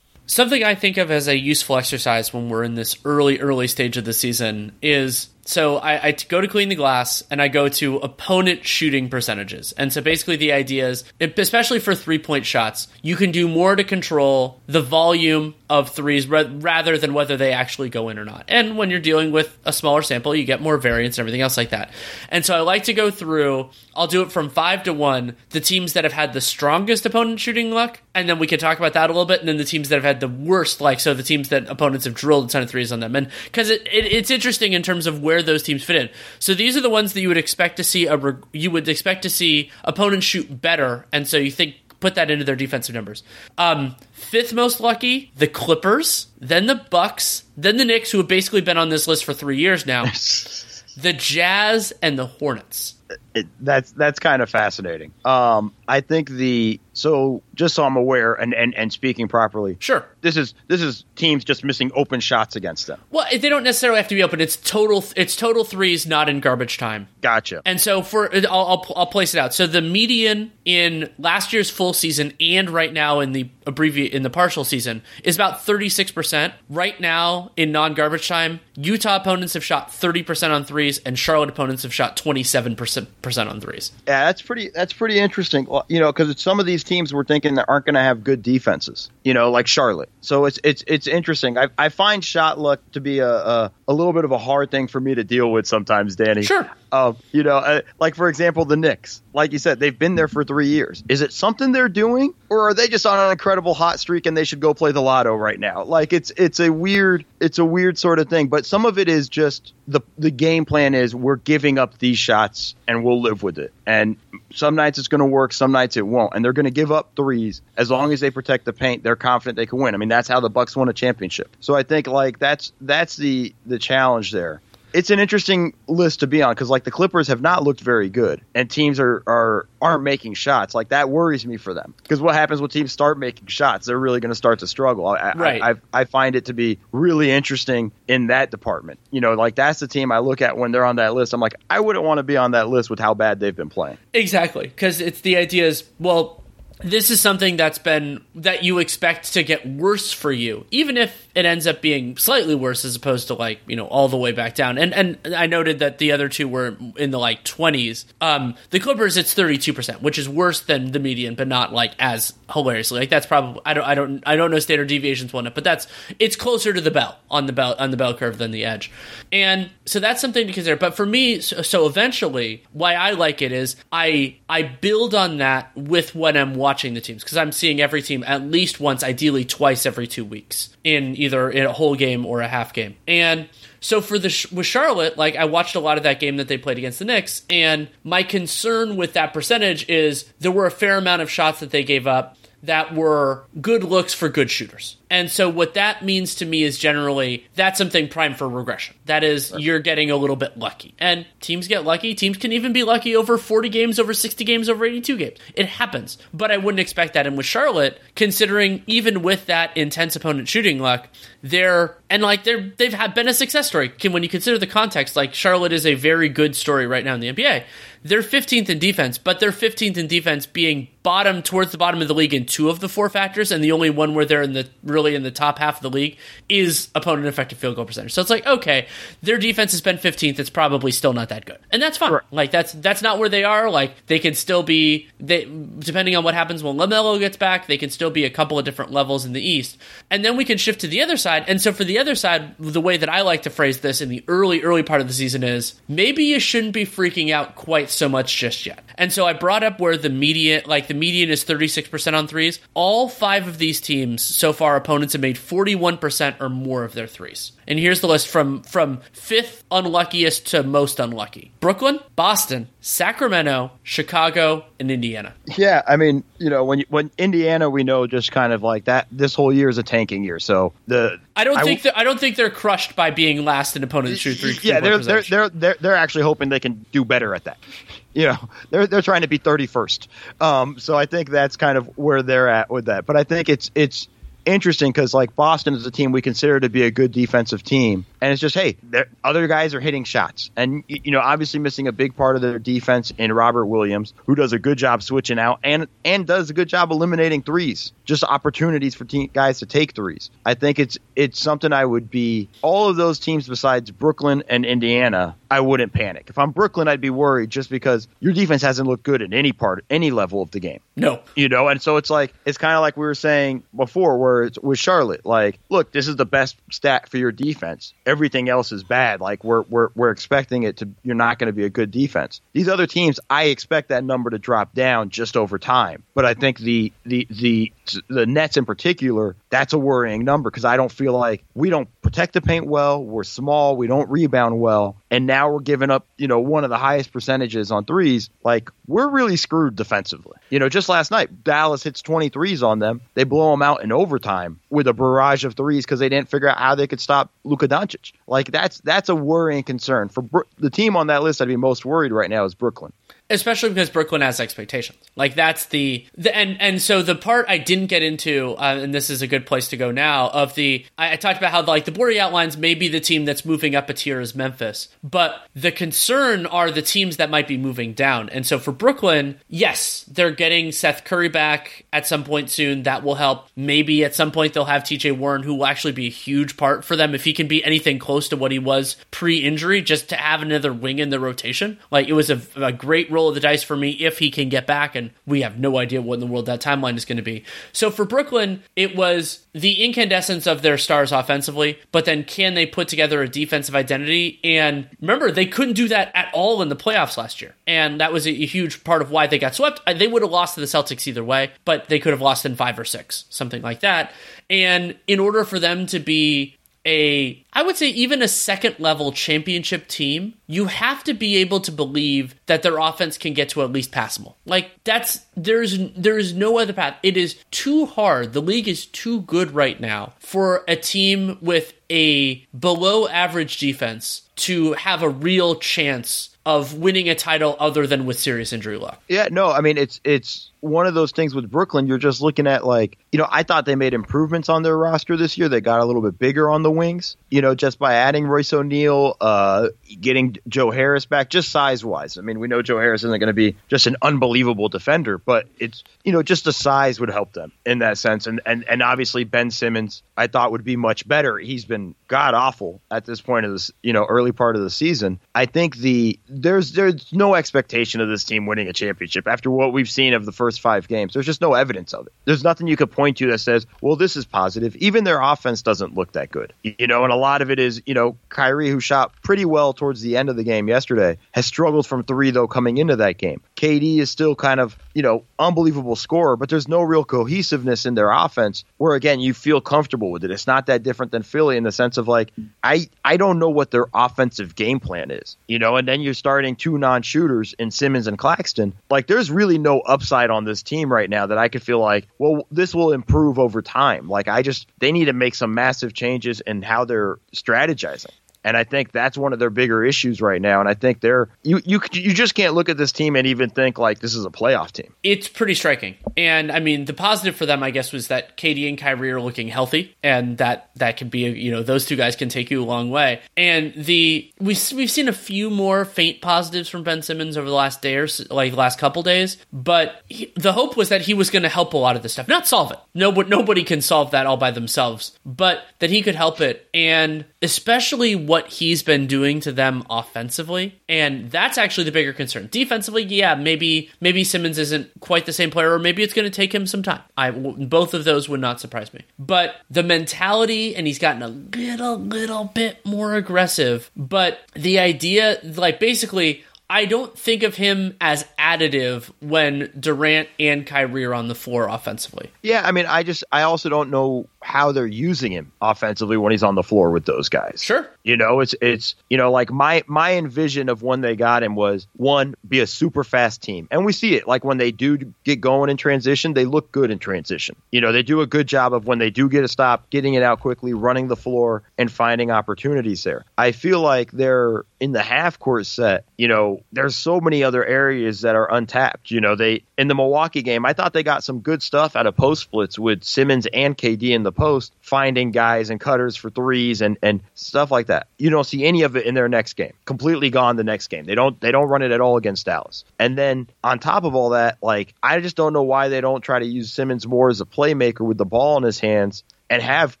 Something 0.26 0.62
I 0.62 0.76
think 0.76 0.96
of 0.96 1.10
as 1.10 1.26
a 1.26 1.36
useful 1.36 1.76
exercise 1.76 2.32
when 2.32 2.48
we're 2.48 2.62
in 2.62 2.76
this 2.76 2.96
early, 3.04 3.40
early 3.40 3.66
stage 3.66 3.96
of 3.96 4.04
the 4.04 4.12
season 4.12 4.70
is 4.80 5.28
So 5.50 5.78
I, 5.78 6.06
I 6.06 6.12
go 6.12 6.40
to 6.40 6.46
clean 6.46 6.68
the 6.68 6.76
glass 6.76 7.24
and 7.28 7.42
I 7.42 7.48
go 7.48 7.68
to 7.68 7.96
opponent 7.96 8.64
shooting 8.64 9.08
percentages. 9.08 9.72
And 9.72 9.92
so 9.92 10.00
basically 10.00 10.36
the 10.36 10.52
idea 10.52 10.88
is, 10.88 11.02
especially 11.20 11.80
for 11.80 11.92
three 11.92 12.20
point 12.20 12.46
shots, 12.46 12.86
you 13.02 13.16
can 13.16 13.32
do 13.32 13.48
more 13.48 13.74
to 13.74 13.82
control 13.82 14.60
the 14.68 14.80
volume 14.80 15.56
of 15.68 15.90
threes 15.90 16.28
rather 16.28 16.98
than 16.98 17.14
whether 17.14 17.36
they 17.36 17.52
actually 17.52 17.88
go 17.88 18.10
in 18.10 18.18
or 18.18 18.24
not. 18.24 18.44
And 18.46 18.78
when 18.78 18.90
you're 18.90 19.00
dealing 19.00 19.32
with 19.32 19.58
a 19.64 19.72
smaller 19.72 20.02
sample, 20.02 20.36
you 20.36 20.44
get 20.44 20.62
more 20.62 20.76
variance 20.76 21.18
and 21.18 21.22
everything 21.22 21.40
else 21.40 21.56
like 21.56 21.70
that. 21.70 21.90
And 22.28 22.44
so 22.44 22.56
I 22.56 22.60
like 22.60 22.84
to 22.84 22.92
go 22.92 23.10
through, 23.10 23.70
I'll 23.96 24.06
do 24.06 24.22
it 24.22 24.30
from 24.30 24.50
five 24.50 24.84
to 24.84 24.92
one, 24.92 25.36
the 25.50 25.60
teams 25.60 25.94
that 25.94 26.04
have 26.04 26.12
had 26.12 26.32
the 26.32 26.40
strongest 26.40 27.06
opponent 27.06 27.40
shooting 27.40 27.72
luck. 27.72 28.00
And 28.14 28.28
then 28.28 28.38
we 28.38 28.48
can 28.48 28.58
talk 28.58 28.78
about 28.78 28.92
that 28.94 29.10
a 29.10 29.12
little 29.12 29.26
bit. 29.26 29.40
And 29.40 29.48
then 29.48 29.56
the 29.56 29.64
teams 29.64 29.88
that 29.88 29.96
have 29.96 30.04
had 30.04 30.20
the 30.20 30.28
worst, 30.28 30.80
like, 30.80 31.00
so 31.00 31.14
the 31.14 31.22
teams 31.22 31.48
that 31.48 31.68
opponents 31.68 32.04
have 32.04 32.14
drilled 32.14 32.46
a 32.46 32.48
ton 32.48 32.62
of 32.62 32.70
threes 32.70 32.90
on 32.90 33.00
them. 33.00 33.14
And 33.14 33.28
because 33.44 33.70
it, 33.70 33.82
it, 33.82 34.12
it's 34.12 34.30
interesting 34.30 34.72
in 34.72 34.82
terms 34.82 35.06
of 35.06 35.22
where 35.22 35.39
those 35.42 35.62
teams 35.62 35.84
fit 35.84 35.96
in. 35.96 36.10
So 36.38 36.54
these 36.54 36.76
are 36.76 36.80
the 36.80 36.90
ones 36.90 37.12
that 37.12 37.20
you 37.20 37.28
would 37.28 37.36
expect 37.36 37.76
to 37.76 37.84
see 37.84 38.06
a, 38.06 38.38
you 38.52 38.70
would 38.70 38.88
expect 38.88 39.22
to 39.22 39.30
see 39.30 39.70
opponents 39.84 40.26
shoot 40.26 40.60
better. 40.60 41.06
And 41.12 41.26
so 41.26 41.36
you 41.36 41.50
think 41.50 41.76
put 42.00 42.14
that 42.14 42.30
into 42.30 42.44
their 42.44 42.56
defensive 42.56 42.94
numbers. 42.94 43.22
Um, 43.58 43.94
fifth 44.12 44.52
most 44.52 44.80
lucky, 44.80 45.30
the 45.36 45.46
Clippers, 45.46 46.28
then 46.38 46.66
the 46.66 46.74
Bucks, 46.74 47.44
then 47.56 47.76
the 47.76 47.84
Knicks, 47.84 48.10
who 48.10 48.18
have 48.18 48.28
basically 48.28 48.62
been 48.62 48.78
on 48.78 48.88
this 48.88 49.06
list 49.06 49.24
for 49.24 49.34
three 49.34 49.58
years 49.58 49.86
now, 49.86 50.04
the 50.96 51.12
Jazz, 51.12 51.92
and 52.02 52.18
the 52.18 52.26
Hornets. 52.26 52.94
It, 53.34 53.46
that's 53.60 53.92
that's 53.92 54.18
kind 54.18 54.42
of 54.42 54.50
fascinating. 54.50 55.12
Um, 55.24 55.72
I 55.88 56.00
think 56.00 56.30
the 56.30 56.80
so 56.92 57.42
just 57.54 57.74
so 57.74 57.84
I'm 57.84 57.96
aware 57.96 58.34
and, 58.34 58.54
and, 58.54 58.74
and 58.74 58.92
speaking 58.92 59.26
properly. 59.26 59.76
Sure. 59.80 60.04
This 60.20 60.36
is 60.36 60.54
this 60.68 60.80
is 60.82 61.04
teams 61.16 61.44
just 61.44 61.64
missing 61.64 61.90
open 61.94 62.20
shots 62.20 62.56
against 62.56 62.86
them. 62.86 63.00
Well, 63.10 63.26
they 63.30 63.48
don't 63.48 63.64
necessarily 63.64 63.98
have 63.98 64.08
to 64.08 64.14
be 64.14 64.22
open. 64.22 64.40
It's 64.40 64.56
total 64.56 65.04
it's 65.16 65.36
total 65.36 65.64
threes, 65.64 66.06
not 66.06 66.28
in 66.28 66.40
garbage 66.40 66.78
time. 66.78 67.08
Gotcha. 67.22 67.62
And 67.64 67.80
so 67.80 68.02
for 68.02 68.34
I'll, 68.34 68.46
I'll, 68.50 68.86
I'll 68.96 69.06
place 69.06 69.34
it 69.34 69.38
out. 69.38 69.54
So 69.54 69.66
the 69.66 69.80
median 69.80 70.52
in 70.64 71.10
last 71.18 71.52
year's 71.52 71.70
full 71.70 71.92
season 71.92 72.34
and 72.40 72.70
right 72.70 72.92
now 72.92 73.20
in 73.20 73.32
the 73.32 73.50
abbreviate 73.66 74.12
in 74.12 74.22
the 74.22 74.30
partial 74.30 74.64
season 74.64 75.02
is 75.24 75.36
about 75.36 75.60
36%. 75.60 76.52
Right 76.68 77.00
now 77.00 77.50
in 77.56 77.72
non-garbage 77.72 78.28
time, 78.28 78.60
Utah 78.76 79.16
opponents 79.16 79.54
have 79.54 79.64
shot 79.64 79.90
30% 79.90 80.50
on 80.50 80.64
threes 80.64 80.98
and 80.98 81.18
Charlotte 81.18 81.48
opponents 81.48 81.82
have 81.82 81.94
shot 81.94 82.16
27% 82.16 82.99
on 83.48 83.60
threes. 83.60 83.92
Yeah, 84.06 84.26
that's 84.26 84.42
pretty 84.42 84.70
that's 84.74 84.92
pretty 84.92 85.18
interesting. 85.18 85.66
Well, 85.66 85.84
you 85.88 86.00
know, 86.00 86.12
cuz 86.12 86.40
some 86.40 86.60
of 86.60 86.66
these 86.66 86.84
teams 86.84 87.12
we're 87.12 87.24
thinking 87.24 87.54
that 87.54 87.66
aren't 87.68 87.86
going 87.86 87.94
to 87.94 88.00
have 88.00 88.24
good 88.24 88.42
defenses, 88.42 89.10
you 89.24 89.34
know, 89.34 89.50
like 89.50 89.66
Charlotte. 89.66 90.08
So 90.20 90.44
it's 90.46 90.58
it's 90.64 90.84
it's 90.86 91.06
interesting. 91.06 91.58
I, 91.58 91.68
I 91.78 91.88
find 91.88 92.24
shot 92.24 92.58
luck 92.58 92.80
to 92.92 93.00
be 93.00 93.18
a, 93.18 93.30
a, 93.30 93.72
a 93.88 93.92
little 93.92 94.12
bit 94.12 94.24
of 94.24 94.32
a 94.32 94.38
hard 94.38 94.70
thing 94.70 94.88
for 94.88 95.00
me 95.00 95.14
to 95.14 95.24
deal 95.24 95.50
with 95.50 95.66
sometimes, 95.66 96.16
Danny. 96.16 96.42
Sure. 96.42 96.68
Uh, 96.92 97.12
you 97.32 97.42
know, 97.42 97.56
uh, 97.56 97.80
like 97.98 98.14
for 98.14 98.28
example, 98.28 98.64
the 98.64 98.76
Knicks. 98.76 99.22
Like 99.32 99.52
you 99.52 99.58
said, 99.58 99.78
they've 99.78 99.96
been 99.96 100.16
there 100.16 100.26
for 100.26 100.44
three 100.44 100.68
years. 100.68 101.04
Is 101.08 101.20
it 101.20 101.32
something 101.32 101.70
they're 101.70 101.88
doing, 101.88 102.34
or 102.48 102.68
are 102.68 102.74
they 102.74 102.88
just 102.88 103.06
on 103.06 103.18
an 103.18 103.30
incredible 103.30 103.74
hot 103.74 104.00
streak 104.00 104.26
and 104.26 104.36
they 104.36 104.44
should 104.44 104.60
go 104.60 104.74
play 104.74 104.90
the 104.90 105.00
lotto 105.00 105.34
right 105.34 105.58
now? 105.58 105.84
Like 105.84 106.12
it's 106.12 106.32
it's 106.36 106.58
a 106.58 106.70
weird 106.70 107.24
it's 107.38 107.58
a 107.58 107.64
weird 107.64 107.96
sort 107.96 108.18
of 108.18 108.28
thing. 108.28 108.48
But 108.48 108.66
some 108.66 108.86
of 108.86 108.98
it 108.98 109.08
is 109.08 109.28
just 109.28 109.72
the 109.86 110.00
the 110.18 110.32
game 110.32 110.64
plan 110.64 110.94
is 110.94 111.14
we're 111.14 111.36
giving 111.36 111.78
up 111.78 111.98
these 111.98 112.18
shots 112.18 112.74
and 112.88 113.04
we'll 113.04 113.22
live 113.22 113.42
with 113.44 113.58
it. 113.58 113.72
And 113.86 114.16
some 114.52 114.74
nights 114.74 114.98
it's 114.98 115.08
going 115.08 115.20
to 115.20 115.26
work, 115.26 115.52
some 115.52 115.70
nights 115.70 115.96
it 115.96 116.06
won't, 116.06 116.34
and 116.34 116.44
they're 116.44 116.52
going 116.52 116.64
to 116.64 116.72
give 116.72 116.90
up 116.90 117.12
threes 117.14 117.62
as 117.76 117.88
long 117.88 118.12
as 118.12 118.18
they 118.20 118.32
protect 118.32 118.64
the 118.64 118.72
paint. 118.72 119.04
They're 119.04 119.16
confident 119.16 119.56
they 119.56 119.66
can 119.66 119.78
win. 119.78 119.94
I 119.94 119.98
mean, 119.98 120.08
that's 120.08 120.28
how 120.28 120.40
the 120.40 120.50
Bucks 120.50 120.74
won 120.74 120.88
a 120.88 120.92
championship. 120.92 121.56
So 121.60 121.76
I 121.76 121.84
think 121.84 122.08
like 122.08 122.40
that's 122.40 122.72
that's 122.80 123.16
the 123.16 123.54
the 123.64 123.78
challenge 123.78 124.32
there 124.32 124.60
it's 124.92 125.10
an 125.10 125.18
interesting 125.18 125.74
list 125.86 126.20
to 126.20 126.26
be 126.26 126.42
on 126.42 126.52
because 126.52 126.70
like 126.70 126.84
the 126.84 126.90
Clippers 126.90 127.28
have 127.28 127.40
not 127.40 127.62
looked 127.62 127.80
very 127.80 128.08
good, 128.08 128.40
and 128.54 128.70
teams 128.70 129.00
are 129.00 129.22
are 129.26 129.68
aren't 129.80 130.02
making 130.02 130.34
shots. 130.34 130.74
Like 130.74 130.90
that 130.90 131.08
worries 131.08 131.46
me 131.46 131.56
for 131.56 131.74
them 131.74 131.94
because 132.02 132.20
what 132.20 132.34
happens 132.34 132.60
when 132.60 132.70
teams 132.70 132.92
start 132.92 133.18
making 133.18 133.46
shots? 133.46 133.86
They're 133.86 133.98
really 133.98 134.20
going 134.20 134.30
to 134.30 134.36
start 134.36 134.60
to 134.60 134.66
struggle. 134.66 135.08
I, 135.08 135.32
right. 135.32 135.62
I, 135.62 135.70
I, 135.70 135.74
I 135.92 136.04
find 136.04 136.36
it 136.36 136.46
to 136.46 136.52
be 136.52 136.78
really 136.92 137.30
interesting 137.30 137.92
in 138.08 138.28
that 138.28 138.50
department. 138.50 139.00
You 139.10 139.20
know, 139.20 139.34
like 139.34 139.54
that's 139.54 139.80
the 139.80 139.88
team 139.88 140.12
I 140.12 140.18
look 140.18 140.42
at 140.42 140.56
when 140.56 140.72
they're 140.72 140.84
on 140.84 140.96
that 140.96 141.14
list. 141.14 141.32
I'm 141.32 141.40
like, 141.40 141.54
I 141.68 141.80
wouldn't 141.80 142.04
want 142.04 142.18
to 142.18 142.22
be 142.22 142.36
on 142.36 142.52
that 142.52 142.68
list 142.68 142.90
with 142.90 142.98
how 142.98 143.14
bad 143.14 143.40
they've 143.40 143.56
been 143.56 143.70
playing. 143.70 143.98
Exactly, 144.12 144.66
because 144.66 145.00
it's 145.00 145.20
the 145.20 145.36
idea 145.36 145.66
is 145.66 145.84
well 145.98 146.42
this 146.82 147.10
is 147.10 147.20
something 147.20 147.56
that's 147.56 147.78
been 147.78 148.24
that 148.34 148.64
you 148.64 148.78
expect 148.78 149.34
to 149.34 149.42
get 149.42 149.66
worse 149.66 150.12
for 150.12 150.32
you 150.32 150.64
even 150.70 150.96
if 150.96 151.28
it 151.34 151.44
ends 151.44 151.66
up 151.66 151.80
being 151.80 152.16
slightly 152.16 152.54
worse 152.54 152.84
as 152.84 152.96
opposed 152.96 153.28
to 153.28 153.34
like 153.34 153.60
you 153.66 153.76
know 153.76 153.86
all 153.86 154.08
the 154.08 154.16
way 154.16 154.32
back 154.32 154.54
down. 154.54 154.78
And 154.78 154.92
and 154.94 155.34
i 155.34 155.46
noted 155.46 155.80
that 155.80 155.98
the 155.98 156.12
other 156.12 156.28
two 156.28 156.48
were 156.48 156.76
in 156.96 157.10
the 157.10 157.18
like 157.18 157.44
20s 157.44 158.04
um 158.20 158.54
the 158.70 158.80
clippers 158.80 159.16
it's 159.16 159.34
32% 159.34 160.02
which 160.02 160.18
is 160.18 160.28
worse 160.28 160.60
than 160.60 160.92
the 160.92 160.98
median 160.98 161.34
but 161.34 161.48
not 161.48 161.72
like 161.72 161.92
as 161.98 162.32
hilariously. 162.52 163.00
Like 163.00 163.10
that's 163.10 163.26
probably 163.26 163.62
i 163.64 163.74
don't 163.74 163.84
i 163.84 163.94
don't 163.94 164.22
i 164.26 164.36
don't 164.36 164.50
know 164.50 164.58
standard 164.58 164.88
deviations 164.88 165.32
one 165.32 165.50
but 165.54 165.64
that's 165.64 165.86
it's 166.18 166.36
closer 166.36 166.72
to 166.72 166.80
the 166.80 166.90
bell 166.90 167.18
on 167.30 167.46
the 167.46 167.52
bell 167.52 167.74
on 167.78 167.90
the 167.90 167.96
bell 167.96 168.14
curve 168.14 168.38
than 168.38 168.50
the 168.50 168.64
edge. 168.64 168.90
And 169.32 169.70
so 169.86 170.00
that's 170.00 170.20
something 170.20 170.46
to 170.46 170.52
consider. 170.52 170.76
But 170.76 170.96
for 170.96 171.06
me 171.06 171.40
so, 171.40 171.62
so 171.62 171.86
eventually 171.86 172.64
why 172.72 172.94
i 172.94 173.12
like 173.12 173.42
it 173.42 173.52
is 173.52 173.76
i 173.92 174.36
i 174.48 174.62
build 174.62 175.14
on 175.14 175.38
that 175.38 175.74
with 175.76 176.14
what 176.14 176.36
i'm 176.36 176.54
watching 176.54 176.69
watching 176.70 176.94
the 176.94 177.00
teams 177.00 177.24
because 177.24 177.36
I'm 177.36 177.50
seeing 177.50 177.80
every 177.80 178.00
team 178.00 178.22
at 178.24 178.42
least 178.42 178.78
once, 178.78 179.02
ideally 179.02 179.44
twice 179.44 179.86
every 179.86 180.06
two 180.06 180.24
weeks 180.24 180.76
in 180.84 181.16
either 181.16 181.50
in 181.50 181.66
a 181.66 181.72
whole 181.72 181.96
game 181.96 182.24
or 182.24 182.42
a 182.42 182.46
half 182.46 182.72
game. 182.72 182.94
And 183.08 183.48
so 183.80 184.00
for 184.00 184.20
the 184.20 184.28
with 184.52 184.66
Charlotte, 184.66 185.18
like 185.18 185.34
I 185.34 185.46
watched 185.46 185.74
a 185.74 185.80
lot 185.80 185.96
of 185.96 186.04
that 186.04 186.20
game 186.20 186.36
that 186.36 186.46
they 186.46 186.56
played 186.56 186.78
against 186.78 187.00
the 187.00 187.04
Knicks, 187.06 187.42
and 187.50 187.88
my 188.04 188.22
concern 188.22 188.94
with 188.94 189.14
that 189.14 189.34
percentage 189.34 189.88
is 189.88 190.26
there 190.38 190.52
were 190.52 190.66
a 190.66 190.70
fair 190.70 190.96
amount 190.96 191.22
of 191.22 191.28
shots 191.28 191.58
that 191.58 191.70
they 191.70 191.82
gave 191.82 192.06
up 192.06 192.36
that 192.62 192.94
were 192.94 193.46
good 193.60 193.82
looks 193.82 194.14
for 194.14 194.28
good 194.28 194.48
shooters. 194.48 194.96
And 195.10 195.28
so 195.28 195.48
what 195.50 195.74
that 195.74 196.04
means 196.04 196.36
to 196.36 196.46
me 196.46 196.62
is 196.62 196.78
generally 196.78 197.46
that's 197.56 197.76
something 197.76 198.08
prime 198.08 198.34
for 198.34 198.48
regression. 198.48 198.94
That 199.06 199.24
is 199.24 199.52
you're 199.58 199.80
getting 199.80 200.12
a 200.12 200.16
little 200.16 200.36
bit 200.36 200.56
lucky. 200.56 200.94
And 201.00 201.26
teams 201.40 201.66
get 201.66 201.84
lucky. 201.84 202.14
Teams 202.14 202.36
can 202.36 202.52
even 202.52 202.72
be 202.72 202.84
lucky 202.84 203.16
over 203.16 203.36
40 203.36 203.68
games, 203.70 203.98
over 203.98 204.14
60 204.14 204.44
games, 204.44 204.68
over 204.68 204.84
82 204.84 205.16
games. 205.16 205.38
It 205.54 205.66
happens. 205.66 206.16
But 206.32 206.52
I 206.52 206.58
wouldn't 206.58 206.80
expect 206.80 207.14
that. 207.14 207.26
And 207.26 207.36
with 207.36 207.46
Charlotte, 207.46 208.00
considering 208.14 208.84
even 208.86 209.22
with 209.22 209.46
that 209.46 209.76
intense 209.76 210.14
opponent 210.14 210.48
shooting 210.48 210.78
luck, 210.78 211.08
they're 211.42 211.96
and 212.08 212.22
like 212.22 212.44
they're 212.44 212.72
they've 212.76 212.92
had 212.92 213.14
been 213.14 213.28
a 213.28 213.34
success 213.34 213.66
story. 213.66 213.88
Can 213.88 214.12
when 214.12 214.22
you 214.22 214.28
consider 214.28 214.58
the 214.58 214.66
context, 214.66 215.16
like 215.16 215.34
Charlotte 215.34 215.72
is 215.72 215.86
a 215.86 215.94
very 215.94 216.28
good 216.28 216.54
story 216.54 216.86
right 216.86 217.04
now 217.04 217.14
in 217.14 217.20
the 217.20 217.32
NBA. 217.32 217.64
They're 218.02 218.22
15th 218.22 218.70
in 218.70 218.78
defense, 218.78 219.18
but 219.18 219.40
they're 219.40 219.52
15th 219.52 219.98
in 219.98 220.06
defense 220.06 220.46
being 220.46 220.88
bottom 221.02 221.42
towards 221.42 221.70
the 221.72 221.78
bottom 221.78 222.00
of 222.00 222.08
the 222.08 222.14
league 222.14 222.32
in 222.32 222.46
two 222.46 222.70
of 222.70 222.80
the 222.80 222.88
four 222.88 223.10
factors, 223.10 223.52
and 223.52 223.62
the 223.62 223.72
only 223.72 223.90
one 223.90 224.14
where 224.14 224.24
they're 224.24 224.42
in 224.42 224.54
the 224.54 224.68
really 224.82 224.99
in 225.06 225.22
the 225.22 225.30
top 225.30 225.58
half 225.58 225.76
of 225.76 225.82
the 225.82 225.90
league 225.90 226.16
is 226.48 226.88
opponent 226.94 227.26
effective 227.26 227.58
field 227.58 227.76
goal 227.76 227.84
percentage. 227.84 228.12
So 228.12 228.20
it's 228.20 228.30
like, 228.30 228.46
okay, 228.46 228.86
their 229.22 229.38
defense 229.38 229.72
has 229.72 229.80
been 229.80 229.96
15th. 229.96 230.38
It's 230.38 230.50
probably 230.50 230.92
still 230.92 231.12
not 231.12 231.28
that 231.30 231.44
good, 231.44 231.58
and 231.70 231.80
that's 231.82 231.98
fine. 231.98 232.12
Right. 232.12 232.22
Like 232.30 232.50
that's 232.50 232.72
that's 232.72 233.02
not 233.02 233.18
where 233.18 233.28
they 233.28 233.44
are. 233.44 233.70
Like 233.70 234.06
they 234.06 234.18
can 234.18 234.34
still 234.34 234.62
be. 234.62 235.08
They 235.18 235.44
depending 235.44 236.16
on 236.16 236.24
what 236.24 236.34
happens 236.34 236.62
when 236.62 236.76
LaMelo 236.76 237.18
gets 237.18 237.36
back, 237.36 237.66
they 237.66 237.78
can 237.78 237.90
still 237.90 238.10
be 238.10 238.24
a 238.24 238.30
couple 238.30 238.58
of 238.58 238.64
different 238.64 238.92
levels 238.92 239.24
in 239.24 239.32
the 239.32 239.42
East, 239.42 239.78
and 240.10 240.24
then 240.24 240.36
we 240.36 240.44
can 240.44 240.58
shift 240.58 240.80
to 240.82 240.88
the 240.88 241.02
other 241.02 241.16
side. 241.16 241.44
And 241.48 241.60
so 241.60 241.72
for 241.72 241.84
the 241.84 241.98
other 241.98 242.14
side, 242.14 242.54
the 242.58 242.80
way 242.80 242.96
that 242.96 243.08
I 243.08 243.22
like 243.22 243.42
to 243.42 243.50
phrase 243.50 243.80
this 243.80 244.00
in 244.00 244.08
the 244.08 244.24
early 244.28 244.62
early 244.62 244.82
part 244.82 245.00
of 245.00 245.08
the 245.08 245.14
season 245.14 245.42
is 245.42 245.80
maybe 245.88 246.24
you 246.24 246.40
shouldn't 246.40 246.74
be 246.74 246.84
freaking 246.84 247.30
out 247.30 247.54
quite 247.54 247.90
so 247.90 248.08
much 248.08 248.36
just 248.36 248.66
yet. 248.66 248.82
And 248.96 249.12
so 249.12 249.26
I 249.26 249.32
brought 249.32 249.62
up 249.62 249.80
where 249.80 249.96
the 249.96 250.10
median, 250.10 250.62
like 250.66 250.88
the 250.88 250.94
median 250.94 251.30
is 251.30 251.44
36% 251.44 252.16
on 252.16 252.26
threes. 252.26 252.60
All 252.74 253.08
five 253.08 253.48
of 253.48 253.58
these 253.58 253.80
teams 253.80 254.22
so 254.22 254.52
far, 254.52 254.76
opponents 254.90 255.12
have 255.12 255.22
made 255.22 255.36
41% 255.36 256.40
or 256.40 256.48
more 256.48 256.82
of 256.82 256.94
their 256.94 257.06
threes. 257.06 257.52
And 257.68 257.78
here's 257.78 258.00
the 258.00 258.08
list 258.08 258.26
from 258.26 258.62
from 258.62 259.02
fifth 259.12 259.62
unluckiest 259.70 260.48
to 260.48 260.64
most 260.64 260.98
unlucky: 260.98 261.52
Brooklyn, 261.60 262.00
Boston, 262.16 262.68
Sacramento, 262.80 263.70
Chicago, 263.84 264.64
and 264.80 264.90
Indiana. 264.90 265.32
Yeah, 265.56 265.82
I 265.86 265.96
mean, 265.96 266.24
you 266.38 266.50
know, 266.50 266.64
when 266.64 266.80
you, 266.80 266.86
when 266.88 267.12
Indiana, 267.16 267.70
we 267.70 267.84
know 267.84 268.08
just 268.08 268.32
kind 268.32 268.52
of 268.52 268.64
like 268.64 268.86
that. 268.86 269.06
This 269.12 269.32
whole 269.36 269.52
year 269.52 269.68
is 269.68 269.78
a 269.78 269.84
tanking 269.84 270.24
year, 270.24 270.40
so 270.40 270.72
the 270.88 271.20
I 271.36 271.44
don't 271.44 271.56
I 271.56 271.62
think 271.62 271.86
I 271.94 272.02
don't 272.02 272.18
think 272.18 272.34
they're 272.34 272.50
crushed 272.50 272.96
by 272.96 273.12
being 273.12 273.44
last 273.44 273.76
in 273.76 273.84
opponents 273.84 274.18
shoot 274.18 274.38
three. 274.38 274.58
Yeah, 274.62 274.80
they're 274.80 274.98
they're, 274.98 275.22
they're 275.22 275.48
they're 275.50 275.76
they're 275.80 275.96
actually 275.96 276.24
hoping 276.24 276.48
they 276.48 276.58
can 276.58 276.84
do 276.90 277.04
better 277.04 277.32
at 277.36 277.44
that 277.44 277.58
you 278.12 278.26
know 278.26 278.36
they're 278.70 278.88
they're 278.88 279.02
trying 279.02 279.20
to 279.20 279.28
be 279.28 279.38
31st 279.38 280.08
um, 280.40 280.80
so 280.80 280.96
i 280.96 281.06
think 281.06 281.30
that's 281.30 281.56
kind 281.56 281.78
of 281.78 281.96
where 281.96 282.22
they're 282.22 282.48
at 282.48 282.68
with 282.68 282.86
that 282.86 283.06
but 283.06 283.16
i 283.16 283.22
think 283.22 283.48
it's 283.48 283.70
it's 283.76 284.08
interesting 284.44 284.92
because 284.92 285.14
like 285.14 285.34
Boston 285.36 285.74
is 285.74 285.86
a 285.86 285.90
team 285.90 286.12
we 286.12 286.22
consider 286.22 286.60
to 286.60 286.68
be 286.68 286.82
a 286.82 286.90
good 286.90 287.12
defensive 287.12 287.62
team, 287.62 288.06
and 288.20 288.32
it's 288.32 288.40
just 288.40 288.54
hey, 288.54 288.76
other 289.22 289.46
guys 289.46 289.74
are 289.74 289.80
hitting 289.80 290.04
shots, 290.04 290.50
and 290.56 290.84
you 290.88 291.12
know 291.12 291.20
obviously 291.20 291.60
missing 291.60 291.88
a 291.88 291.92
big 291.92 292.16
part 292.16 292.36
of 292.36 292.42
their 292.42 292.58
defense 292.58 293.12
in 293.16 293.32
Robert 293.32 293.66
Williams, 293.66 294.14
who 294.26 294.34
does 294.34 294.52
a 294.52 294.58
good 294.58 294.78
job 294.78 295.02
switching 295.02 295.38
out 295.38 295.60
and 295.62 295.88
and 296.04 296.26
does 296.26 296.50
a 296.50 296.54
good 296.54 296.68
job 296.68 296.90
eliminating 296.90 297.42
threes, 297.42 297.92
just 298.04 298.24
opportunities 298.24 298.94
for 298.94 299.04
guys 299.04 299.60
to 299.60 299.66
take 299.66 299.94
threes. 299.94 300.30
I 300.44 300.54
think 300.54 300.78
it's 300.78 300.98
it's 301.16 301.40
something 301.40 301.72
I 301.72 301.84
would 301.84 302.10
be 302.10 302.48
all 302.62 302.88
of 302.88 302.96
those 302.96 303.18
teams 303.18 303.48
besides 303.48 303.90
Brooklyn 303.90 304.44
and 304.48 304.64
Indiana 304.64 305.36
I 305.50 305.60
wouldn't 305.60 305.92
panic. 305.92 306.26
If 306.28 306.38
I'm 306.38 306.52
Brooklyn, 306.52 306.86
I'd 306.86 307.00
be 307.00 307.10
worried 307.10 307.50
just 307.50 307.70
because 307.70 308.06
your 308.20 308.32
defense 308.32 308.62
hasn't 308.62 308.88
looked 308.88 309.02
good 309.02 309.20
in 309.20 309.34
any 309.34 309.52
part, 309.52 309.84
any 309.90 310.10
level 310.10 310.42
of 310.42 310.50
the 310.52 310.60
game. 310.60 310.80
No, 310.94 311.20
you 311.34 311.48
know, 311.48 311.68
and 311.68 311.82
so 311.82 311.96
it's 311.96 312.10
like 312.10 312.32
it's 312.44 312.58
kind 312.58 312.74
of 312.74 312.82
like 312.82 312.96
we 312.96 313.04
were 313.04 313.14
saying 313.14 313.64
before, 313.74 314.18
where 314.18 314.44
it's 314.44 314.58
with 314.58 314.78
Charlotte. 314.78 315.26
Like, 315.26 315.58
look, 315.68 315.90
this 315.90 316.06
is 316.06 316.16
the 316.16 316.24
best 316.24 316.56
stat 316.70 317.08
for 317.08 317.18
your 317.18 317.32
defense. 317.32 317.94
Everything 318.06 318.48
else 318.48 318.70
is 318.70 318.84
bad. 318.84 319.20
Like 319.20 319.42
we're 319.42 319.62
we're 319.62 319.88
we're 319.94 320.10
expecting 320.10 320.62
it 320.62 320.78
to. 320.78 320.88
You're 321.02 321.16
not 321.16 321.38
going 321.38 321.48
to 321.48 321.52
be 321.52 321.64
a 321.64 321.70
good 321.70 321.90
defense. 321.90 322.40
These 322.52 322.68
other 322.68 322.86
teams, 322.86 323.18
I 323.28 323.44
expect 323.44 323.88
that 323.88 324.04
number 324.04 324.30
to 324.30 324.38
drop 324.38 324.72
down 324.74 325.10
just 325.10 325.36
over 325.36 325.58
time. 325.58 326.04
But 326.14 326.26
I 326.26 326.34
think 326.34 326.58
the 326.58 326.92
the 327.04 327.26
the 327.28 327.72
the 328.08 328.26
Nets 328.26 328.56
in 328.56 328.64
particular, 328.64 329.36
that's 329.48 329.72
a 329.72 329.78
worrying 329.78 330.24
number 330.24 330.50
because 330.50 330.64
I 330.64 330.76
don't 330.76 330.90
feel 330.90 331.12
like 331.12 331.44
we 331.54 331.70
don't 331.70 331.88
protect 332.02 332.34
the 332.34 332.40
paint 332.40 332.66
well. 332.66 333.02
We're 333.02 333.24
small. 333.24 333.76
We 333.76 333.86
don't 333.86 334.10
rebound 334.10 334.60
well. 334.60 334.96
And 335.10 335.26
now 335.26 335.50
we're 335.50 335.60
giving 335.60 335.90
up, 335.90 336.06
you 336.16 336.28
know, 336.28 336.40
one 336.40 336.64
of 336.64 336.70
the 336.70 336.78
highest 336.78 337.12
percentages 337.12 337.70
on 337.70 337.84
threes. 337.84 338.30
Like, 338.44 338.70
we're 338.86 339.08
really 339.08 339.36
screwed 339.36 339.76
defensively. 339.76 340.36
You 340.50 340.58
know, 340.58 340.68
just 340.68 340.88
last 340.88 341.10
night, 341.10 341.44
Dallas 341.44 341.82
hits 341.82 342.02
23s 342.02 342.62
on 342.62 342.78
them. 342.78 343.00
They 343.14 343.24
blow 343.24 343.50
them 343.50 343.62
out 343.62 343.82
in 343.82 343.92
overtime 343.92 344.60
with 344.70 344.86
a 344.86 344.92
barrage 344.92 345.44
of 345.44 345.54
threes 345.54 345.84
because 345.84 346.00
they 346.00 346.08
didn't 346.08 346.28
figure 346.28 346.48
out 346.48 346.58
how 346.58 346.74
they 346.74 346.86
could 346.86 347.00
stop 347.00 347.30
Luka 347.44 347.68
Doncic. 347.68 348.12
Like, 348.26 348.50
that's 348.50 348.80
that's 348.80 349.08
a 349.08 349.14
worrying 349.14 349.64
concern. 349.64 350.08
For 350.08 350.22
Bro- 350.22 350.44
the 350.58 350.70
team 350.70 350.96
on 350.96 351.08
that 351.08 351.22
list, 351.22 351.42
I'd 351.42 351.48
be 351.48 351.56
most 351.56 351.84
worried 351.84 352.12
right 352.12 352.30
now 352.30 352.44
is 352.44 352.54
Brooklyn 352.54 352.92
especially 353.30 353.70
because 353.70 353.88
Brooklyn 353.88 354.20
has 354.20 354.40
expectations. 354.40 354.98
Like 355.16 355.34
that's 355.34 355.66
the, 355.66 356.06
the 356.16 356.36
and 356.36 356.60
and 356.60 356.82
so 356.82 357.02
the 357.02 357.14
part 357.14 357.46
I 357.48 357.58
didn't 357.58 357.86
get 357.86 358.02
into, 358.02 358.54
uh, 358.58 358.80
and 358.82 358.92
this 358.92 359.08
is 359.08 359.22
a 359.22 359.26
good 359.26 359.46
place 359.46 359.68
to 359.68 359.76
go 359.76 359.90
now. 359.90 360.28
Of 360.30 360.54
the, 360.54 360.84
I, 360.98 361.12
I 361.12 361.16
talked 361.16 361.38
about 361.38 361.52
how 361.52 361.62
like 361.62 361.84
the 361.84 361.92
board 361.92 362.16
outlines 362.16 362.56
may 362.56 362.74
be 362.74 362.88
the 362.88 363.00
team 363.00 363.24
that's 363.24 363.44
moving 363.44 363.74
up 363.74 363.88
a 363.88 363.94
tier 363.94 364.20
is 364.20 364.34
Memphis, 364.34 364.88
but 365.02 365.46
the 365.54 365.70
concern 365.70 366.46
are 366.46 366.70
the 366.70 366.82
teams 366.82 367.18
that 367.18 367.30
might 367.30 367.46
be 367.46 367.56
moving 367.56 367.92
down. 367.92 368.28
And 368.30 368.46
so 368.46 368.58
for 368.58 368.72
Brooklyn, 368.72 369.38
yes, 369.48 370.04
they're 370.08 370.30
getting 370.30 370.72
Seth 370.72 371.04
Curry 371.04 371.28
back 371.28 371.86
at 371.92 372.06
some 372.06 372.24
point 372.24 372.50
soon. 372.50 372.82
That 372.82 373.04
will 373.04 373.14
help. 373.14 373.48
Maybe 373.54 374.04
at 374.04 374.14
some 374.14 374.32
point 374.32 374.54
they'll 374.54 374.64
have 374.64 374.84
T.J. 374.84 375.12
Warren, 375.12 375.42
who 375.42 375.54
will 375.54 375.66
actually 375.66 375.92
be 375.92 376.06
a 376.06 376.10
huge 376.10 376.56
part 376.56 376.84
for 376.84 376.96
them 376.96 377.14
if 377.14 377.24
he 377.24 377.32
can 377.32 377.46
be 377.46 377.64
anything 377.64 377.98
close 377.98 378.28
to 378.30 378.36
what 378.36 378.52
he 378.52 378.58
was 378.58 378.96
pre-injury. 379.10 379.82
Just 379.82 380.08
to 380.08 380.16
have 380.16 380.42
another 380.42 380.72
wing 380.72 380.98
in 380.98 381.10
the 381.10 381.20
rotation, 381.20 381.78
like 381.90 382.08
it 382.08 382.14
was 382.14 382.30
a, 382.30 382.40
a 382.56 382.72
great 382.72 383.10
roll 383.20 383.28
of 383.28 383.34
the 383.34 383.40
dice 383.40 383.62
for 383.62 383.76
me 383.76 383.90
if 383.90 384.18
he 384.18 384.30
can 384.30 384.48
get 384.48 384.66
back, 384.66 384.94
and 384.94 385.10
we 385.26 385.42
have 385.42 385.58
no 385.58 385.78
idea 385.78 386.02
what 386.02 386.14
in 386.14 386.20
the 386.20 386.26
world 386.26 386.46
that 386.46 386.60
timeline 386.60 386.96
is 386.96 387.04
going 387.04 387.16
to 387.16 387.22
be. 387.22 387.44
So 387.72 387.90
for 387.90 388.04
Brooklyn, 388.04 388.62
it 388.76 388.96
was 388.96 389.46
the 389.52 389.84
incandescence 389.84 390.46
of 390.46 390.62
their 390.62 390.78
stars 390.78 391.12
offensively, 391.12 391.78
but 391.92 392.04
then 392.04 392.24
can 392.24 392.54
they 392.54 392.66
put 392.66 392.88
together 392.88 393.22
a 393.22 393.28
defensive 393.28 393.74
identity? 393.74 394.40
And 394.42 394.88
remember, 395.00 395.30
they 395.30 395.46
couldn't 395.46 395.74
do 395.74 395.88
that 395.88 396.10
at 396.14 396.32
all 396.32 396.62
in 396.62 396.68
the 396.68 396.76
playoffs 396.76 397.16
last 397.16 397.42
year, 397.42 397.54
and 397.66 398.00
that 398.00 398.12
was 398.12 398.26
a, 398.26 398.30
a 398.30 398.46
huge 398.46 398.82
part 398.84 399.02
of 399.02 399.10
why 399.10 399.26
they 399.26 399.38
got 399.38 399.54
swept. 399.54 399.80
Uh, 399.86 399.92
they 399.92 400.08
would 400.08 400.22
have 400.22 400.30
lost 400.30 400.54
to 400.54 400.60
the 400.60 400.66
Celtics 400.66 401.06
either 401.06 401.24
way, 401.24 401.50
but 401.64 401.88
they 401.88 401.98
could 401.98 402.12
have 402.12 402.22
lost 402.22 402.46
in 402.46 402.56
five 402.56 402.78
or 402.78 402.84
six, 402.84 403.24
something 403.28 403.62
like 403.62 403.80
that. 403.80 404.12
And 404.48 404.96
in 405.06 405.20
order 405.20 405.44
for 405.44 405.60
them 405.60 405.86
to 405.86 406.00
be 406.00 406.56
a 406.86 407.44
I 407.52 407.62
would 407.62 407.76
say 407.76 407.88
even 407.88 408.22
a 408.22 408.28
second 408.28 408.76
level 408.78 409.12
championship 409.12 409.86
team, 409.88 410.34
you 410.46 410.66
have 410.66 411.04
to 411.04 411.14
be 411.14 411.36
able 411.36 411.60
to 411.60 411.72
believe 411.72 412.34
that 412.46 412.62
their 412.62 412.78
offense 412.78 413.18
can 413.18 413.34
get 413.34 413.50
to 413.50 413.62
at 413.62 413.72
least 413.72 413.92
passable. 413.92 414.36
Like 414.46 414.70
that's 414.84 415.26
there's 415.36 415.78
there 415.92 416.18
is 416.18 416.32
no 416.32 416.58
other 416.58 416.72
path. 416.72 416.96
It 417.02 417.16
is 417.16 417.36
too 417.50 417.86
hard. 417.86 418.32
The 418.32 418.42
league 418.42 418.68
is 418.68 418.86
too 418.86 419.22
good 419.22 419.52
right 419.52 419.80
now 419.80 420.14
for 420.20 420.64
a 420.68 420.76
team 420.76 421.38
with 421.40 421.74
a 421.90 422.36
below 422.58 423.08
average 423.08 423.58
defense 423.58 424.22
to 424.40 424.72
have 424.74 425.02
a 425.02 425.08
real 425.08 425.56
chance 425.56 426.30
of 426.46 426.74
winning 426.78 427.08
a 427.08 427.14
title 427.14 427.54
other 427.60 427.86
than 427.86 428.06
with 428.06 428.18
serious 428.18 428.52
injury 428.52 428.78
luck. 428.78 429.00
Yeah, 429.08 429.28
no, 429.30 429.50
I 429.50 429.60
mean 429.60 429.76
it's 429.76 430.00
it's 430.04 430.50
one 430.60 430.86
of 430.86 430.94
those 430.94 431.12
things 431.12 431.34
with 431.34 431.50
Brooklyn. 431.50 431.86
You're 431.86 431.98
just 431.98 432.22
looking 432.22 432.46
at 432.46 432.64
like 432.64 432.96
you 433.12 433.18
know 433.18 433.26
I 433.30 433.42
thought 433.42 433.66
they 433.66 433.76
made 433.76 433.92
improvements 433.92 434.48
on 434.48 434.62
their 434.62 434.76
roster 434.76 435.16
this 435.18 435.36
year. 435.36 435.50
They 435.50 435.60
got 435.60 435.80
a 435.80 435.84
little 435.84 436.00
bit 436.00 436.18
bigger 436.18 436.48
on 436.48 436.62
the 436.62 436.70
wings. 436.70 437.16
You 437.30 437.42
know, 437.42 437.54
just 437.54 437.78
by 437.78 437.94
adding 437.94 438.26
Royce 438.26 438.52
O'Neale, 438.54 439.16
uh, 439.20 439.68
getting 440.00 440.38
Joe 440.48 440.70
Harris 440.70 441.04
back, 441.04 441.28
just 441.28 441.50
size 441.50 441.84
wise. 441.84 442.16
I 442.16 442.22
mean, 442.22 442.40
we 442.40 442.48
know 442.48 442.62
Joe 442.62 442.78
Harris 442.78 443.04
isn't 443.04 443.18
going 443.18 443.26
to 443.28 443.34
be 443.34 443.56
just 443.68 443.86
an 443.86 443.96
unbelievable 444.00 444.70
defender, 444.70 445.18
but 445.18 445.46
it's 445.58 445.84
you 446.04 446.12
know 446.12 446.22
just 446.22 446.44
the 446.44 446.52
size 446.54 446.98
would 447.00 447.10
help 447.10 447.34
them 447.34 447.52
in 447.66 447.80
that 447.80 447.98
sense. 447.98 448.26
And 448.26 448.40
and 448.46 448.64
and 448.64 448.82
obviously 448.82 449.24
Ben 449.24 449.50
Simmons, 449.50 450.02
I 450.16 450.26
thought 450.26 450.52
would 450.52 450.64
be 450.64 450.76
much 450.76 451.06
better. 451.06 451.36
He's 451.38 451.66
been 451.66 451.94
god 452.10 452.34
awful 452.34 452.82
at 452.90 453.04
this 453.04 453.20
point 453.20 453.46
of 453.46 453.52
this 453.52 453.70
you 453.84 453.92
know 453.92 454.04
early 454.04 454.32
part 454.32 454.56
of 454.56 454.62
the 454.62 454.68
season. 454.68 455.20
I 455.32 455.46
think 455.46 455.76
the 455.76 456.18
there's 456.28 456.72
there's 456.72 457.12
no 457.12 457.36
expectation 457.36 458.00
of 458.00 458.08
this 458.08 458.24
team 458.24 458.46
winning 458.46 458.66
a 458.66 458.72
championship 458.72 459.28
after 459.28 459.48
what 459.48 459.72
we've 459.72 459.88
seen 459.88 460.12
of 460.12 460.26
the 460.26 460.32
first 460.32 460.60
five 460.60 460.88
games. 460.88 461.14
There's 461.14 461.24
just 461.24 461.40
no 461.40 461.54
evidence 461.54 461.94
of 461.94 462.08
it. 462.08 462.12
There's 462.24 462.42
nothing 462.42 462.66
you 462.66 462.76
could 462.76 462.90
point 462.90 463.18
to 463.18 463.30
that 463.30 463.38
says, 463.38 463.64
well, 463.80 463.94
this 463.94 464.16
is 464.16 464.24
positive. 464.24 464.74
Even 464.76 465.04
their 465.04 465.20
offense 465.20 465.62
doesn't 465.62 465.94
look 465.94 466.12
that 466.12 466.32
good, 466.32 466.52
you 466.64 466.88
know. 466.88 467.04
And 467.04 467.12
a 467.12 467.16
lot 467.16 467.42
of 467.42 467.50
it 467.52 467.60
is, 467.60 467.80
you 467.86 467.94
know, 467.94 468.16
Kyrie, 468.28 468.70
who 468.70 468.80
shot 468.80 469.12
pretty 469.22 469.44
well 469.44 469.72
towards 469.72 470.02
the 470.02 470.16
end 470.16 470.28
of 470.28 470.36
the 470.36 470.44
game 470.44 470.66
yesterday, 470.66 471.16
has 471.30 471.46
struggled 471.46 471.86
from 471.86 472.02
three 472.02 472.32
though 472.32 472.48
coming 472.48 472.78
into 472.78 472.96
that 472.96 473.18
game. 473.18 473.40
KD 473.54 473.98
is 473.98 474.10
still 474.10 474.34
kind 474.34 474.58
of, 474.58 474.76
you 474.94 475.02
know, 475.02 475.22
unbelievable 475.38 475.94
scorer, 475.94 476.36
but 476.36 476.48
there's 476.48 476.66
no 476.66 476.82
real 476.82 477.04
cohesiveness 477.04 477.86
in 477.86 477.94
their 477.94 478.10
offense. 478.10 478.64
Where 478.78 478.96
again, 478.96 479.20
you 479.20 479.32
feel 479.32 479.60
comfortable 479.60 480.10
with 480.10 480.24
it. 480.24 480.32
It's 480.32 480.48
not 480.48 480.66
that 480.66 480.82
different 480.82 481.12
than 481.12 481.22
Philly 481.22 481.56
in 481.56 481.62
the 481.62 481.70
sense 481.70 481.98
of 481.99 481.99
like, 482.08 482.32
I 482.62 482.88
I 483.04 483.16
don't 483.16 483.38
know 483.38 483.50
what 483.50 483.70
their 483.70 483.86
offensive 483.92 484.54
game 484.54 484.80
plan 484.80 485.10
is, 485.10 485.36
you 485.48 485.58
know. 485.58 485.76
And 485.76 485.86
then 485.86 486.00
you're 486.00 486.14
starting 486.14 486.56
two 486.56 486.78
non-shooters 486.78 487.54
in 487.58 487.70
Simmons 487.70 488.06
and 488.06 488.18
Claxton. 488.18 488.74
Like, 488.90 489.06
there's 489.06 489.30
really 489.30 489.58
no 489.58 489.80
upside 489.80 490.30
on 490.30 490.44
this 490.44 490.62
team 490.62 490.92
right 490.92 491.08
now 491.08 491.26
that 491.26 491.38
I 491.38 491.48
could 491.48 491.62
feel 491.62 491.80
like, 491.80 492.08
well, 492.18 492.46
this 492.50 492.74
will 492.74 492.92
improve 492.92 493.38
over 493.38 493.62
time. 493.62 494.08
Like, 494.08 494.28
I 494.28 494.42
just 494.42 494.66
they 494.78 494.92
need 494.92 495.06
to 495.06 495.12
make 495.12 495.34
some 495.34 495.54
massive 495.54 495.94
changes 495.94 496.40
in 496.40 496.62
how 496.62 496.84
they're 496.84 497.18
strategizing. 497.34 498.10
And 498.44 498.56
I 498.56 498.64
think 498.64 498.92
that's 498.92 499.18
one 499.18 499.32
of 499.32 499.38
their 499.38 499.50
bigger 499.50 499.84
issues 499.84 500.20
right 500.20 500.40
now. 500.40 500.60
And 500.60 500.68
I 500.68 500.74
think 500.74 501.00
they're 501.00 501.28
you 501.42 501.60
you 501.64 501.80
you 501.92 502.14
just 502.14 502.34
can't 502.34 502.54
look 502.54 502.68
at 502.68 502.76
this 502.76 502.92
team 502.92 503.16
and 503.16 503.26
even 503.26 503.50
think 503.50 503.78
like 503.78 504.00
this 504.00 504.14
is 504.14 504.24
a 504.24 504.30
playoff 504.30 504.72
team. 504.72 504.94
It's 505.02 505.28
pretty 505.28 505.54
striking. 505.54 505.96
And 506.16 506.50
I 506.50 506.60
mean, 506.60 506.86
the 506.86 506.92
positive 506.92 507.36
for 507.36 507.46
them, 507.46 507.62
I 507.62 507.70
guess, 507.70 507.92
was 507.92 508.08
that 508.08 508.36
KD 508.36 508.68
and 508.68 508.78
Kyrie 508.78 509.10
are 509.10 509.20
looking 509.20 509.48
healthy, 509.48 509.96
and 510.02 510.38
that 510.38 510.70
that 510.76 510.96
can 510.96 511.08
be 511.08 511.20
you 511.20 511.50
know 511.50 511.62
those 511.62 511.84
two 511.84 511.96
guys 511.96 512.16
can 512.16 512.28
take 512.28 512.50
you 512.50 512.62
a 512.62 512.64
long 512.64 512.90
way. 512.90 513.20
And 513.36 513.74
the 513.74 514.32
we 514.38 514.56
we've 514.74 514.90
seen 514.90 515.08
a 515.08 515.12
few 515.12 515.50
more 515.50 515.84
faint 515.84 516.20
positives 516.20 516.68
from 516.68 516.82
Ben 516.82 517.02
Simmons 517.02 517.36
over 517.36 517.48
the 517.48 517.54
last 517.54 517.82
day 517.82 517.96
or 517.96 518.08
like 518.30 518.54
last 518.54 518.78
couple 518.78 519.02
days, 519.02 519.36
but 519.52 520.02
he, 520.08 520.32
the 520.36 520.52
hope 520.52 520.76
was 520.76 520.88
that 520.88 521.02
he 521.02 521.14
was 521.14 521.30
going 521.30 521.42
to 521.42 521.48
help 521.48 521.74
a 521.74 521.76
lot 521.76 521.96
of 521.96 522.02
this 522.02 522.14
stuff, 522.14 522.28
not 522.28 522.46
solve 522.46 522.72
it. 522.72 522.78
Nobody 522.94 523.28
nobody 523.28 523.64
can 523.64 523.80
solve 523.82 524.12
that 524.12 524.26
all 524.26 524.36
by 524.36 524.50
themselves, 524.50 525.18
but 525.24 525.62
that 525.78 525.90
he 525.90 526.02
could 526.02 526.14
help 526.14 526.40
it, 526.40 526.68
and 526.72 527.24
especially 527.42 528.14
what 528.30 528.46
he's 528.46 528.84
been 528.84 529.08
doing 529.08 529.40
to 529.40 529.50
them 529.50 529.82
offensively. 529.90 530.80
And 530.88 531.32
that's 531.32 531.58
actually 531.58 531.82
the 531.82 531.90
bigger 531.90 532.12
concern. 532.12 532.46
Defensively, 532.52 533.02
yeah, 533.02 533.34
maybe 533.34 533.90
maybe 534.00 534.22
Simmons 534.22 534.56
isn't 534.56 534.88
quite 535.00 535.26
the 535.26 535.32
same 535.32 535.50
player, 535.50 535.72
or 535.72 535.80
maybe 535.80 536.04
it's 536.04 536.14
going 536.14 536.30
to 536.30 536.30
take 536.30 536.54
him 536.54 536.64
some 536.64 536.84
time. 536.84 537.00
I 537.16 537.32
both 537.32 537.92
of 537.92 538.04
those 538.04 538.28
would 538.28 538.40
not 538.40 538.60
surprise 538.60 538.94
me. 538.94 539.00
But 539.18 539.56
the 539.68 539.82
mentality, 539.82 540.76
and 540.76 540.86
he's 540.86 541.00
gotten 541.00 541.22
a 541.22 541.28
little 541.28 541.98
little 541.98 542.44
bit 542.44 542.86
more 542.86 543.16
aggressive. 543.16 543.90
But 543.96 544.38
the 544.54 544.78
idea, 544.78 545.40
like 545.42 545.80
basically. 545.80 546.44
I 546.72 546.84
don't 546.84 547.18
think 547.18 547.42
of 547.42 547.56
him 547.56 547.96
as 548.00 548.24
additive 548.38 549.10
when 549.18 549.72
Durant 549.76 550.28
and 550.38 550.64
Kyrie 550.64 551.04
are 551.04 551.12
on 551.12 551.26
the 551.26 551.34
floor 551.34 551.66
offensively. 551.66 552.30
Yeah, 552.42 552.62
I 552.64 552.70
mean, 552.70 552.86
I 552.86 553.02
just 553.02 553.24
I 553.32 553.42
also 553.42 553.68
don't 553.68 553.90
know 553.90 554.28
how 554.50 554.72
they're 554.72 554.86
using 554.86 555.30
him 555.30 555.52
offensively 555.60 556.16
when 556.16 556.32
he's 556.32 556.42
on 556.42 556.56
the 556.56 556.62
floor 556.62 556.90
with 556.90 557.04
those 557.04 557.28
guys. 557.28 557.62
Sure. 557.62 557.88
You 558.02 558.16
know, 558.16 558.40
it's 558.40 558.54
it's 558.60 558.96
you 559.08 559.16
know 559.16 559.30
like 559.30 559.50
my 559.52 559.84
my 559.86 560.14
envision 560.14 560.68
of 560.68 560.82
when 560.82 561.00
they 561.00 561.14
got 561.14 561.42
him 561.42 561.54
was 561.54 561.86
one 561.94 562.34
be 562.46 562.60
a 562.60 562.66
super 562.66 563.04
fast 563.04 563.42
team, 563.42 563.68
and 563.70 563.84
we 563.84 563.92
see 563.92 564.14
it 564.14 564.26
like 564.26 564.44
when 564.44 564.58
they 564.58 564.72
do 564.72 564.98
get 565.24 565.40
going 565.40 565.70
in 565.70 565.76
transition, 565.76 566.34
they 566.34 566.46
look 566.46 566.72
good 566.72 566.90
in 566.90 566.98
transition. 566.98 567.54
You 567.70 567.80
know, 567.80 567.92
they 567.92 568.02
do 568.02 568.22
a 568.22 568.26
good 568.26 568.48
job 568.48 568.74
of 568.74 568.86
when 568.86 568.98
they 568.98 569.10
do 569.10 569.28
get 569.28 569.44
a 569.44 569.48
stop, 569.48 569.88
getting 569.90 570.14
it 570.14 570.22
out 570.22 570.40
quickly, 570.40 570.74
running 570.74 571.06
the 571.06 571.16
floor, 571.16 571.62
and 571.78 571.90
finding 571.90 572.30
opportunities 572.30 573.04
there. 573.04 573.24
I 573.38 573.52
feel 573.52 573.80
like 573.80 574.10
they're 574.10 574.64
in 574.80 574.92
the 574.92 575.02
half 575.02 575.38
court 575.38 575.66
set. 575.66 576.04
You 576.16 576.26
know, 576.26 576.62
there's 576.72 576.96
so 576.96 577.20
many 577.20 577.44
other 577.44 577.64
areas 577.64 578.22
that 578.22 578.34
are 578.34 578.52
untapped. 578.52 579.10
You 579.10 579.20
know, 579.20 579.36
they 579.36 579.62
in 579.78 579.88
the 579.88 579.94
Milwaukee 579.94 580.42
game, 580.42 580.66
I 580.66 580.72
thought 580.72 580.92
they 580.92 581.02
got 581.02 581.22
some 581.22 581.40
good 581.40 581.62
stuff 581.62 581.94
out 581.94 582.06
of 582.06 582.16
post 582.16 582.42
splits 582.42 582.78
with 582.78 583.04
Simmons 583.04 583.46
and 583.52 583.76
KD 583.76 584.10
in 584.10 584.22
the 584.22 584.32
post, 584.40 584.72
finding 584.80 585.30
guys 585.30 585.70
and 585.70 585.78
cutters 585.78 586.16
for 586.16 586.30
threes 586.30 586.80
and 586.80 586.96
and 587.02 587.20
stuff 587.34 587.70
like 587.70 587.86
that. 587.86 588.06
You 588.18 588.30
don't 588.30 588.44
see 588.44 588.64
any 588.64 588.82
of 588.82 588.96
it 588.96 589.06
in 589.06 589.14
their 589.14 589.28
next 589.28 589.54
game. 589.54 589.74
Completely 589.84 590.30
gone 590.30 590.56
the 590.56 590.64
next 590.64 590.88
game. 590.88 591.04
They 591.04 591.14
don't 591.14 591.40
they 591.40 591.52
don't 591.52 591.68
run 591.68 591.82
it 591.82 591.92
at 591.92 592.00
all 592.00 592.16
against 592.16 592.46
Dallas. 592.46 592.84
And 592.98 593.16
then 593.16 593.48
on 593.62 593.78
top 593.78 594.04
of 594.04 594.14
all 594.14 594.30
that, 594.30 594.58
like 594.62 594.94
I 595.02 595.20
just 595.20 595.36
don't 595.36 595.52
know 595.52 595.62
why 595.62 595.88
they 595.88 596.00
don't 596.00 596.22
try 596.22 596.38
to 596.38 596.46
use 596.46 596.72
Simmons 596.72 597.06
more 597.06 597.28
as 597.28 597.40
a 597.40 597.46
playmaker 597.46 598.00
with 598.00 598.18
the 598.18 598.24
ball 598.24 598.56
in 598.56 598.62
his 598.62 598.80
hands 598.80 599.24
and 599.50 599.60
have 599.60 600.00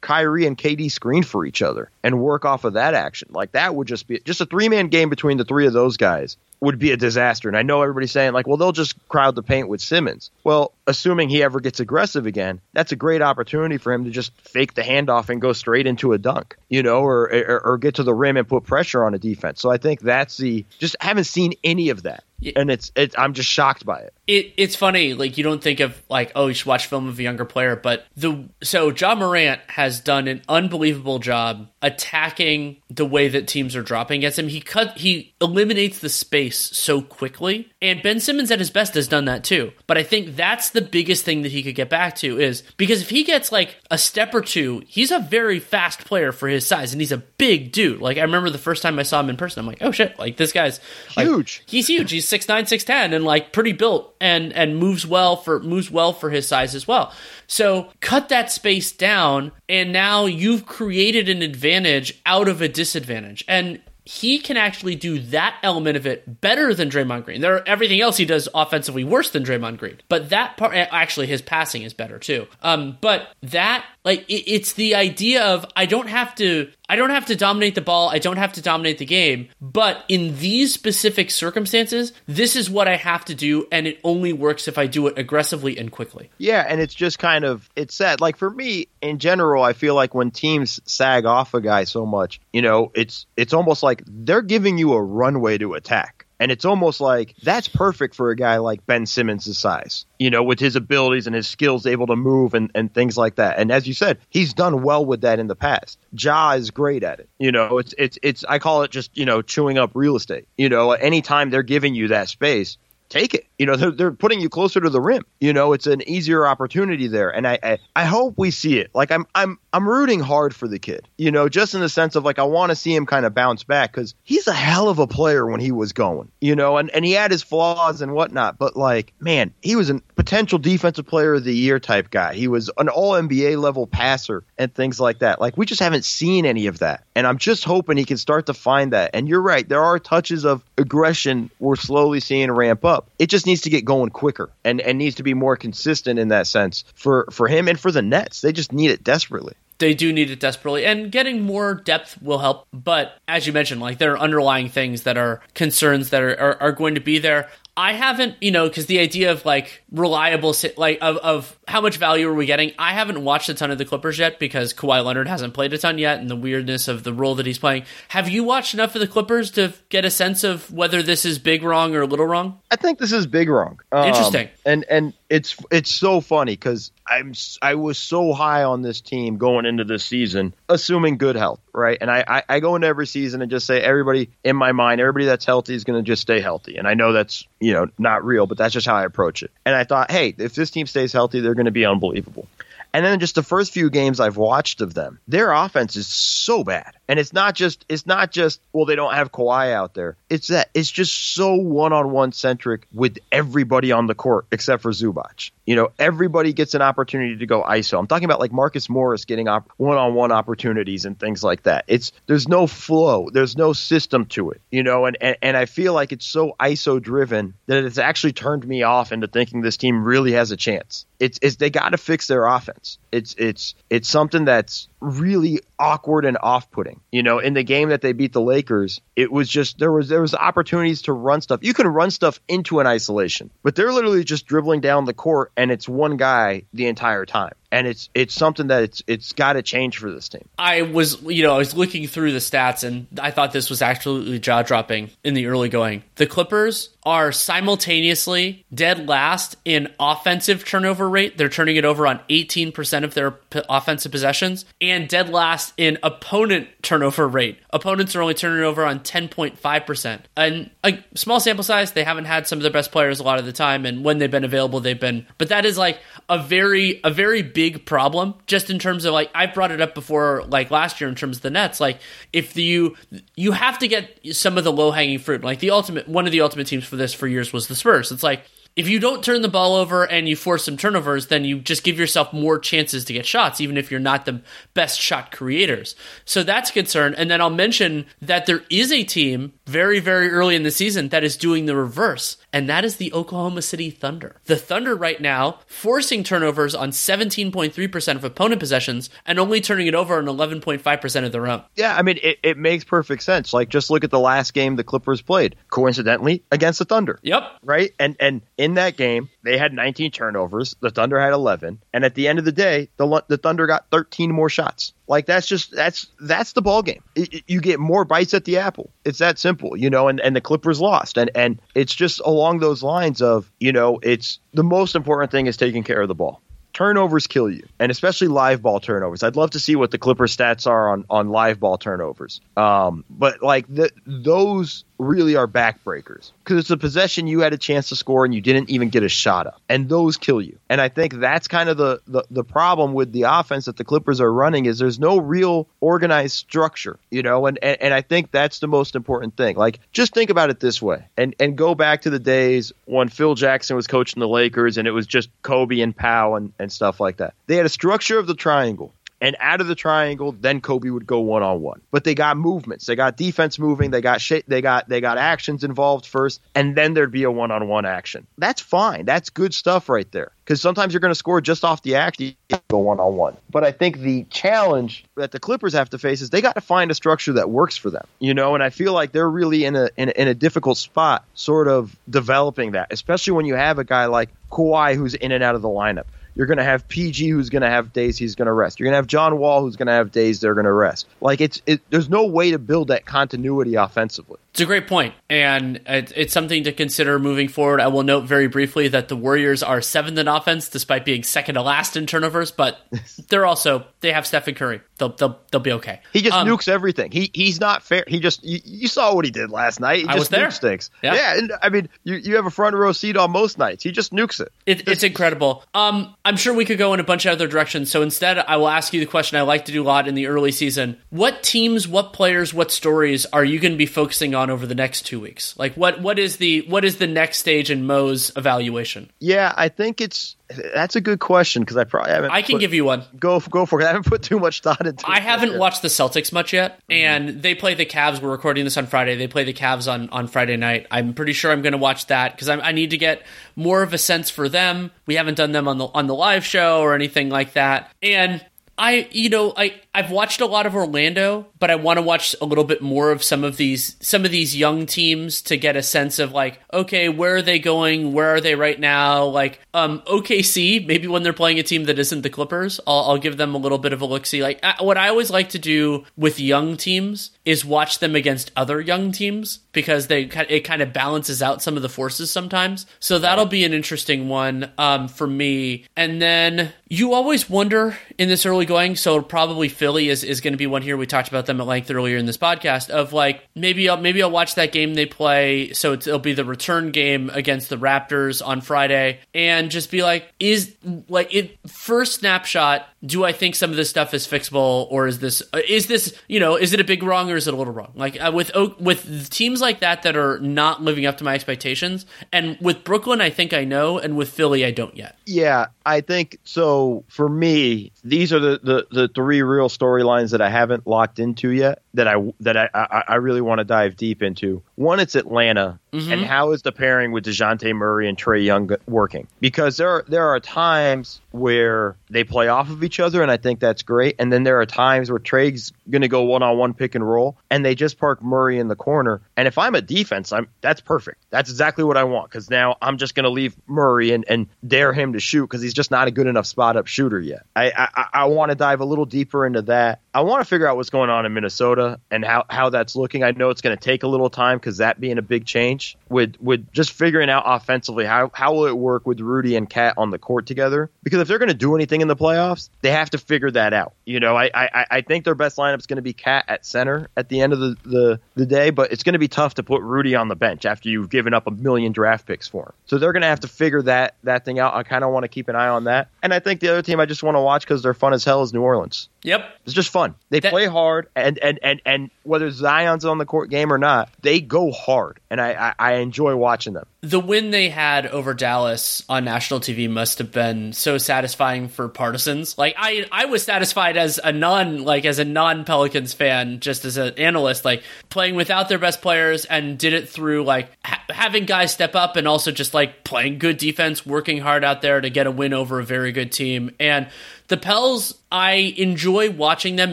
Kyrie 0.00 0.46
and 0.46 0.56
KD 0.56 0.90
screen 0.90 1.22
for 1.22 1.44
each 1.44 1.62
other 1.62 1.90
and 2.04 2.20
work 2.20 2.44
off 2.44 2.64
of 2.64 2.74
that 2.74 2.94
action. 2.94 3.28
Like 3.32 3.52
that 3.52 3.74
would 3.74 3.88
just 3.88 4.06
be 4.06 4.20
just 4.20 4.40
a 4.40 4.46
three 4.46 4.68
man 4.68 4.88
game 4.88 5.08
between 5.08 5.38
the 5.38 5.44
three 5.44 5.66
of 5.66 5.72
those 5.72 5.96
guys 5.96 6.36
would 6.60 6.78
be 6.78 6.92
a 6.92 6.96
disaster. 6.96 7.48
And 7.48 7.56
I 7.56 7.62
know 7.62 7.82
everybody's 7.82 8.12
saying, 8.12 8.32
like, 8.32 8.46
well, 8.46 8.56
they'll 8.56 8.72
just 8.72 8.96
crowd 9.08 9.34
the 9.34 9.42
paint 9.42 9.68
with 9.68 9.80
Simmons. 9.80 10.30
Well, 10.44 10.72
assuming 10.86 11.28
he 11.28 11.42
ever 11.42 11.60
gets 11.60 11.80
aggressive 11.80 12.26
again, 12.26 12.60
that's 12.72 12.92
a 12.92 12.96
great 12.96 13.22
opportunity 13.22 13.78
for 13.78 13.92
him 13.92 14.04
to 14.04 14.10
just 14.10 14.32
fake 14.40 14.74
the 14.74 14.82
handoff 14.82 15.28
and 15.28 15.40
go 15.40 15.52
straight 15.52 15.86
into 15.86 16.12
a 16.12 16.18
dunk, 16.18 16.56
you 16.68 16.82
know, 16.82 17.00
or, 17.00 17.32
or, 17.32 17.60
or 17.64 17.78
get 17.78 17.96
to 17.96 18.02
the 18.02 18.14
rim 18.14 18.36
and 18.36 18.48
put 18.48 18.64
pressure 18.64 19.04
on 19.04 19.14
a 19.14 19.18
defense. 19.18 19.60
So 19.60 19.70
I 19.70 19.78
think 19.78 20.00
that's 20.00 20.36
the 20.36 20.64
just 20.78 20.96
haven't 21.00 21.24
seen 21.24 21.52
any 21.62 21.90
of 21.90 22.02
that 22.02 22.24
and 22.56 22.70
it's 22.70 22.92
it's 22.94 23.16
I'm 23.18 23.34
just 23.34 23.48
shocked 23.48 23.84
by 23.84 24.00
it. 24.00 24.14
It 24.26 24.52
it's 24.56 24.76
funny, 24.76 25.14
like 25.14 25.38
you 25.38 25.44
don't 25.44 25.62
think 25.62 25.80
of 25.80 26.00
like 26.08 26.32
oh 26.36 26.46
you 26.46 26.54
should 26.54 26.66
watch 26.66 26.86
film 26.86 27.08
of 27.08 27.18
a 27.18 27.22
younger 27.22 27.44
player, 27.44 27.76
but 27.76 28.06
the 28.16 28.48
so 28.62 28.92
Ja 28.92 29.14
Morant 29.14 29.60
has 29.68 30.00
done 30.00 30.28
an 30.28 30.42
unbelievable 30.48 31.18
job 31.18 31.68
attacking 31.82 32.76
the 32.90 33.06
way 33.06 33.28
that 33.28 33.48
teams 33.48 33.74
are 33.74 33.82
dropping 33.82 34.20
against 34.20 34.38
him. 34.38 34.48
He 34.48 34.60
cut 34.60 34.98
he 34.98 35.34
eliminates 35.40 35.98
the 35.98 36.08
space 36.08 36.58
so 36.58 37.02
quickly, 37.02 37.70
and 37.82 38.02
Ben 38.02 38.20
Simmons 38.20 38.50
at 38.50 38.58
his 38.58 38.70
best 38.70 38.94
has 38.94 39.08
done 39.08 39.24
that 39.24 39.42
too. 39.42 39.72
But 39.86 39.98
I 39.98 40.02
think 40.02 40.36
that's 40.36 40.70
the 40.70 40.82
biggest 40.82 41.24
thing 41.24 41.42
that 41.42 41.52
he 41.52 41.62
could 41.62 41.74
get 41.74 41.90
back 41.90 42.16
to 42.16 42.38
is 42.38 42.62
because 42.76 43.02
if 43.02 43.10
he 43.10 43.24
gets 43.24 43.50
like 43.50 43.76
a 43.90 43.98
step 43.98 44.34
or 44.34 44.42
two, 44.42 44.82
he's 44.86 45.10
a 45.10 45.18
very 45.18 45.58
fast 45.58 46.04
player 46.04 46.30
for 46.30 46.46
his 46.46 46.66
size, 46.66 46.92
and 46.92 47.00
he's 47.00 47.12
a 47.12 47.18
big 47.18 47.72
dude. 47.72 48.00
Like 48.00 48.18
I 48.18 48.22
remember 48.22 48.50
the 48.50 48.58
first 48.58 48.82
time 48.82 48.98
I 48.98 49.02
saw 49.02 49.18
him 49.20 49.30
in 49.30 49.36
person, 49.36 49.60
I'm 49.60 49.66
like 49.66 49.82
oh 49.82 49.90
shit, 49.90 50.18
like 50.18 50.36
this 50.36 50.52
guy's 50.52 50.78
like, 51.16 51.26
huge. 51.26 51.62
He's 51.66 51.88
huge. 51.88 52.12
He's 52.12 52.27
six 52.28 52.46
nine, 52.46 52.66
six 52.66 52.84
ten, 52.84 53.12
and 53.12 53.24
like 53.24 53.52
pretty 53.52 53.72
built, 53.72 54.14
and 54.20 54.52
and 54.52 54.76
moves 54.76 55.06
well 55.06 55.36
for 55.36 55.60
moves 55.60 55.90
well 55.90 56.12
for 56.12 56.30
his 56.30 56.46
size 56.46 56.74
as 56.74 56.86
well. 56.86 57.12
So 57.46 57.90
cut 58.00 58.28
that 58.28 58.52
space 58.52 58.92
down, 58.92 59.52
and 59.68 59.92
now 59.92 60.26
you've 60.26 60.66
created 60.66 61.28
an 61.28 61.42
advantage 61.42 62.20
out 62.26 62.48
of 62.48 62.62
a 62.62 62.68
disadvantage. 62.68 63.44
And 63.48 63.80
he 64.04 64.38
can 64.38 64.56
actually 64.56 64.94
do 64.94 65.18
that 65.18 65.56
element 65.62 65.94
of 65.94 66.06
it 66.06 66.40
better 66.40 66.72
than 66.72 66.88
Draymond 66.88 67.26
Green. 67.26 67.42
There, 67.42 67.68
everything 67.68 68.00
else 68.00 68.16
he 68.16 68.24
does 68.24 68.48
offensively 68.54 69.04
worse 69.04 69.28
than 69.32 69.44
Draymond 69.44 69.76
Green. 69.76 69.98
But 70.08 70.30
that 70.30 70.56
part, 70.56 70.74
actually, 70.74 71.26
his 71.26 71.42
passing 71.42 71.82
is 71.82 71.92
better 71.92 72.18
too. 72.18 72.46
Um, 72.62 72.96
but 73.02 73.28
that, 73.42 73.84
like, 74.06 74.20
it, 74.30 74.50
it's 74.50 74.72
the 74.72 74.94
idea 74.94 75.44
of 75.44 75.66
I 75.76 75.84
don't 75.84 76.08
have 76.08 76.34
to 76.36 76.70
I 76.88 76.96
don't 76.96 77.10
have 77.10 77.26
to 77.26 77.36
dominate 77.36 77.74
the 77.74 77.80
ball. 77.80 78.08
I 78.08 78.18
don't 78.18 78.36
have 78.36 78.54
to 78.54 78.62
dominate 78.62 78.98
the 78.98 79.04
game. 79.04 79.48
But 79.60 80.04
in 80.08 80.38
these 80.38 80.72
specific 80.72 81.30
circumstances, 81.30 82.12
this 82.26 82.56
is 82.56 82.70
what 82.70 82.88
I 82.88 82.96
have 82.96 83.24
to 83.26 83.34
do. 83.34 83.66
And 83.70 83.86
it 83.86 84.00
only 84.04 84.32
works 84.32 84.68
if 84.68 84.78
I 84.78 84.86
do 84.86 85.06
it 85.06 85.18
aggressively 85.18 85.78
and 85.78 85.90
quickly. 85.90 86.30
Yeah. 86.38 86.64
And 86.66 86.80
it's 86.80 86.94
just 86.94 87.18
kind 87.18 87.44
of, 87.44 87.68
it's 87.76 87.94
sad. 87.94 88.20
Like 88.20 88.36
for 88.36 88.50
me, 88.50 88.88
in 89.02 89.18
general, 89.18 89.62
I 89.62 89.72
feel 89.74 89.94
like 89.94 90.14
when 90.14 90.30
teams 90.30 90.80
sag 90.84 91.26
off 91.26 91.54
a 91.54 91.60
guy 91.60 91.84
so 91.84 92.06
much, 92.06 92.40
you 92.52 92.62
know, 92.62 92.90
it's, 92.94 93.26
it's 93.36 93.52
almost 93.52 93.82
like 93.82 94.02
they're 94.06 94.42
giving 94.42 94.78
you 94.78 94.94
a 94.94 95.02
runway 95.02 95.58
to 95.58 95.74
attack. 95.74 96.17
And 96.40 96.52
it's 96.52 96.64
almost 96.64 97.00
like 97.00 97.34
that's 97.42 97.68
perfect 97.68 98.14
for 98.14 98.30
a 98.30 98.36
guy 98.36 98.58
like 98.58 98.86
Ben 98.86 99.06
Simmons' 99.06 99.58
size, 99.58 100.06
you 100.18 100.30
know, 100.30 100.42
with 100.42 100.60
his 100.60 100.76
abilities 100.76 101.26
and 101.26 101.34
his 101.34 101.48
skills 101.48 101.86
able 101.86 102.06
to 102.06 102.16
move 102.16 102.54
and, 102.54 102.70
and 102.74 102.92
things 102.92 103.16
like 103.16 103.36
that. 103.36 103.58
And 103.58 103.72
as 103.72 103.88
you 103.88 103.94
said, 103.94 104.18
he's 104.28 104.54
done 104.54 104.82
well 104.82 105.04
with 105.04 105.22
that 105.22 105.38
in 105.38 105.48
the 105.48 105.56
past. 105.56 105.98
Ja 106.12 106.52
is 106.52 106.70
great 106.70 107.02
at 107.02 107.20
it. 107.20 107.28
You 107.38 107.52
know, 107.52 107.78
it's 107.78 107.94
it's 107.98 108.18
it's 108.22 108.44
I 108.48 108.58
call 108.58 108.82
it 108.82 108.90
just, 108.90 109.16
you 109.16 109.24
know, 109.24 109.42
chewing 109.42 109.78
up 109.78 109.90
real 109.94 110.16
estate. 110.16 110.46
You 110.56 110.68
know, 110.68 110.92
anytime 110.92 111.50
they're 111.50 111.62
giving 111.62 111.94
you 111.94 112.08
that 112.08 112.28
space, 112.28 112.78
take 113.08 113.34
it. 113.34 113.46
You 113.58 113.66
know, 113.66 113.76
they're, 113.76 113.90
they're 113.90 114.12
putting 114.12 114.40
you 114.40 114.48
closer 114.48 114.80
to 114.80 114.90
the 114.90 115.00
rim. 115.00 115.24
You 115.40 115.52
know, 115.52 115.72
it's 115.72 115.86
an 115.86 116.08
easier 116.08 116.46
opportunity 116.46 117.08
there, 117.08 117.30
and 117.30 117.46
I, 117.46 117.58
I, 117.62 117.78
I 117.96 118.04
hope 118.04 118.34
we 118.36 118.50
see 118.50 118.78
it. 118.78 118.90
Like 118.94 119.10
I'm 119.10 119.26
I'm 119.34 119.58
I'm 119.72 119.88
rooting 119.88 120.20
hard 120.20 120.54
for 120.54 120.68
the 120.68 120.78
kid. 120.78 121.08
You 121.16 121.30
know, 121.30 121.48
just 121.48 121.74
in 121.74 121.80
the 121.80 121.88
sense 121.88 122.14
of 122.14 122.24
like 122.24 122.38
I 122.38 122.44
want 122.44 122.70
to 122.70 122.76
see 122.76 122.94
him 122.94 123.06
kind 123.06 123.26
of 123.26 123.34
bounce 123.34 123.64
back 123.64 123.92
because 123.92 124.14
he's 124.22 124.46
a 124.46 124.52
hell 124.52 124.88
of 124.88 124.98
a 124.98 125.06
player 125.06 125.44
when 125.46 125.60
he 125.60 125.72
was 125.72 125.92
going. 125.92 126.30
You 126.40 126.54
know, 126.54 126.76
and 126.76 126.90
and 126.90 127.04
he 127.04 127.12
had 127.12 127.30
his 127.30 127.42
flaws 127.42 128.00
and 128.00 128.12
whatnot, 128.12 128.58
but 128.58 128.76
like 128.76 129.12
man, 129.18 129.52
he 129.60 129.74
was 129.74 129.90
a 129.90 130.00
potential 130.14 130.58
defensive 130.58 131.06
player 131.06 131.34
of 131.34 131.44
the 131.44 131.54
year 131.54 131.80
type 131.80 132.10
guy. 132.10 132.34
He 132.34 132.48
was 132.48 132.70
an 132.78 132.88
All 132.88 133.12
NBA 133.12 133.60
level 133.60 133.86
passer 133.86 134.44
and 134.56 134.72
things 134.72 135.00
like 135.00 135.20
that. 135.20 135.40
Like 135.40 135.56
we 135.56 135.66
just 135.66 135.80
haven't 135.80 136.04
seen 136.04 136.46
any 136.46 136.68
of 136.68 136.78
that, 136.80 137.04
and 137.16 137.26
I'm 137.26 137.38
just 137.38 137.64
hoping 137.64 137.96
he 137.96 138.04
can 138.04 138.18
start 138.18 138.46
to 138.46 138.54
find 138.54 138.92
that. 138.92 139.10
And 139.14 139.28
you're 139.28 139.42
right, 139.42 139.68
there 139.68 139.82
are 139.82 139.98
touches 139.98 140.44
of 140.44 140.64
aggression 140.76 141.50
we're 141.58 141.76
slowly 141.76 142.20
seeing 142.20 142.50
ramp 142.50 142.84
up. 142.84 142.97
It 143.18 143.28
just 143.28 143.46
needs 143.46 143.62
to 143.62 143.70
get 143.70 143.84
going 143.84 144.10
quicker 144.10 144.50
and, 144.64 144.80
and 144.80 144.98
needs 144.98 145.16
to 145.16 145.22
be 145.22 145.34
more 145.34 145.56
consistent 145.56 146.18
in 146.18 146.28
that 146.28 146.46
sense 146.46 146.84
for, 146.94 147.26
for 147.30 147.48
him 147.48 147.68
and 147.68 147.78
for 147.78 147.90
the 147.90 148.02
Nets. 148.02 148.40
They 148.40 148.52
just 148.52 148.72
need 148.72 148.90
it 148.90 149.04
desperately. 149.04 149.54
They 149.78 149.94
do 149.94 150.12
need 150.12 150.30
it 150.30 150.40
desperately 150.40 150.84
and 150.84 151.12
getting 151.12 151.40
more 151.40 151.74
depth 151.74 152.20
will 152.20 152.38
help. 152.38 152.66
But 152.72 153.16
as 153.28 153.46
you 153.46 153.52
mentioned 153.52 153.80
like 153.80 153.98
there 153.98 154.12
are 154.12 154.18
underlying 154.18 154.68
things 154.68 155.02
that 155.02 155.16
are 155.16 155.40
concerns 155.54 156.10
that 156.10 156.20
are, 156.20 156.38
are, 156.38 156.62
are 156.62 156.72
going 156.72 156.96
to 156.96 157.00
be 157.00 157.18
there 157.18 157.48
I 157.78 157.92
haven't, 157.92 158.34
you 158.40 158.50
know, 158.50 158.68
because 158.68 158.86
the 158.86 158.98
idea 158.98 159.30
of 159.30 159.44
like 159.44 159.84
reliable, 159.92 160.52
like 160.76 160.98
of, 161.00 161.16
of 161.18 161.58
how 161.68 161.80
much 161.80 161.96
value 161.96 162.28
are 162.28 162.34
we 162.34 162.44
getting? 162.44 162.72
I 162.76 162.92
haven't 162.92 163.22
watched 163.22 163.48
a 163.48 163.54
ton 163.54 163.70
of 163.70 163.78
the 163.78 163.84
Clippers 163.84 164.18
yet 164.18 164.40
because 164.40 164.74
Kawhi 164.74 165.04
Leonard 165.04 165.28
hasn't 165.28 165.54
played 165.54 165.72
a 165.72 165.78
ton 165.78 165.96
yet, 165.96 166.18
and 166.18 166.28
the 166.28 166.34
weirdness 166.34 166.88
of 166.88 167.04
the 167.04 167.12
role 167.12 167.36
that 167.36 167.46
he's 167.46 167.60
playing. 167.60 167.84
Have 168.08 168.28
you 168.28 168.42
watched 168.42 168.74
enough 168.74 168.96
of 168.96 169.00
the 169.00 169.06
Clippers 169.06 169.52
to 169.52 169.72
get 169.90 170.04
a 170.04 170.10
sense 170.10 170.42
of 170.42 170.72
whether 170.72 171.04
this 171.04 171.24
is 171.24 171.38
big 171.38 171.62
wrong 171.62 171.94
or 171.94 172.02
a 172.02 172.06
little 172.06 172.26
wrong? 172.26 172.58
I 172.68 172.74
think 172.74 172.98
this 172.98 173.12
is 173.12 173.28
big 173.28 173.48
wrong. 173.48 173.78
Um, 173.92 174.08
Interesting. 174.08 174.48
And 174.66 174.84
and 174.90 175.12
it's 175.30 175.56
it's 175.70 175.90
so 175.90 176.20
funny 176.20 176.54
because 176.54 176.90
I'm 177.06 177.32
I 177.62 177.74
was 177.74 177.98
so 177.98 178.32
high 178.32 178.64
on 178.64 178.82
this 178.82 179.00
team 179.00 179.36
going 179.36 179.66
into 179.66 179.84
this 179.84 180.04
season, 180.04 180.54
assuming 180.68 181.18
good 181.18 181.36
health, 181.36 181.60
right? 181.72 181.98
And 182.00 182.10
I, 182.10 182.24
I, 182.26 182.42
I 182.48 182.60
go 182.60 182.74
into 182.74 182.86
every 182.86 183.06
season 183.06 183.42
and 183.42 183.50
just 183.50 183.66
say 183.66 183.80
everybody 183.80 184.30
in 184.42 184.56
my 184.56 184.72
mind, 184.72 185.00
everybody 185.00 185.26
that's 185.26 185.44
healthy 185.44 185.74
is 185.74 185.84
going 185.84 186.02
to 186.02 186.06
just 186.06 186.22
stay 186.22 186.40
healthy. 186.40 186.76
And 186.76 186.88
I 186.88 186.94
know 186.94 187.12
that's 187.12 187.46
you 187.60 187.67
know 187.72 187.88
not 187.98 188.24
real, 188.24 188.46
but 188.46 188.58
that's 188.58 188.74
just 188.74 188.86
how 188.86 188.96
I 188.96 189.04
approach 189.04 189.42
it. 189.42 189.50
And 189.64 189.74
I 189.74 189.84
thought, 189.84 190.10
hey, 190.10 190.34
if 190.36 190.54
this 190.54 190.70
team 190.70 190.86
stays 190.86 191.12
healthy, 191.12 191.40
they're 191.40 191.54
going 191.54 191.66
to 191.66 191.70
be 191.70 191.86
unbelievable. 191.86 192.46
And 192.92 193.04
then 193.04 193.20
just 193.20 193.34
the 193.34 193.42
first 193.42 193.72
few 193.72 193.90
games 193.90 194.18
I've 194.18 194.36
watched 194.36 194.80
of 194.80 194.94
them, 194.94 195.20
their 195.28 195.52
offense 195.52 195.96
is 195.96 196.06
so 196.06 196.64
bad. 196.64 196.94
And 197.06 197.18
it's 197.18 197.32
not 197.32 197.54
just 197.54 197.84
it's 197.88 198.06
not 198.06 198.32
just 198.32 198.60
well 198.72 198.86
they 198.86 198.96
don't 198.96 199.14
have 199.14 199.30
Kawhi 199.30 199.72
out 199.72 199.94
there. 199.94 200.16
It's 200.30 200.48
that 200.48 200.70
it's 200.74 200.90
just 200.90 201.34
so 201.34 201.54
one 201.54 201.92
on 201.92 202.10
one 202.10 202.32
centric 202.32 202.86
with 202.92 203.18
everybody 203.30 203.92
on 203.92 204.06
the 204.06 204.14
court 204.14 204.46
except 204.50 204.82
for 204.82 204.90
Zubac. 204.90 205.50
You 205.68 205.76
know, 205.76 205.90
everybody 205.98 206.54
gets 206.54 206.72
an 206.72 206.80
opportunity 206.80 207.36
to 207.36 207.46
go 207.46 207.62
ISO. 207.62 207.98
I'm 207.98 208.06
talking 208.06 208.24
about 208.24 208.40
like 208.40 208.52
Marcus 208.52 208.88
Morris 208.88 209.26
getting 209.26 209.48
one 209.76 209.98
on 209.98 210.14
one 210.14 210.32
opportunities 210.32 211.04
and 211.04 211.20
things 211.20 211.44
like 211.44 211.64
that. 211.64 211.84
It's 211.88 212.10
there's 212.26 212.48
no 212.48 212.66
flow, 212.66 213.28
there's 213.30 213.54
no 213.54 213.74
system 213.74 214.24
to 214.28 214.52
it. 214.52 214.62
You 214.70 214.82
know, 214.82 215.04
and, 215.04 215.18
and, 215.20 215.36
and 215.42 215.56
I 215.58 215.66
feel 215.66 215.92
like 215.92 216.12
it's 216.12 216.24
so 216.24 216.56
ISO 216.58 217.02
driven 217.02 217.52
that 217.66 217.84
it's 217.84 217.98
actually 217.98 218.32
turned 218.32 218.66
me 218.66 218.82
off 218.82 219.12
into 219.12 219.26
thinking 219.26 219.60
this 219.60 219.76
team 219.76 220.02
really 220.02 220.32
has 220.32 220.52
a 220.52 220.56
chance. 220.56 221.04
It's, 221.20 221.38
it's 221.42 221.56
they 221.56 221.68
got 221.68 221.90
to 221.90 221.98
fix 221.98 222.28
their 222.28 222.46
offense. 222.46 222.96
It's 223.12 223.34
it's 223.36 223.74
it's 223.90 224.08
something 224.08 224.46
that's 224.46 224.87
really 225.00 225.60
awkward 225.78 226.24
and 226.24 226.38
off-putting. 226.40 227.00
You 227.12 227.22
know, 227.22 227.38
in 227.38 227.54
the 227.54 227.62
game 227.62 227.90
that 227.90 228.00
they 228.00 228.12
beat 228.12 228.32
the 228.32 228.40
Lakers, 228.40 229.00
it 229.16 229.30
was 229.30 229.48
just 229.48 229.78
there 229.78 229.92
was 229.92 230.08
there 230.08 230.20
was 230.20 230.34
opportunities 230.34 231.02
to 231.02 231.12
run 231.12 231.40
stuff. 231.40 231.60
You 231.62 231.74
can 231.74 231.86
run 231.86 232.10
stuff 232.10 232.40
into 232.48 232.80
an 232.80 232.86
isolation, 232.86 233.50
but 233.62 233.76
they're 233.76 233.92
literally 233.92 234.24
just 234.24 234.46
dribbling 234.46 234.80
down 234.80 235.04
the 235.04 235.14
court 235.14 235.52
and 235.56 235.70
it's 235.70 235.88
one 235.88 236.16
guy 236.16 236.64
the 236.72 236.86
entire 236.86 237.24
time 237.24 237.52
and 237.70 237.86
it's 237.86 238.08
it's 238.14 238.34
something 238.34 238.68
that 238.68 238.82
it's 238.82 239.02
it's 239.06 239.32
got 239.32 239.54
to 239.54 239.62
change 239.62 239.98
for 239.98 240.10
this 240.10 240.28
team. 240.28 240.48
I 240.58 240.82
was 240.82 241.20
you 241.22 241.42
know 241.42 241.54
I 241.54 241.58
was 241.58 241.74
looking 241.74 242.06
through 242.06 242.32
the 242.32 242.38
stats 242.38 242.84
and 242.84 243.06
I 243.20 243.30
thought 243.30 243.52
this 243.52 243.70
was 243.70 243.82
absolutely 243.82 244.38
jaw 244.38 244.62
dropping 244.62 245.10
in 245.24 245.34
the 245.34 245.46
early 245.46 245.68
going. 245.68 246.02
The 246.16 246.26
Clippers 246.26 246.90
are 247.04 247.32
simultaneously 247.32 248.66
dead 248.74 249.08
last 249.08 249.56
in 249.64 249.88
offensive 249.98 250.64
turnover 250.64 251.08
rate. 251.08 251.38
They're 251.38 251.48
turning 251.48 251.76
it 251.76 251.84
over 251.84 252.06
on 252.06 252.20
18% 252.28 253.04
of 253.04 253.14
their 253.14 253.30
p- 253.30 253.62
offensive 253.68 254.12
possessions 254.12 254.66
and 254.80 255.08
dead 255.08 255.30
last 255.30 255.72
in 255.78 255.96
opponent 256.02 256.68
turnover 256.82 257.26
rate. 257.26 257.58
Opponents 257.70 258.14
are 258.14 258.20
only 258.20 258.34
turning 258.34 258.62
it 258.62 258.66
over 258.66 258.84
on 258.84 259.00
10.5%. 259.00 260.20
And 260.36 260.70
a 260.84 261.02
small 261.14 261.40
sample 261.40 261.64
size, 261.64 261.92
they 261.92 262.04
haven't 262.04 262.26
had 262.26 262.46
some 262.46 262.58
of 262.58 262.62
their 262.62 262.72
best 262.72 262.92
players 262.92 263.20
a 263.20 263.22
lot 263.22 263.38
of 263.38 263.46
the 263.46 263.52
time 263.52 263.86
and 263.86 264.04
when 264.04 264.18
they've 264.18 264.30
been 264.30 264.44
available 264.44 264.80
they've 264.80 265.00
been 265.00 265.26
but 265.38 265.48
that 265.48 265.64
is 265.64 265.78
like 265.78 266.00
a 266.28 266.38
very 266.38 267.00
a 267.04 267.10
very 267.10 267.42
big 267.58 267.84
problem 267.84 268.36
just 268.46 268.70
in 268.70 268.78
terms 268.78 269.04
of 269.04 269.12
like 269.12 269.28
I 269.34 269.46
brought 269.46 269.72
it 269.72 269.80
up 269.80 269.92
before 269.92 270.44
like 270.46 270.70
last 270.70 271.00
year 271.00 271.10
in 271.10 271.16
terms 271.16 271.38
of 271.38 271.42
the 271.42 271.50
Nets 271.50 271.80
like 271.80 271.98
if 272.32 272.56
you 272.56 272.94
you 273.34 273.50
have 273.50 273.80
to 273.80 273.88
get 273.88 274.16
some 274.36 274.56
of 274.56 274.62
the 274.62 274.70
low 274.70 274.92
hanging 274.92 275.18
fruit 275.18 275.42
like 275.42 275.58
the 275.58 275.72
ultimate 275.72 276.08
one 276.08 276.24
of 276.24 276.30
the 276.30 276.40
ultimate 276.40 276.68
teams 276.68 276.84
for 276.84 276.94
this 276.94 277.12
for 277.12 277.26
years 277.26 277.52
was 277.52 277.66
the 277.66 277.74
Spurs 277.74 278.12
it's 278.12 278.22
like 278.22 278.44
if 278.76 278.86
you 278.86 279.00
don't 279.00 279.24
turn 279.24 279.42
the 279.42 279.48
ball 279.48 279.74
over 279.74 280.04
and 280.04 280.28
you 280.28 280.36
force 280.36 280.64
some 280.64 280.76
turnovers, 280.76 281.26
then 281.26 281.44
you 281.44 281.58
just 281.58 281.82
give 281.82 281.98
yourself 281.98 282.32
more 282.32 282.60
chances 282.60 283.04
to 283.06 283.12
get 283.12 283.26
shots, 283.26 283.60
even 283.60 283.76
if 283.76 283.90
you're 283.90 283.98
not 283.98 284.24
the 284.24 284.40
best 284.72 285.00
shot 285.00 285.32
creators. 285.32 285.96
So 286.24 286.44
that's 286.44 286.70
a 286.70 286.72
concern. 286.72 287.12
And 287.14 287.28
then 287.28 287.40
I'll 287.40 287.50
mention 287.50 288.06
that 288.22 288.46
there 288.46 288.62
is 288.70 288.92
a 288.92 289.02
team 289.02 289.52
very, 289.68 290.00
very 290.00 290.30
early 290.30 290.56
in 290.56 290.62
the 290.62 290.70
season 290.70 291.10
that 291.10 291.22
is 291.22 291.36
doing 291.36 291.66
the 291.66 291.76
reverse, 291.76 292.38
and 292.52 292.68
that 292.68 292.84
is 292.84 292.96
the 292.96 293.12
Oklahoma 293.12 293.62
City 293.62 293.90
Thunder. 293.90 294.36
The 294.46 294.56
Thunder 294.56 294.94
right 294.94 295.20
now 295.20 295.60
forcing 295.66 296.24
turnovers 296.24 296.74
on 296.74 296.90
17.3% 296.90 298.16
of 298.16 298.24
opponent 298.24 298.60
possessions 298.60 299.10
and 299.26 299.38
only 299.38 299.60
turning 299.60 299.86
it 299.86 299.94
over 299.94 300.16
on 300.16 300.24
11.5% 300.24 301.24
of 301.24 301.32
their 301.32 301.46
own. 301.46 301.62
Yeah, 301.76 301.94
I 301.94 302.02
mean, 302.02 302.18
it, 302.22 302.38
it 302.42 302.56
makes 302.56 302.84
perfect 302.84 303.22
sense. 303.22 303.52
Like, 303.52 303.68
just 303.68 303.90
look 303.90 304.04
at 304.04 304.10
the 304.10 304.18
last 304.18 304.54
game 304.54 304.76
the 304.76 304.84
Clippers 304.84 305.20
played, 305.20 305.54
coincidentally, 305.68 306.42
against 306.50 306.78
the 306.78 306.86
Thunder. 306.86 307.18
Yep. 307.22 307.42
Right? 307.62 307.92
And 307.98 308.16
and 308.18 308.40
in 308.56 308.74
that 308.74 308.96
game, 308.96 309.28
they 309.44 309.58
had 309.58 309.72
19 309.72 310.10
turnovers. 310.10 310.74
The 310.80 310.90
Thunder 310.90 311.20
had 311.20 311.32
11. 311.32 311.80
And 311.92 312.04
at 312.04 312.14
the 312.14 312.28
end 312.28 312.38
of 312.38 312.44
the 312.44 312.52
day, 312.52 312.88
the, 312.96 313.22
the 313.28 313.36
Thunder 313.36 313.66
got 313.66 313.90
13 313.90 314.32
more 314.32 314.48
shots. 314.48 314.94
Like 315.08 315.26
that's 315.26 315.46
just 315.46 315.74
that's 315.74 316.06
that's 316.20 316.52
the 316.52 316.62
ball 316.62 316.82
game. 316.82 317.02
It, 317.14 317.34
it, 317.34 317.44
you 317.46 317.60
get 317.60 317.80
more 317.80 318.04
bites 318.04 318.34
at 318.34 318.44
the 318.44 318.58
apple. 318.58 318.90
It's 319.04 319.18
that 319.18 319.38
simple, 319.38 319.76
you 319.76 319.90
know. 319.90 320.08
And 320.08 320.20
and 320.20 320.36
the 320.36 320.40
Clippers 320.40 320.80
lost, 320.80 321.16
and 321.16 321.30
and 321.34 321.60
it's 321.74 321.94
just 321.94 322.20
along 322.24 322.60
those 322.60 322.82
lines 322.82 323.22
of 323.22 323.50
you 323.58 323.72
know, 323.72 323.98
it's 324.02 324.38
the 324.52 324.62
most 324.62 324.94
important 324.94 325.32
thing 325.32 325.46
is 325.46 325.56
taking 325.56 325.82
care 325.82 326.02
of 326.02 326.08
the 326.08 326.14
ball 326.14 326.42
turnovers 326.74 327.26
kill 327.26 327.50
you, 327.50 327.66
and 327.80 327.90
especially 327.90 328.28
live 328.28 328.62
ball 328.62 328.78
turnovers. 328.78 329.24
I'd 329.24 329.34
love 329.34 329.50
to 329.50 329.60
see 329.60 329.74
what 329.74 329.90
the 329.90 329.98
Clipper 329.98 330.26
stats 330.26 330.64
are 330.66 330.90
on 330.90 331.06
on 331.10 331.30
live 331.30 331.58
ball 331.58 331.78
turnovers. 331.78 332.40
Um, 332.56 333.04
but 333.10 333.42
like 333.42 333.66
the, 333.66 333.90
those 334.06 334.84
really 334.98 335.36
are 335.36 335.46
backbreakers 335.46 336.32
because 336.44 336.58
it's 336.58 336.70
a 336.70 336.76
possession 336.76 337.26
you 337.26 337.40
had 337.40 337.52
a 337.52 337.58
chance 337.58 337.88
to 337.88 337.96
score 337.96 338.24
and 338.24 338.34
you 338.34 338.40
didn't 338.40 338.70
even 338.70 338.88
get 338.88 339.02
a 339.02 339.08
shot 339.08 339.46
up, 339.46 339.60
and 339.68 339.88
those 339.88 340.16
kill 340.16 340.40
you. 340.40 340.58
And 340.68 340.80
I 340.80 340.88
think 340.88 341.14
that's 341.14 341.48
kind 341.48 341.68
of 341.68 341.76
the 341.76 342.00
the, 342.06 342.24
the 342.30 342.44
problem 342.44 342.92
with 342.92 343.12
the 343.12 343.22
offense 343.22 343.66
that 343.66 343.76
the 343.76 343.84
Clippers 343.84 344.20
are 344.20 344.32
running 344.32 344.66
is 344.66 344.78
there's 344.78 344.98
no 344.98 345.18
real 345.18 345.68
organized 345.80 346.36
structure, 346.36 346.98
you 347.10 347.22
know. 347.22 347.46
And, 347.46 347.58
and 347.62 347.80
and 347.80 347.94
I 347.94 348.02
think 348.02 348.30
that's 348.30 348.58
the 348.58 348.68
most 348.68 348.96
important 348.96 349.36
thing. 349.36 349.56
Like 349.56 349.80
just 349.92 350.14
think 350.14 350.30
about 350.30 350.50
it 350.50 350.60
this 350.60 350.82
way, 350.82 351.06
and 351.16 351.34
and 351.40 351.56
go 351.56 351.74
back 351.74 352.02
to 352.02 352.10
the 352.10 352.18
days 352.18 352.72
when 352.84 353.08
Phil 353.08 353.34
Jackson 353.34 353.76
was 353.76 353.86
coaching 353.86 354.20
the 354.20 354.28
Lakers 354.28 354.78
and 354.78 354.88
it 354.88 354.92
was 354.92 355.06
just 355.06 355.30
Kobe 355.42 355.80
and 355.80 355.96
Pau 355.96 356.34
and 356.34 356.52
and 356.58 356.72
stuff 356.72 357.00
like 357.00 357.18
that. 357.18 357.34
They 357.46 357.56
had 357.56 357.66
a 357.66 357.70
structure 357.70 358.18
of 358.18 358.26
the 358.26 358.34
triangle. 358.34 358.92
And 359.20 359.36
out 359.40 359.60
of 359.60 359.66
the 359.66 359.74
triangle, 359.74 360.32
then 360.32 360.60
Kobe 360.60 360.90
would 360.90 361.06
go 361.06 361.20
one 361.20 361.42
on 361.42 361.60
one. 361.60 361.80
But 361.90 362.04
they 362.04 362.14
got 362.14 362.36
movements, 362.36 362.86
they 362.86 362.94
got 362.94 363.16
defense 363.16 363.58
moving, 363.58 363.90
they 363.90 364.00
got 364.00 364.22
they 364.46 364.62
got 364.62 364.88
they 364.88 365.00
got 365.00 365.18
actions 365.18 365.64
involved 365.64 366.06
first, 366.06 366.40
and 366.54 366.76
then 366.76 366.94
there'd 366.94 367.10
be 367.10 367.24
a 367.24 367.30
one 367.30 367.50
on 367.50 367.66
one 367.66 367.84
action. 367.84 368.26
That's 368.38 368.60
fine. 368.60 369.06
That's 369.06 369.30
good 369.30 369.54
stuff 369.54 369.88
right 369.88 370.10
there. 370.12 370.30
Because 370.44 370.60
sometimes 370.60 370.94
you're 370.94 371.00
going 371.00 371.10
to 371.10 371.18
score 371.18 371.40
just 371.40 371.64
off 371.64 371.82
the 371.82 371.96
action, 371.96 372.34
go 372.68 372.78
one 372.78 373.00
on 373.00 373.16
one. 373.16 373.36
But 373.50 373.64
I 373.64 373.72
think 373.72 373.98
the 373.98 374.24
challenge 374.30 375.04
that 375.16 375.30
the 375.30 375.40
Clippers 375.40 375.74
have 375.74 375.90
to 375.90 375.98
face 375.98 376.22
is 376.22 376.30
they 376.30 376.40
got 376.40 376.54
to 376.54 376.60
find 376.60 376.90
a 376.90 376.94
structure 376.94 377.34
that 377.34 377.50
works 377.50 377.76
for 377.76 377.90
them. 377.90 378.06
You 378.18 378.34
know, 378.34 378.54
and 378.54 378.62
I 378.62 378.70
feel 378.70 378.92
like 378.92 379.12
they're 379.12 379.28
really 379.28 379.64
in 379.64 379.74
a 379.74 379.90
in 379.96 380.10
a, 380.10 380.12
in 380.12 380.28
a 380.28 380.34
difficult 380.34 380.78
spot, 380.78 381.24
sort 381.34 381.66
of 381.66 381.94
developing 382.08 382.72
that, 382.72 382.92
especially 382.92 383.32
when 383.32 383.46
you 383.46 383.56
have 383.56 383.78
a 383.78 383.84
guy 383.84 384.06
like 384.06 384.30
Kawhi 384.50 384.94
who's 384.94 385.14
in 385.14 385.32
and 385.32 385.42
out 385.42 385.56
of 385.56 385.62
the 385.62 385.68
lineup. 385.68 386.04
You're 386.38 386.46
going 386.46 386.58
to 386.58 386.64
have 386.64 386.86
PG 386.86 387.28
who's 387.30 387.50
going 387.50 387.62
to 387.62 387.68
have 387.68 387.92
days 387.92 388.16
he's 388.16 388.36
going 388.36 388.46
to 388.46 388.52
rest. 388.52 388.78
You're 388.78 388.86
going 388.86 388.92
to 388.92 388.98
have 388.98 389.08
John 389.08 389.38
Wall 389.38 389.60
who's 389.60 389.74
going 389.74 389.88
to 389.88 389.92
have 389.92 390.12
days 390.12 390.38
they're 390.38 390.54
going 390.54 390.66
to 390.66 390.72
rest. 390.72 391.08
Like 391.20 391.40
it's 391.40 391.60
it, 391.66 391.80
there's 391.90 392.08
no 392.08 392.26
way 392.26 392.52
to 392.52 392.60
build 392.60 392.88
that 392.88 393.04
continuity 393.04 393.74
offensively. 393.74 394.38
It's 394.58 394.64
a 394.64 394.66
great 394.66 394.88
point, 394.88 395.14
and 395.30 395.82
it's 395.86 396.32
something 396.32 396.64
to 396.64 396.72
consider 396.72 397.20
moving 397.20 397.46
forward. 397.46 397.80
I 397.80 397.86
will 397.86 398.02
note 398.02 398.24
very 398.24 398.48
briefly 398.48 398.88
that 398.88 399.06
the 399.06 399.14
Warriors 399.14 399.62
are 399.62 399.80
seventh 399.80 400.18
in 400.18 400.26
offense, 400.26 400.68
despite 400.68 401.04
being 401.04 401.22
second 401.22 401.54
to 401.54 401.62
last 401.62 401.96
in 401.96 402.06
turnovers. 402.06 402.50
But 402.50 402.76
they're 403.28 403.46
also 403.46 403.86
they 404.00 404.10
have 404.10 404.26
Stephen 404.26 404.56
Curry. 404.56 404.80
They'll 404.98 405.10
they'll, 405.10 405.38
they'll 405.52 405.60
be 405.60 405.70
okay. 405.74 406.00
He 406.12 406.22
just 406.22 406.36
um, 406.36 406.48
nukes 406.48 406.66
everything. 406.66 407.12
He 407.12 407.30
he's 407.32 407.60
not 407.60 407.84
fair. 407.84 408.02
He 408.08 408.18
just 408.18 408.42
you, 408.42 408.58
you 408.64 408.88
saw 408.88 409.14
what 409.14 409.24
he 409.24 409.30
did 409.30 409.50
last 409.50 409.78
night. 409.78 409.98
He 409.98 410.02
just 410.06 410.16
I 410.16 410.18
was 410.18 410.28
there. 410.28 410.50
things. 410.50 410.90
Yeah. 411.04 411.14
yeah, 411.14 411.38
and 411.38 411.52
I 411.62 411.68
mean 411.68 411.88
you, 412.02 412.16
you 412.16 412.34
have 412.34 412.46
a 412.46 412.50
front 412.50 412.74
row 412.74 412.90
seat 412.90 413.16
on 413.16 413.30
most 413.30 413.58
nights. 413.58 413.84
He 413.84 413.92
just 413.92 414.12
nukes 414.12 414.40
it. 414.40 414.50
it 414.66 414.88
it's 414.88 415.04
incredible. 415.04 415.64
Um, 415.72 416.16
I'm 416.24 416.36
sure 416.36 416.52
we 416.52 416.64
could 416.64 416.78
go 416.78 416.94
in 416.94 417.00
a 417.00 417.04
bunch 417.04 417.26
of 417.26 417.32
other 417.32 417.46
directions. 417.46 417.92
So 417.92 418.02
instead, 418.02 418.38
I 418.38 418.56
will 418.56 418.68
ask 418.68 418.92
you 418.92 418.98
the 418.98 419.06
question 419.06 419.38
I 419.38 419.42
like 419.42 419.66
to 419.66 419.72
do 419.72 419.84
a 419.84 419.86
lot 419.86 420.08
in 420.08 420.16
the 420.16 420.26
early 420.26 420.50
season: 420.50 420.98
What 421.10 421.44
teams, 421.44 421.86
what 421.86 422.12
players, 422.12 422.52
what 422.52 422.72
stories 422.72 423.24
are 423.26 423.44
you 423.44 423.60
going 423.60 423.72
to 423.72 423.78
be 423.78 423.86
focusing 423.86 424.34
on 424.34 424.47
over 424.50 424.66
the 424.66 424.74
next 424.74 425.06
two 425.06 425.20
weeks? 425.20 425.28
weeks? 425.28 425.58
Like 425.58 425.74
what 425.74 426.00
what 426.00 426.18
is 426.18 426.36
the 426.38 426.62
what 426.62 426.84
is 426.84 426.96
the 426.96 427.06
next 427.06 427.38
stage 427.38 427.70
in 427.70 427.86
Mo's 427.86 428.32
evaluation? 428.36 429.10
Yeah, 429.20 429.52
I 429.56 429.68
think 429.68 430.00
it's 430.00 430.36
that's 430.74 430.96
a 430.96 431.00
good 431.00 431.20
question 431.20 431.62
because 431.62 431.76
I 431.76 431.84
probably 431.84 432.12
haven't. 432.12 432.30
I 432.30 432.42
can 432.42 432.54
put, 432.54 432.60
give 432.60 432.74
you 432.74 432.84
one. 432.84 433.04
Go 433.18 433.40
go 433.40 433.66
for 433.66 433.80
it. 433.80 433.84
I 433.84 433.88
haven't 433.88 434.06
put 434.06 434.22
too 434.22 434.38
much 434.38 434.60
thought 434.60 434.86
into. 434.86 435.08
I 435.08 435.20
haven't 435.20 435.52
yet. 435.52 435.58
watched 435.58 435.82
the 435.82 435.88
Celtics 435.88 436.32
much 436.32 436.52
yet, 436.52 436.80
mm-hmm. 436.80 436.92
and 436.92 437.42
they 437.42 437.54
play 437.54 437.74
the 437.74 437.86
Cavs. 437.86 438.20
We're 438.20 438.30
recording 438.30 438.64
this 438.64 438.76
on 438.76 438.86
Friday. 438.86 439.16
They 439.16 439.28
play 439.28 439.44
the 439.44 439.54
Cavs 439.54 439.90
on 439.92 440.08
on 440.10 440.26
Friday 440.26 440.56
night. 440.56 440.86
I'm 440.90 441.14
pretty 441.14 441.32
sure 441.32 441.52
I'm 441.52 441.62
going 441.62 441.72
to 441.72 441.78
watch 441.78 442.06
that 442.06 442.32
because 442.32 442.48
I 442.48 442.72
need 442.72 442.90
to 442.90 442.98
get 442.98 443.24
more 443.56 443.82
of 443.82 443.92
a 443.92 443.98
sense 443.98 444.30
for 444.30 444.48
them. 444.48 444.90
We 445.06 445.14
haven't 445.14 445.36
done 445.36 445.52
them 445.52 445.68
on 445.68 445.78
the 445.78 445.86
on 445.86 446.06
the 446.06 446.14
live 446.14 446.44
show 446.44 446.80
or 446.80 446.94
anything 446.94 447.28
like 447.28 447.52
that, 447.52 447.92
and 448.02 448.44
I, 448.78 449.08
you 449.10 449.28
know, 449.28 449.52
I 449.56 449.74
I've 449.92 450.12
watched 450.12 450.40
a 450.40 450.46
lot 450.46 450.66
of 450.66 450.76
Orlando, 450.76 451.46
but 451.58 451.70
I 451.70 451.74
want 451.74 451.96
to 451.96 452.02
watch 452.02 452.36
a 452.40 452.44
little 452.44 452.62
bit 452.62 452.80
more 452.80 453.10
of 453.10 453.24
some 453.24 453.42
of 453.42 453.56
these 453.56 453.96
some 454.00 454.24
of 454.24 454.30
these 454.30 454.56
young 454.56 454.86
teams 454.86 455.42
to 455.42 455.56
get 455.56 455.76
a 455.76 455.82
sense 455.82 456.20
of 456.20 456.30
like, 456.30 456.60
okay, 456.72 457.08
where 457.08 457.36
are 457.36 457.42
they 457.42 457.58
going? 457.58 458.12
Where 458.12 458.34
are 458.34 458.40
they 458.40 458.54
right 458.54 458.78
now? 458.78 459.24
Like, 459.24 459.60
um, 459.74 460.00
OKC, 460.02 460.86
maybe 460.86 461.08
when 461.08 461.24
they're 461.24 461.32
playing 461.32 461.58
a 461.58 461.64
team 461.64 461.84
that 461.84 461.98
isn't 461.98 462.22
the 462.22 462.30
Clippers, 462.30 462.78
I'll, 462.86 463.10
I'll 463.10 463.18
give 463.18 463.36
them 463.36 463.56
a 463.56 463.58
little 463.58 463.78
bit 463.78 463.92
of 463.92 464.00
a 464.00 464.06
look 464.06 464.24
see. 464.24 464.42
Like, 464.42 464.60
I, 464.62 464.80
what 464.80 464.96
I 464.96 465.08
always 465.08 465.30
like 465.30 465.48
to 465.50 465.58
do 465.58 466.04
with 466.16 466.38
young 466.38 466.76
teams 466.76 467.32
is 467.44 467.64
watch 467.64 467.98
them 467.98 468.14
against 468.14 468.52
other 468.54 468.80
young 468.80 469.10
teams 469.10 469.60
because 469.72 470.06
they 470.06 470.24
it 470.48 470.60
kind 470.60 470.82
of 470.82 470.92
balances 470.92 471.42
out 471.42 471.62
some 471.62 471.76
of 471.76 471.82
the 471.82 471.88
forces 471.88 472.30
sometimes. 472.30 472.86
So 473.00 473.18
that'll 473.18 473.46
be 473.46 473.64
an 473.64 473.72
interesting 473.72 474.28
one 474.28 474.70
um, 474.78 475.08
for 475.08 475.26
me. 475.26 475.86
And 475.96 476.22
then 476.22 476.72
you 476.88 477.14
always 477.14 477.50
wonder 477.50 477.98
in 478.18 478.28
this 478.28 478.46
early 478.46 478.66
going, 478.68 478.94
so 478.94 479.20
probably 479.20 479.68
Philly 479.68 480.08
is, 480.08 480.22
is 480.22 480.40
going 480.40 480.52
to 480.52 480.58
be 480.58 480.68
one 480.68 480.82
here. 480.82 480.96
We 480.96 481.06
talked 481.06 481.28
about 481.28 481.46
them 481.46 481.60
at 481.60 481.66
length 481.66 481.90
earlier 481.90 482.16
in 482.16 482.26
this 482.26 482.36
podcast 482.36 482.90
of 482.90 483.12
like 483.12 483.42
maybe 483.56 483.88
I'll 483.88 483.96
maybe 483.96 484.22
I'll 484.22 484.30
watch 484.30 484.54
that 484.54 484.70
game 484.70 484.94
they 484.94 485.06
play. 485.06 485.72
So 485.72 485.94
it'll 485.94 486.20
be 486.20 486.34
the 486.34 486.44
return 486.44 486.92
game 486.92 487.30
against 487.32 487.68
the 487.68 487.76
Raptors 487.76 488.46
on 488.46 488.60
Friday, 488.60 489.18
and 489.34 489.70
just 489.70 489.90
be 489.90 490.04
like, 490.04 490.32
is 490.38 490.76
like 491.08 491.34
it 491.34 491.58
first 491.68 492.20
snapshot. 492.20 492.86
Do 493.04 493.24
I 493.24 493.32
think 493.32 493.54
some 493.54 493.70
of 493.70 493.76
this 493.76 493.90
stuff 493.90 494.14
is 494.14 494.26
fixable, 494.26 494.86
or 494.90 495.06
is 495.06 495.18
this 495.18 495.42
is 495.68 495.86
this 495.88 496.14
you 496.28 496.38
know 496.38 496.56
is 496.56 496.72
it 496.72 496.80
a 496.80 496.84
big 496.84 497.02
wrong 497.02 497.30
or 497.30 497.36
is 497.36 497.48
it 497.48 497.54
a 497.54 497.56
little 497.56 497.72
wrong? 497.72 497.92
Like 497.96 498.22
uh, 498.22 498.30
with 498.32 498.52
with 498.78 499.30
teams 499.30 499.60
like 499.60 499.80
that 499.80 500.02
that 500.02 500.16
are 500.16 500.38
not 500.40 500.82
living 500.82 501.06
up 501.06 501.18
to 501.18 501.24
my 501.24 501.34
expectations, 501.34 502.06
and 502.32 502.58
with 502.60 502.84
Brooklyn, 502.84 503.20
I 503.20 503.30
think 503.30 503.52
I 503.52 503.64
know, 503.64 503.98
and 503.98 504.16
with 504.16 504.28
Philly, 504.28 504.64
I 504.64 504.70
don't 504.70 504.96
yet. 504.96 505.16
Yeah, 505.26 505.66
I 505.86 506.02
think 506.02 506.38
so. 506.44 507.04
For 507.08 507.28
me, 507.28 507.92
these 508.04 508.32
are 508.32 508.40
the 508.40 508.57
the, 508.62 508.86
the 508.90 509.08
three 509.08 509.42
real 509.42 509.68
storylines 509.68 510.30
that 510.32 510.40
I 510.40 510.50
haven't 510.50 510.86
locked 510.86 511.18
into 511.18 511.50
yet 511.50 511.82
that 511.98 512.08
I 512.08 512.32
that 512.40 512.56
I 512.56 512.68
I, 512.72 513.04
I 513.08 513.14
really 513.16 513.40
want 513.40 513.58
to 513.58 513.64
dive 513.64 513.96
deep 513.96 514.22
into. 514.22 514.62
One, 514.76 515.00
it's 515.00 515.14
Atlanta, 515.14 515.78
mm-hmm. 515.92 516.12
and 516.12 516.24
how 516.24 516.52
is 516.52 516.62
the 516.62 516.72
pairing 516.72 517.12
with 517.12 517.24
Dejounte 517.24 517.74
Murray 517.74 518.08
and 518.08 518.16
Trae 518.16 518.44
Young 518.44 518.70
working? 518.86 519.26
Because 519.40 519.76
there 519.76 519.88
are, 519.88 520.04
there 520.06 520.28
are 520.28 520.40
times 520.40 521.20
where 521.32 521.96
they 522.10 522.24
play 522.24 522.48
off 522.48 522.70
of 522.70 522.84
each 522.84 523.00
other, 523.00 523.20
and 523.22 523.30
I 523.30 523.36
think 523.36 523.60
that's 523.60 523.82
great. 523.82 524.16
And 524.18 524.32
then 524.32 524.44
there 524.44 524.60
are 524.60 524.66
times 524.66 525.10
where 525.10 525.18
Trae's 525.18 525.72
going 525.90 526.02
to 526.02 526.08
go 526.08 526.22
one 526.22 526.42
on 526.42 526.56
one 526.56 526.74
pick 526.74 526.94
and 526.94 527.08
roll, 527.08 527.36
and 527.50 527.64
they 527.64 527.74
just 527.74 527.98
park 527.98 528.22
Murray 528.22 528.58
in 528.58 528.68
the 528.68 528.76
corner. 528.76 529.20
And 529.36 529.48
if 529.48 529.58
I'm 529.58 529.74
a 529.74 529.82
defense, 529.82 530.32
I'm 530.32 530.48
that's 530.60 530.80
perfect. 530.80 531.24
That's 531.30 531.50
exactly 531.50 531.84
what 531.84 531.96
I 531.96 532.04
want 532.04 532.30
because 532.30 532.48
now 532.48 532.76
I'm 532.80 532.98
just 532.98 533.14
going 533.14 533.24
to 533.24 533.30
leave 533.30 533.56
Murray 533.66 534.12
and, 534.12 534.24
and 534.28 534.46
dare 534.66 534.92
him 534.92 535.14
to 535.14 535.20
shoot 535.20 535.46
because 535.46 535.62
he's 535.62 535.74
just 535.74 535.90
not 535.90 536.06
a 536.06 536.10
good 536.12 536.28
enough 536.28 536.46
spot 536.46 536.76
up 536.76 536.86
shooter 536.86 537.20
yet. 537.20 537.42
I 537.56 537.72
I, 537.76 538.06
I 538.12 538.24
want 538.26 538.47
to 538.48 538.54
dive 538.54 538.80
a 538.80 538.84
little 538.84 539.06
deeper 539.06 539.46
into 539.46 539.62
that. 539.62 540.00
I 540.18 540.22
want 540.22 540.40
to 540.40 540.44
figure 540.44 540.66
out 540.66 540.76
what's 540.76 540.90
going 540.90 541.10
on 541.10 541.26
in 541.26 541.32
Minnesota 541.32 542.00
and 542.10 542.24
how, 542.24 542.44
how 542.50 542.70
that's 542.70 542.96
looking. 542.96 543.22
I 543.22 543.30
know 543.30 543.50
it's 543.50 543.60
going 543.60 543.76
to 543.76 543.80
take 543.80 544.02
a 544.02 544.08
little 544.08 544.28
time 544.28 544.58
because 544.58 544.78
that 544.78 544.98
being 544.98 545.16
a 545.16 545.22
big 545.22 545.46
change 545.46 545.96
with 546.08 546.34
with 546.40 546.72
just 546.72 546.90
figuring 546.90 547.30
out 547.30 547.44
offensively 547.46 548.04
how 548.04 548.28
how 548.34 548.52
will 548.52 548.66
it 548.66 548.76
work 548.76 549.06
with 549.06 549.20
Rudy 549.20 549.54
and 549.54 549.70
KAT 549.70 549.94
on 549.96 550.10
the 550.10 550.18
court 550.18 550.46
together 550.46 550.90
because 551.04 551.20
if 551.20 551.28
they're 551.28 551.38
going 551.38 551.50
to 551.50 551.54
do 551.54 551.76
anything 551.76 552.00
in 552.00 552.08
the 552.08 552.16
playoffs, 552.16 552.68
they 552.80 552.90
have 552.90 553.10
to 553.10 553.18
figure 553.18 553.52
that 553.52 553.72
out. 553.72 553.92
You 554.04 554.18
know, 554.18 554.36
I 554.36 554.50
I, 554.52 554.86
I 554.90 555.00
think 555.02 555.24
their 555.24 555.36
best 555.36 555.56
lineup 555.56 555.78
is 555.78 555.86
going 555.86 555.98
to 555.98 556.02
be 556.02 556.14
KAT 556.14 556.46
at 556.48 556.66
center 556.66 557.06
at 557.16 557.28
the 557.28 557.40
end 557.40 557.52
of 557.52 557.60
the, 557.60 557.76
the, 557.84 558.20
the 558.34 558.46
day, 558.46 558.70
but 558.70 558.90
it's 558.90 559.04
going 559.04 559.12
to 559.12 559.20
be 559.20 559.28
tough 559.28 559.54
to 559.54 559.62
put 559.62 559.82
Rudy 559.82 560.16
on 560.16 560.26
the 560.26 560.34
bench 560.34 560.66
after 560.66 560.88
you've 560.88 561.10
given 561.10 561.32
up 561.32 561.46
a 561.46 561.52
million 561.52 561.92
draft 561.92 562.26
picks 562.26 562.48
for 562.48 562.64
him. 562.64 562.72
So 562.86 562.98
they're 562.98 563.12
going 563.12 563.22
to 563.22 563.28
have 563.28 563.40
to 563.40 563.48
figure 563.48 563.82
that 563.82 564.16
that 564.24 564.44
thing 564.44 564.58
out. 564.58 564.74
I 564.74 564.82
kind 564.82 565.04
of 565.04 565.12
want 565.12 565.22
to 565.22 565.28
keep 565.28 565.46
an 565.46 565.54
eye 565.54 565.68
on 565.68 565.84
that. 565.84 566.08
And 566.24 566.34
I 566.34 566.40
think 566.40 566.58
the 566.58 566.70
other 566.70 566.82
team 566.82 566.98
I 566.98 567.06
just 567.06 567.22
want 567.22 567.36
to 567.36 567.40
watch 567.40 567.62
because 567.62 567.84
they're 567.84 567.94
fun 567.94 568.12
as 568.14 568.24
hell 568.24 568.42
is 568.42 568.52
New 568.52 568.62
Orleans. 568.62 569.08
Yep. 569.24 569.44
It's 569.64 569.74
just 569.74 569.90
fun. 569.90 570.14
They 570.30 570.40
That- 570.40 570.52
play 570.52 570.66
hard, 570.66 571.08
and, 571.16 571.38
and, 571.38 571.58
and, 571.62 571.82
and 571.84 572.10
whether 572.22 572.50
Zion's 572.50 573.04
on 573.04 573.18
the 573.18 573.26
court 573.26 573.50
game 573.50 573.72
or 573.72 573.78
not, 573.78 574.10
they 574.22 574.40
go 574.40 574.70
hard, 574.70 575.18
and 575.30 575.40
I, 575.40 575.52
I, 575.52 575.74
I 575.78 575.94
enjoy 575.96 576.36
watching 576.36 576.72
them. 576.74 576.86
the 577.00 577.18
win 577.18 577.50
they 577.50 577.68
had 577.68 578.06
over 578.06 578.32
Dallas 578.34 579.02
on 579.08 579.24
national 579.24 579.60
TV 579.60 579.88
must 579.90 580.18
have 580.18 580.30
been 580.30 580.72
so 580.72 580.98
satisfying 580.98 581.68
for 581.68 581.88
partisans. 581.88 582.56
Like 582.58 582.74
I, 582.78 583.06
I 583.10 583.24
was 583.26 583.42
satisfied 583.42 583.96
as 583.96 584.20
a 584.22 584.32
non, 584.32 584.84
like 584.84 585.04
as 585.04 585.18
a 585.18 585.24
non 585.24 585.64
Pelicans 585.64 586.12
fan, 586.14 586.60
just 586.60 586.84
as 586.84 586.96
an 586.96 587.14
analyst, 587.18 587.64
like 587.64 587.82
playing 588.10 588.34
without 588.36 588.68
their 588.68 588.78
best 588.78 589.00
players 589.02 589.44
and 589.46 589.78
did 589.78 589.92
it 589.94 590.08
through 590.08 590.44
like 590.44 590.70
ha- 590.84 591.02
having 591.10 591.44
guys 591.44 591.72
step 591.72 591.94
up 591.96 592.16
and 592.16 592.28
also 592.28 592.50
just 592.52 592.72
like 592.74 593.04
playing 593.04 593.38
good 593.38 593.58
defense, 593.58 594.04
working 594.06 594.38
hard 594.40 594.64
out 594.64 594.80
there 594.82 595.00
to 595.00 595.10
get 595.10 595.26
a 595.26 595.30
win 595.30 595.52
over 595.54 595.80
a 595.80 595.84
very 595.84 596.12
good 596.12 596.30
team. 596.32 596.70
And 596.78 597.08
the 597.48 597.56
Pels, 597.56 598.14
I 598.30 598.74
enjoy 598.76 599.30
watching 599.30 599.76
them 599.76 599.92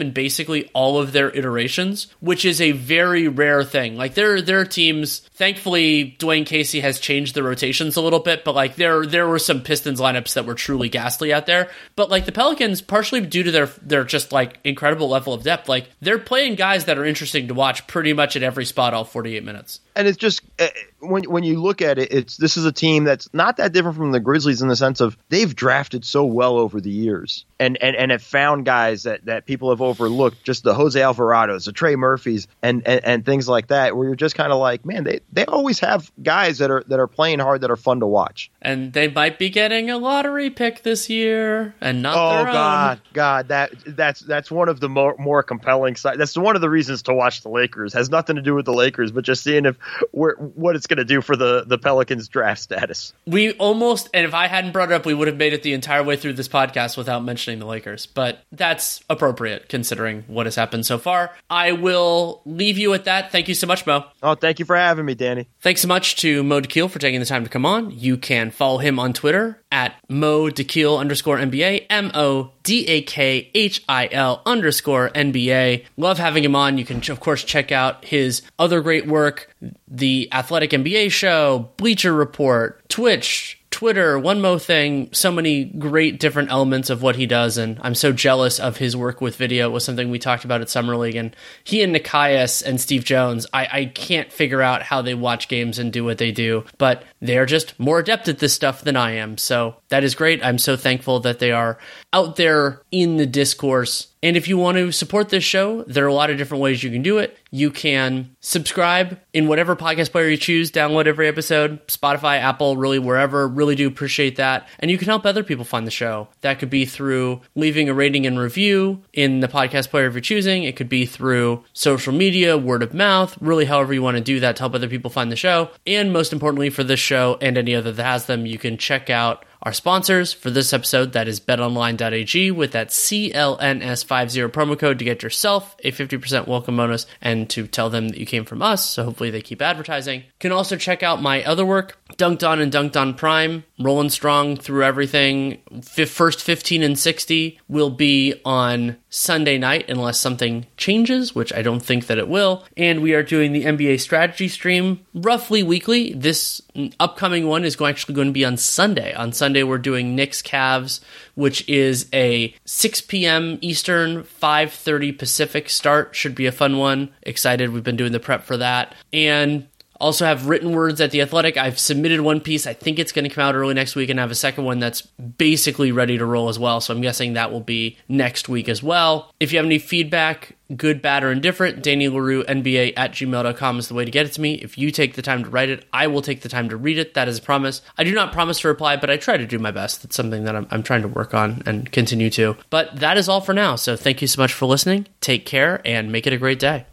in 0.00 0.12
basically 0.12 0.70
all 0.74 0.98
of 0.98 1.12
their 1.12 1.34
iterations, 1.34 2.08
which 2.20 2.44
is 2.44 2.60
a 2.60 2.72
very 2.72 3.28
rare 3.28 3.64
thing. 3.64 3.96
Like 3.96 4.14
there, 4.14 4.42
there 4.42 4.60
are 4.60 4.64
teams. 4.66 5.20
Thankfully, 5.34 6.16
Dwane 6.18 6.44
Casey 6.44 6.80
has 6.80 7.00
changed 7.00 7.34
the 7.34 7.42
rotations 7.42 7.96
a 7.96 8.02
little 8.02 8.20
bit, 8.20 8.44
but 8.44 8.54
like 8.54 8.76
there, 8.76 9.06
there 9.06 9.26
were 9.26 9.38
some 9.38 9.62
Pistons 9.62 10.00
lineups 10.00 10.34
that 10.34 10.44
were 10.44 10.54
truly 10.54 10.88
ghastly 10.88 11.32
out 11.32 11.46
there. 11.46 11.70
But 11.94 12.10
like 12.10 12.26
the 12.26 12.32
Pelicans, 12.32 12.82
partially 12.82 13.20
due 13.22 13.42
to 13.42 13.50
their 13.50 13.66
their 13.80 14.04
just 14.04 14.32
like 14.32 14.58
incredible 14.64 15.08
level 15.08 15.32
of 15.32 15.42
depth, 15.42 15.68
like 15.68 15.88
they're 16.00 16.18
playing 16.18 16.56
guys 16.56 16.84
that 16.84 16.98
are 16.98 17.04
interesting 17.04 17.48
to 17.48 17.54
watch 17.54 17.86
pretty 17.86 18.12
much 18.12 18.36
at 18.36 18.42
every 18.42 18.64
spot 18.66 18.92
all 18.92 19.04
forty 19.04 19.36
eight 19.36 19.44
minutes. 19.44 19.80
and 19.94 20.06
it's 20.06 20.18
just 20.18 20.42
uh, 20.58 20.68
when 21.00 21.24
when 21.24 21.42
you 21.42 21.60
look 21.60 21.80
at 21.80 21.98
it, 21.98 22.12
it's 22.12 22.36
this 22.36 22.56
is 22.56 22.64
a 22.64 22.72
team 22.72 23.04
that's 23.04 23.32
not 23.32 23.56
that 23.56 23.72
different 23.72 23.96
from 23.96 24.12
the 24.12 24.20
Grizzlies 24.20 24.62
in 24.62 24.68
the 24.68 24.76
sense 24.76 25.00
of 25.00 25.16
they've 25.30 25.54
drafted 25.54 26.04
so 26.04 26.24
well 26.24 26.58
over 26.58 26.80
the 26.80 26.90
years, 26.90 27.44
and 27.58 27.76
and 27.82 27.96
and 27.96 28.10
have 28.10 28.22
found 28.26 28.64
guys 28.64 29.04
that 29.04 29.24
that 29.26 29.46
people 29.46 29.70
have 29.70 29.80
overlooked, 29.80 30.44
just 30.44 30.64
the 30.64 30.74
Jose 30.74 30.98
Alvarados, 30.98 31.64
the 31.64 31.72
Trey 31.72 31.96
Murphys, 31.96 32.48
and 32.62 32.86
and, 32.86 33.04
and 33.04 33.24
things 33.24 33.48
like 33.48 33.68
that, 33.68 33.96
where 33.96 34.06
you're 34.06 34.16
just 34.16 34.34
kind 34.34 34.52
of 34.52 34.58
like, 34.58 34.84
man, 34.84 35.04
they 35.04 35.20
they 35.32 35.44
always 35.44 35.80
have 35.80 36.10
guys 36.22 36.58
that 36.58 36.70
are 36.70 36.84
that 36.88 36.98
are 36.98 37.06
playing 37.06 37.38
hard 37.38 37.62
that 37.62 37.70
are 37.70 37.76
fun 37.76 38.00
to 38.00 38.06
watch. 38.06 38.50
And 38.60 38.92
they 38.92 39.08
might 39.08 39.38
be 39.38 39.50
getting 39.50 39.90
a 39.90 39.98
lottery 39.98 40.50
pick 40.50 40.82
this 40.82 41.08
year, 41.08 41.74
and 41.80 42.02
not 42.02 42.16
Oh 42.16 42.30
their 42.30 42.48
own. 42.48 42.54
God, 42.54 43.00
God, 43.12 43.48
that 43.48 43.72
that's 43.86 44.20
that's 44.20 44.50
one 44.50 44.68
of 44.68 44.80
the 44.80 44.88
more 44.88 45.16
more 45.18 45.42
compelling 45.42 45.96
side. 45.96 46.18
That's 46.18 46.36
one 46.36 46.56
of 46.56 46.62
the 46.62 46.70
reasons 46.70 47.02
to 47.02 47.14
watch 47.14 47.42
the 47.42 47.50
Lakers. 47.50 47.92
Has 47.92 48.10
nothing 48.10 48.36
to 48.36 48.42
do 48.42 48.54
with 48.54 48.64
the 48.64 48.74
Lakers, 48.74 49.12
but 49.12 49.24
just 49.24 49.42
seeing 49.44 49.66
if 49.66 49.76
where 50.10 50.34
what 50.34 50.76
it's 50.76 50.86
going 50.86 50.98
to 50.98 51.04
do 51.04 51.20
for 51.20 51.36
the 51.36 51.64
the 51.66 51.78
Pelicans 51.78 52.28
draft 52.28 52.60
status. 52.60 53.12
We 53.26 53.52
almost, 53.52 54.08
and 54.12 54.26
if 54.26 54.34
I 54.34 54.46
hadn't 54.46 54.72
brought 54.72 54.90
it 54.90 54.94
up, 54.94 55.06
we 55.06 55.14
would 55.14 55.28
have 55.28 55.36
made 55.36 55.52
it 55.52 55.62
the 55.62 55.72
entire 55.72 56.02
way 56.02 56.16
through 56.16 56.34
this 56.34 56.48
podcast 56.48 56.96
without 56.96 57.24
mentioning 57.24 57.58
the 57.58 57.66
Lakers. 57.66 58.06
But 58.16 58.42
that's 58.50 59.04
appropriate 59.10 59.68
considering 59.68 60.24
what 60.26 60.46
has 60.46 60.54
happened 60.54 60.86
so 60.86 60.96
far. 60.96 61.32
I 61.50 61.72
will 61.72 62.40
leave 62.46 62.78
you 62.78 62.94
at 62.94 63.04
that. 63.04 63.30
Thank 63.30 63.46
you 63.46 63.54
so 63.54 63.66
much, 63.66 63.84
Mo. 63.84 64.06
Oh, 64.22 64.34
thank 64.34 64.58
you 64.58 64.64
for 64.64 64.74
having 64.74 65.04
me, 65.04 65.14
Danny. 65.14 65.48
Thanks 65.60 65.82
so 65.82 65.88
much 65.88 66.16
to 66.16 66.42
Mo 66.42 66.62
Dakhil 66.62 66.88
for 66.88 66.98
taking 66.98 67.20
the 67.20 67.26
time 67.26 67.44
to 67.44 67.50
come 67.50 67.66
on. 67.66 67.90
You 67.90 68.16
can 68.16 68.50
follow 68.50 68.78
him 68.78 68.98
on 68.98 69.12
Twitter 69.12 69.62
at 69.70 69.96
Mo 70.08 70.48
Dakhil 70.48 70.98
underscore 70.98 71.36
NBA, 71.36 71.88
M 71.90 72.10
O 72.14 72.52
D 72.62 72.86
A 72.88 73.02
K 73.02 73.50
H 73.54 73.84
I 73.86 74.08
L 74.10 74.40
underscore 74.46 75.10
NBA. 75.10 75.84
Love 75.98 76.16
having 76.16 76.42
him 76.42 76.56
on. 76.56 76.78
You 76.78 76.86
can, 76.86 77.02
of 77.12 77.20
course, 77.20 77.44
check 77.44 77.70
out 77.70 78.02
his 78.02 78.40
other 78.58 78.80
great 78.80 79.06
work, 79.06 79.54
the 79.86 80.30
Athletic 80.32 80.70
NBA 80.70 81.12
Show, 81.12 81.68
Bleacher 81.76 82.14
Report, 82.14 82.82
Twitch, 82.88 83.55
Twitter, 83.76 84.18
one 84.18 84.40
mo 84.40 84.56
thing, 84.56 85.10
so 85.12 85.30
many 85.30 85.64
great 85.64 86.18
different 86.18 86.50
elements 86.50 86.88
of 86.88 87.02
what 87.02 87.14
he 87.14 87.26
does, 87.26 87.58
and 87.58 87.78
I'm 87.82 87.94
so 87.94 88.10
jealous 88.10 88.58
of 88.58 88.78
his 88.78 88.96
work 88.96 89.20
with 89.20 89.36
video. 89.36 89.68
It 89.68 89.72
was 89.72 89.84
something 89.84 90.08
we 90.08 90.18
talked 90.18 90.46
about 90.46 90.62
at 90.62 90.70
Summer 90.70 90.96
League, 90.96 91.14
and 91.14 91.36
he 91.62 91.82
and 91.82 91.94
Nekias 91.94 92.64
and 92.64 92.80
Steve 92.80 93.04
Jones, 93.04 93.46
I, 93.52 93.68
I 93.70 93.84
can't 93.84 94.32
figure 94.32 94.62
out 94.62 94.80
how 94.80 95.02
they 95.02 95.12
watch 95.12 95.48
games 95.48 95.78
and 95.78 95.92
do 95.92 96.06
what 96.06 96.16
they 96.16 96.32
do, 96.32 96.64
but 96.78 97.02
they're 97.20 97.44
just 97.44 97.78
more 97.78 97.98
adept 97.98 98.28
at 98.28 98.38
this 98.38 98.54
stuff 98.54 98.80
than 98.80 98.96
I 98.96 99.10
am. 99.10 99.36
So 99.36 99.76
that 99.90 100.04
is 100.04 100.14
great. 100.14 100.42
I'm 100.42 100.56
so 100.56 100.78
thankful 100.78 101.20
that 101.20 101.38
they 101.38 101.52
are 101.52 101.76
out 102.14 102.36
there 102.36 102.80
in 102.90 103.18
the 103.18 103.26
discourse. 103.26 104.06
And 104.26 104.36
if 104.36 104.48
you 104.48 104.58
want 104.58 104.76
to 104.76 104.90
support 104.90 105.28
this 105.28 105.44
show, 105.44 105.84
there 105.84 106.04
are 106.04 106.08
a 106.08 106.12
lot 106.12 106.30
of 106.30 106.36
different 106.36 106.60
ways 106.60 106.82
you 106.82 106.90
can 106.90 107.02
do 107.02 107.18
it. 107.18 107.38
You 107.52 107.70
can 107.70 108.34
subscribe 108.40 109.20
in 109.32 109.46
whatever 109.46 109.76
podcast 109.76 110.10
player 110.10 110.28
you 110.28 110.36
choose, 110.36 110.72
download 110.72 111.06
every 111.06 111.28
episode, 111.28 111.86
Spotify, 111.86 112.40
Apple, 112.40 112.76
really 112.76 112.98
wherever. 112.98 113.46
Really 113.46 113.76
do 113.76 113.86
appreciate 113.86 114.34
that. 114.34 114.66
And 114.80 114.90
you 114.90 114.98
can 114.98 115.06
help 115.06 115.24
other 115.24 115.44
people 115.44 115.64
find 115.64 115.86
the 115.86 115.92
show. 115.92 116.26
That 116.40 116.58
could 116.58 116.70
be 116.70 116.86
through 116.86 117.40
leaving 117.54 117.88
a 117.88 117.94
rating 117.94 118.26
and 118.26 118.36
review 118.36 119.00
in 119.12 119.38
the 119.38 119.46
podcast 119.46 119.90
player 119.90 120.06
of 120.06 120.14
your 120.14 120.22
choosing. 120.22 120.64
It 120.64 120.74
could 120.74 120.88
be 120.88 121.06
through 121.06 121.62
social 121.72 122.12
media, 122.12 122.58
word 122.58 122.82
of 122.82 122.92
mouth, 122.92 123.38
really 123.40 123.66
however 123.66 123.94
you 123.94 124.02
want 124.02 124.16
to 124.16 124.24
do 124.24 124.40
that 124.40 124.56
to 124.56 124.62
help 124.64 124.74
other 124.74 124.88
people 124.88 125.08
find 125.08 125.30
the 125.30 125.36
show. 125.36 125.70
And 125.86 126.12
most 126.12 126.32
importantly 126.32 126.70
for 126.70 126.82
this 126.82 126.98
show 126.98 127.38
and 127.40 127.56
any 127.56 127.76
other 127.76 127.92
that 127.92 128.02
has 128.02 128.26
them, 128.26 128.44
you 128.44 128.58
can 128.58 128.76
check 128.76 129.08
out 129.08 129.44
our 129.66 129.72
sponsors 129.72 130.32
for 130.32 130.48
this 130.48 130.72
episode, 130.72 131.12
that 131.14 131.26
is 131.26 131.40
betonline.ag, 131.40 132.52
with 132.52 132.70
that 132.70 132.90
CLNS50 132.90 134.48
promo 134.50 134.78
code 134.78 135.00
to 135.00 135.04
get 135.04 135.24
yourself 135.24 135.74
a 135.82 135.90
50% 135.90 136.46
welcome 136.46 136.76
bonus 136.76 137.04
and 137.20 137.50
to 137.50 137.66
tell 137.66 137.90
them 137.90 138.10
that 138.10 138.18
you 138.18 138.26
came 138.26 138.44
from 138.44 138.62
us. 138.62 138.88
So 138.88 139.02
hopefully 139.02 139.30
they 139.30 139.42
keep 139.42 139.60
advertising. 139.60 140.20
You 140.20 140.26
can 140.38 140.52
also 140.52 140.76
check 140.76 141.02
out 141.02 141.20
my 141.20 141.42
other 141.42 141.66
work, 141.66 141.98
Dunked 142.16 142.48
On 142.48 142.60
and 142.60 142.70
Dunked 142.70 142.94
On 142.94 143.12
Prime, 143.12 143.64
rolling 143.80 144.10
strong 144.10 144.56
through 144.56 144.84
everything. 144.84 145.60
First 145.82 146.42
15 146.42 146.84
and 146.84 146.96
60 146.96 147.58
will 147.66 147.90
be 147.90 148.40
on 148.44 148.98
Sunday 149.08 149.58
night 149.58 149.86
unless 149.88 150.20
something 150.20 150.66
changes, 150.76 151.34
which 151.34 151.52
I 151.52 151.62
don't 151.62 151.80
think 151.80 152.06
that 152.06 152.18
it 152.18 152.28
will. 152.28 152.64
And 152.76 153.02
we 153.02 153.14
are 153.14 153.22
doing 153.24 153.52
the 153.52 153.64
NBA 153.64 153.98
strategy 153.98 154.46
stream 154.46 155.04
roughly 155.12 155.64
weekly. 155.64 156.12
This 156.12 156.62
upcoming 157.00 157.48
one 157.48 157.64
is 157.64 157.80
actually 157.80 158.14
going 158.14 158.28
to 158.28 158.32
be 158.32 158.44
on 158.44 158.58
Sunday. 158.58 159.12
On 159.14 159.32
Sunday, 159.32 159.55
we're 159.62 159.78
doing 159.78 160.14
Knicks 160.14 160.42
Cavs, 160.42 161.00
which 161.34 161.68
is 161.68 162.08
a 162.12 162.54
6 162.64 163.00
p.m. 163.02 163.58
Eastern, 163.60 164.22
5:30 164.22 165.18
Pacific 165.18 165.68
start. 165.68 166.14
Should 166.14 166.34
be 166.34 166.46
a 166.46 166.52
fun 166.52 166.78
one. 166.78 167.10
Excited. 167.22 167.70
We've 167.70 167.84
been 167.84 167.96
doing 167.96 168.12
the 168.12 168.20
prep 168.20 168.44
for 168.44 168.56
that. 168.56 168.94
And 169.12 169.68
also 170.00 170.24
have 170.24 170.46
written 170.46 170.72
words 170.72 171.00
at 171.00 171.10
the 171.10 171.20
Athletic. 171.22 171.56
I've 171.56 171.78
submitted 171.78 172.20
one 172.20 172.40
piece. 172.40 172.66
I 172.66 172.72
think 172.72 172.98
it's 172.98 173.12
going 173.12 173.28
to 173.28 173.34
come 173.34 173.42
out 173.42 173.54
early 173.54 173.74
next 173.74 173.96
week, 173.96 174.10
and 174.10 174.20
I 174.20 174.22
have 174.22 174.30
a 174.30 174.34
second 174.34 174.64
one 174.64 174.78
that's 174.78 175.02
basically 175.02 175.92
ready 175.92 176.18
to 176.18 176.24
roll 176.24 176.48
as 176.48 176.58
well. 176.58 176.80
So 176.80 176.94
I'm 176.94 177.00
guessing 177.00 177.32
that 177.32 177.52
will 177.52 177.60
be 177.60 177.98
next 178.08 178.48
week 178.48 178.68
as 178.68 178.82
well. 178.82 179.32
If 179.40 179.52
you 179.52 179.58
have 179.58 179.66
any 179.66 179.78
feedback, 179.78 180.56
good, 180.74 181.00
bad, 181.00 181.22
or 181.24 181.30
indifferent, 181.30 181.82
Danny 181.82 182.08
Leroux, 182.08 182.44
NBA 182.44 182.94
at 182.96 183.12
gmail.com 183.12 183.78
is 183.78 183.88
the 183.88 183.94
way 183.94 184.04
to 184.04 184.10
get 184.10 184.26
it 184.26 184.32
to 184.32 184.40
me. 184.40 184.54
If 184.54 184.76
you 184.78 184.90
take 184.90 185.14
the 185.14 185.22
time 185.22 185.44
to 185.44 185.50
write 185.50 185.70
it, 185.70 185.84
I 185.92 186.06
will 186.06 186.22
take 186.22 186.42
the 186.42 186.48
time 186.48 186.68
to 186.70 186.76
read 186.76 186.98
it. 186.98 187.14
That 187.14 187.28
is 187.28 187.38
a 187.38 187.42
promise. 187.42 187.82
I 187.96 188.04
do 188.04 188.12
not 188.12 188.32
promise 188.32 188.60
to 188.60 188.68
reply, 188.68 188.96
but 188.96 189.10
I 189.10 189.16
try 189.16 189.36
to 189.36 189.46
do 189.46 189.58
my 189.58 189.70
best. 189.70 190.04
It's 190.04 190.16
something 190.16 190.44
that 190.44 190.56
I'm, 190.56 190.66
I'm 190.70 190.82
trying 190.82 191.02
to 191.02 191.08
work 191.08 191.34
on 191.34 191.62
and 191.66 191.90
continue 191.92 192.30
to. 192.30 192.56
But 192.70 192.96
that 192.96 193.16
is 193.16 193.28
all 193.28 193.40
for 193.40 193.54
now. 193.54 193.76
So 193.76 193.96
thank 193.96 194.20
you 194.20 194.28
so 194.28 194.40
much 194.40 194.52
for 194.52 194.66
listening. 194.66 195.06
Take 195.20 195.46
care 195.46 195.80
and 195.84 196.10
make 196.10 196.26
it 196.26 196.32
a 196.32 196.38
great 196.38 196.58
day. 196.58 196.86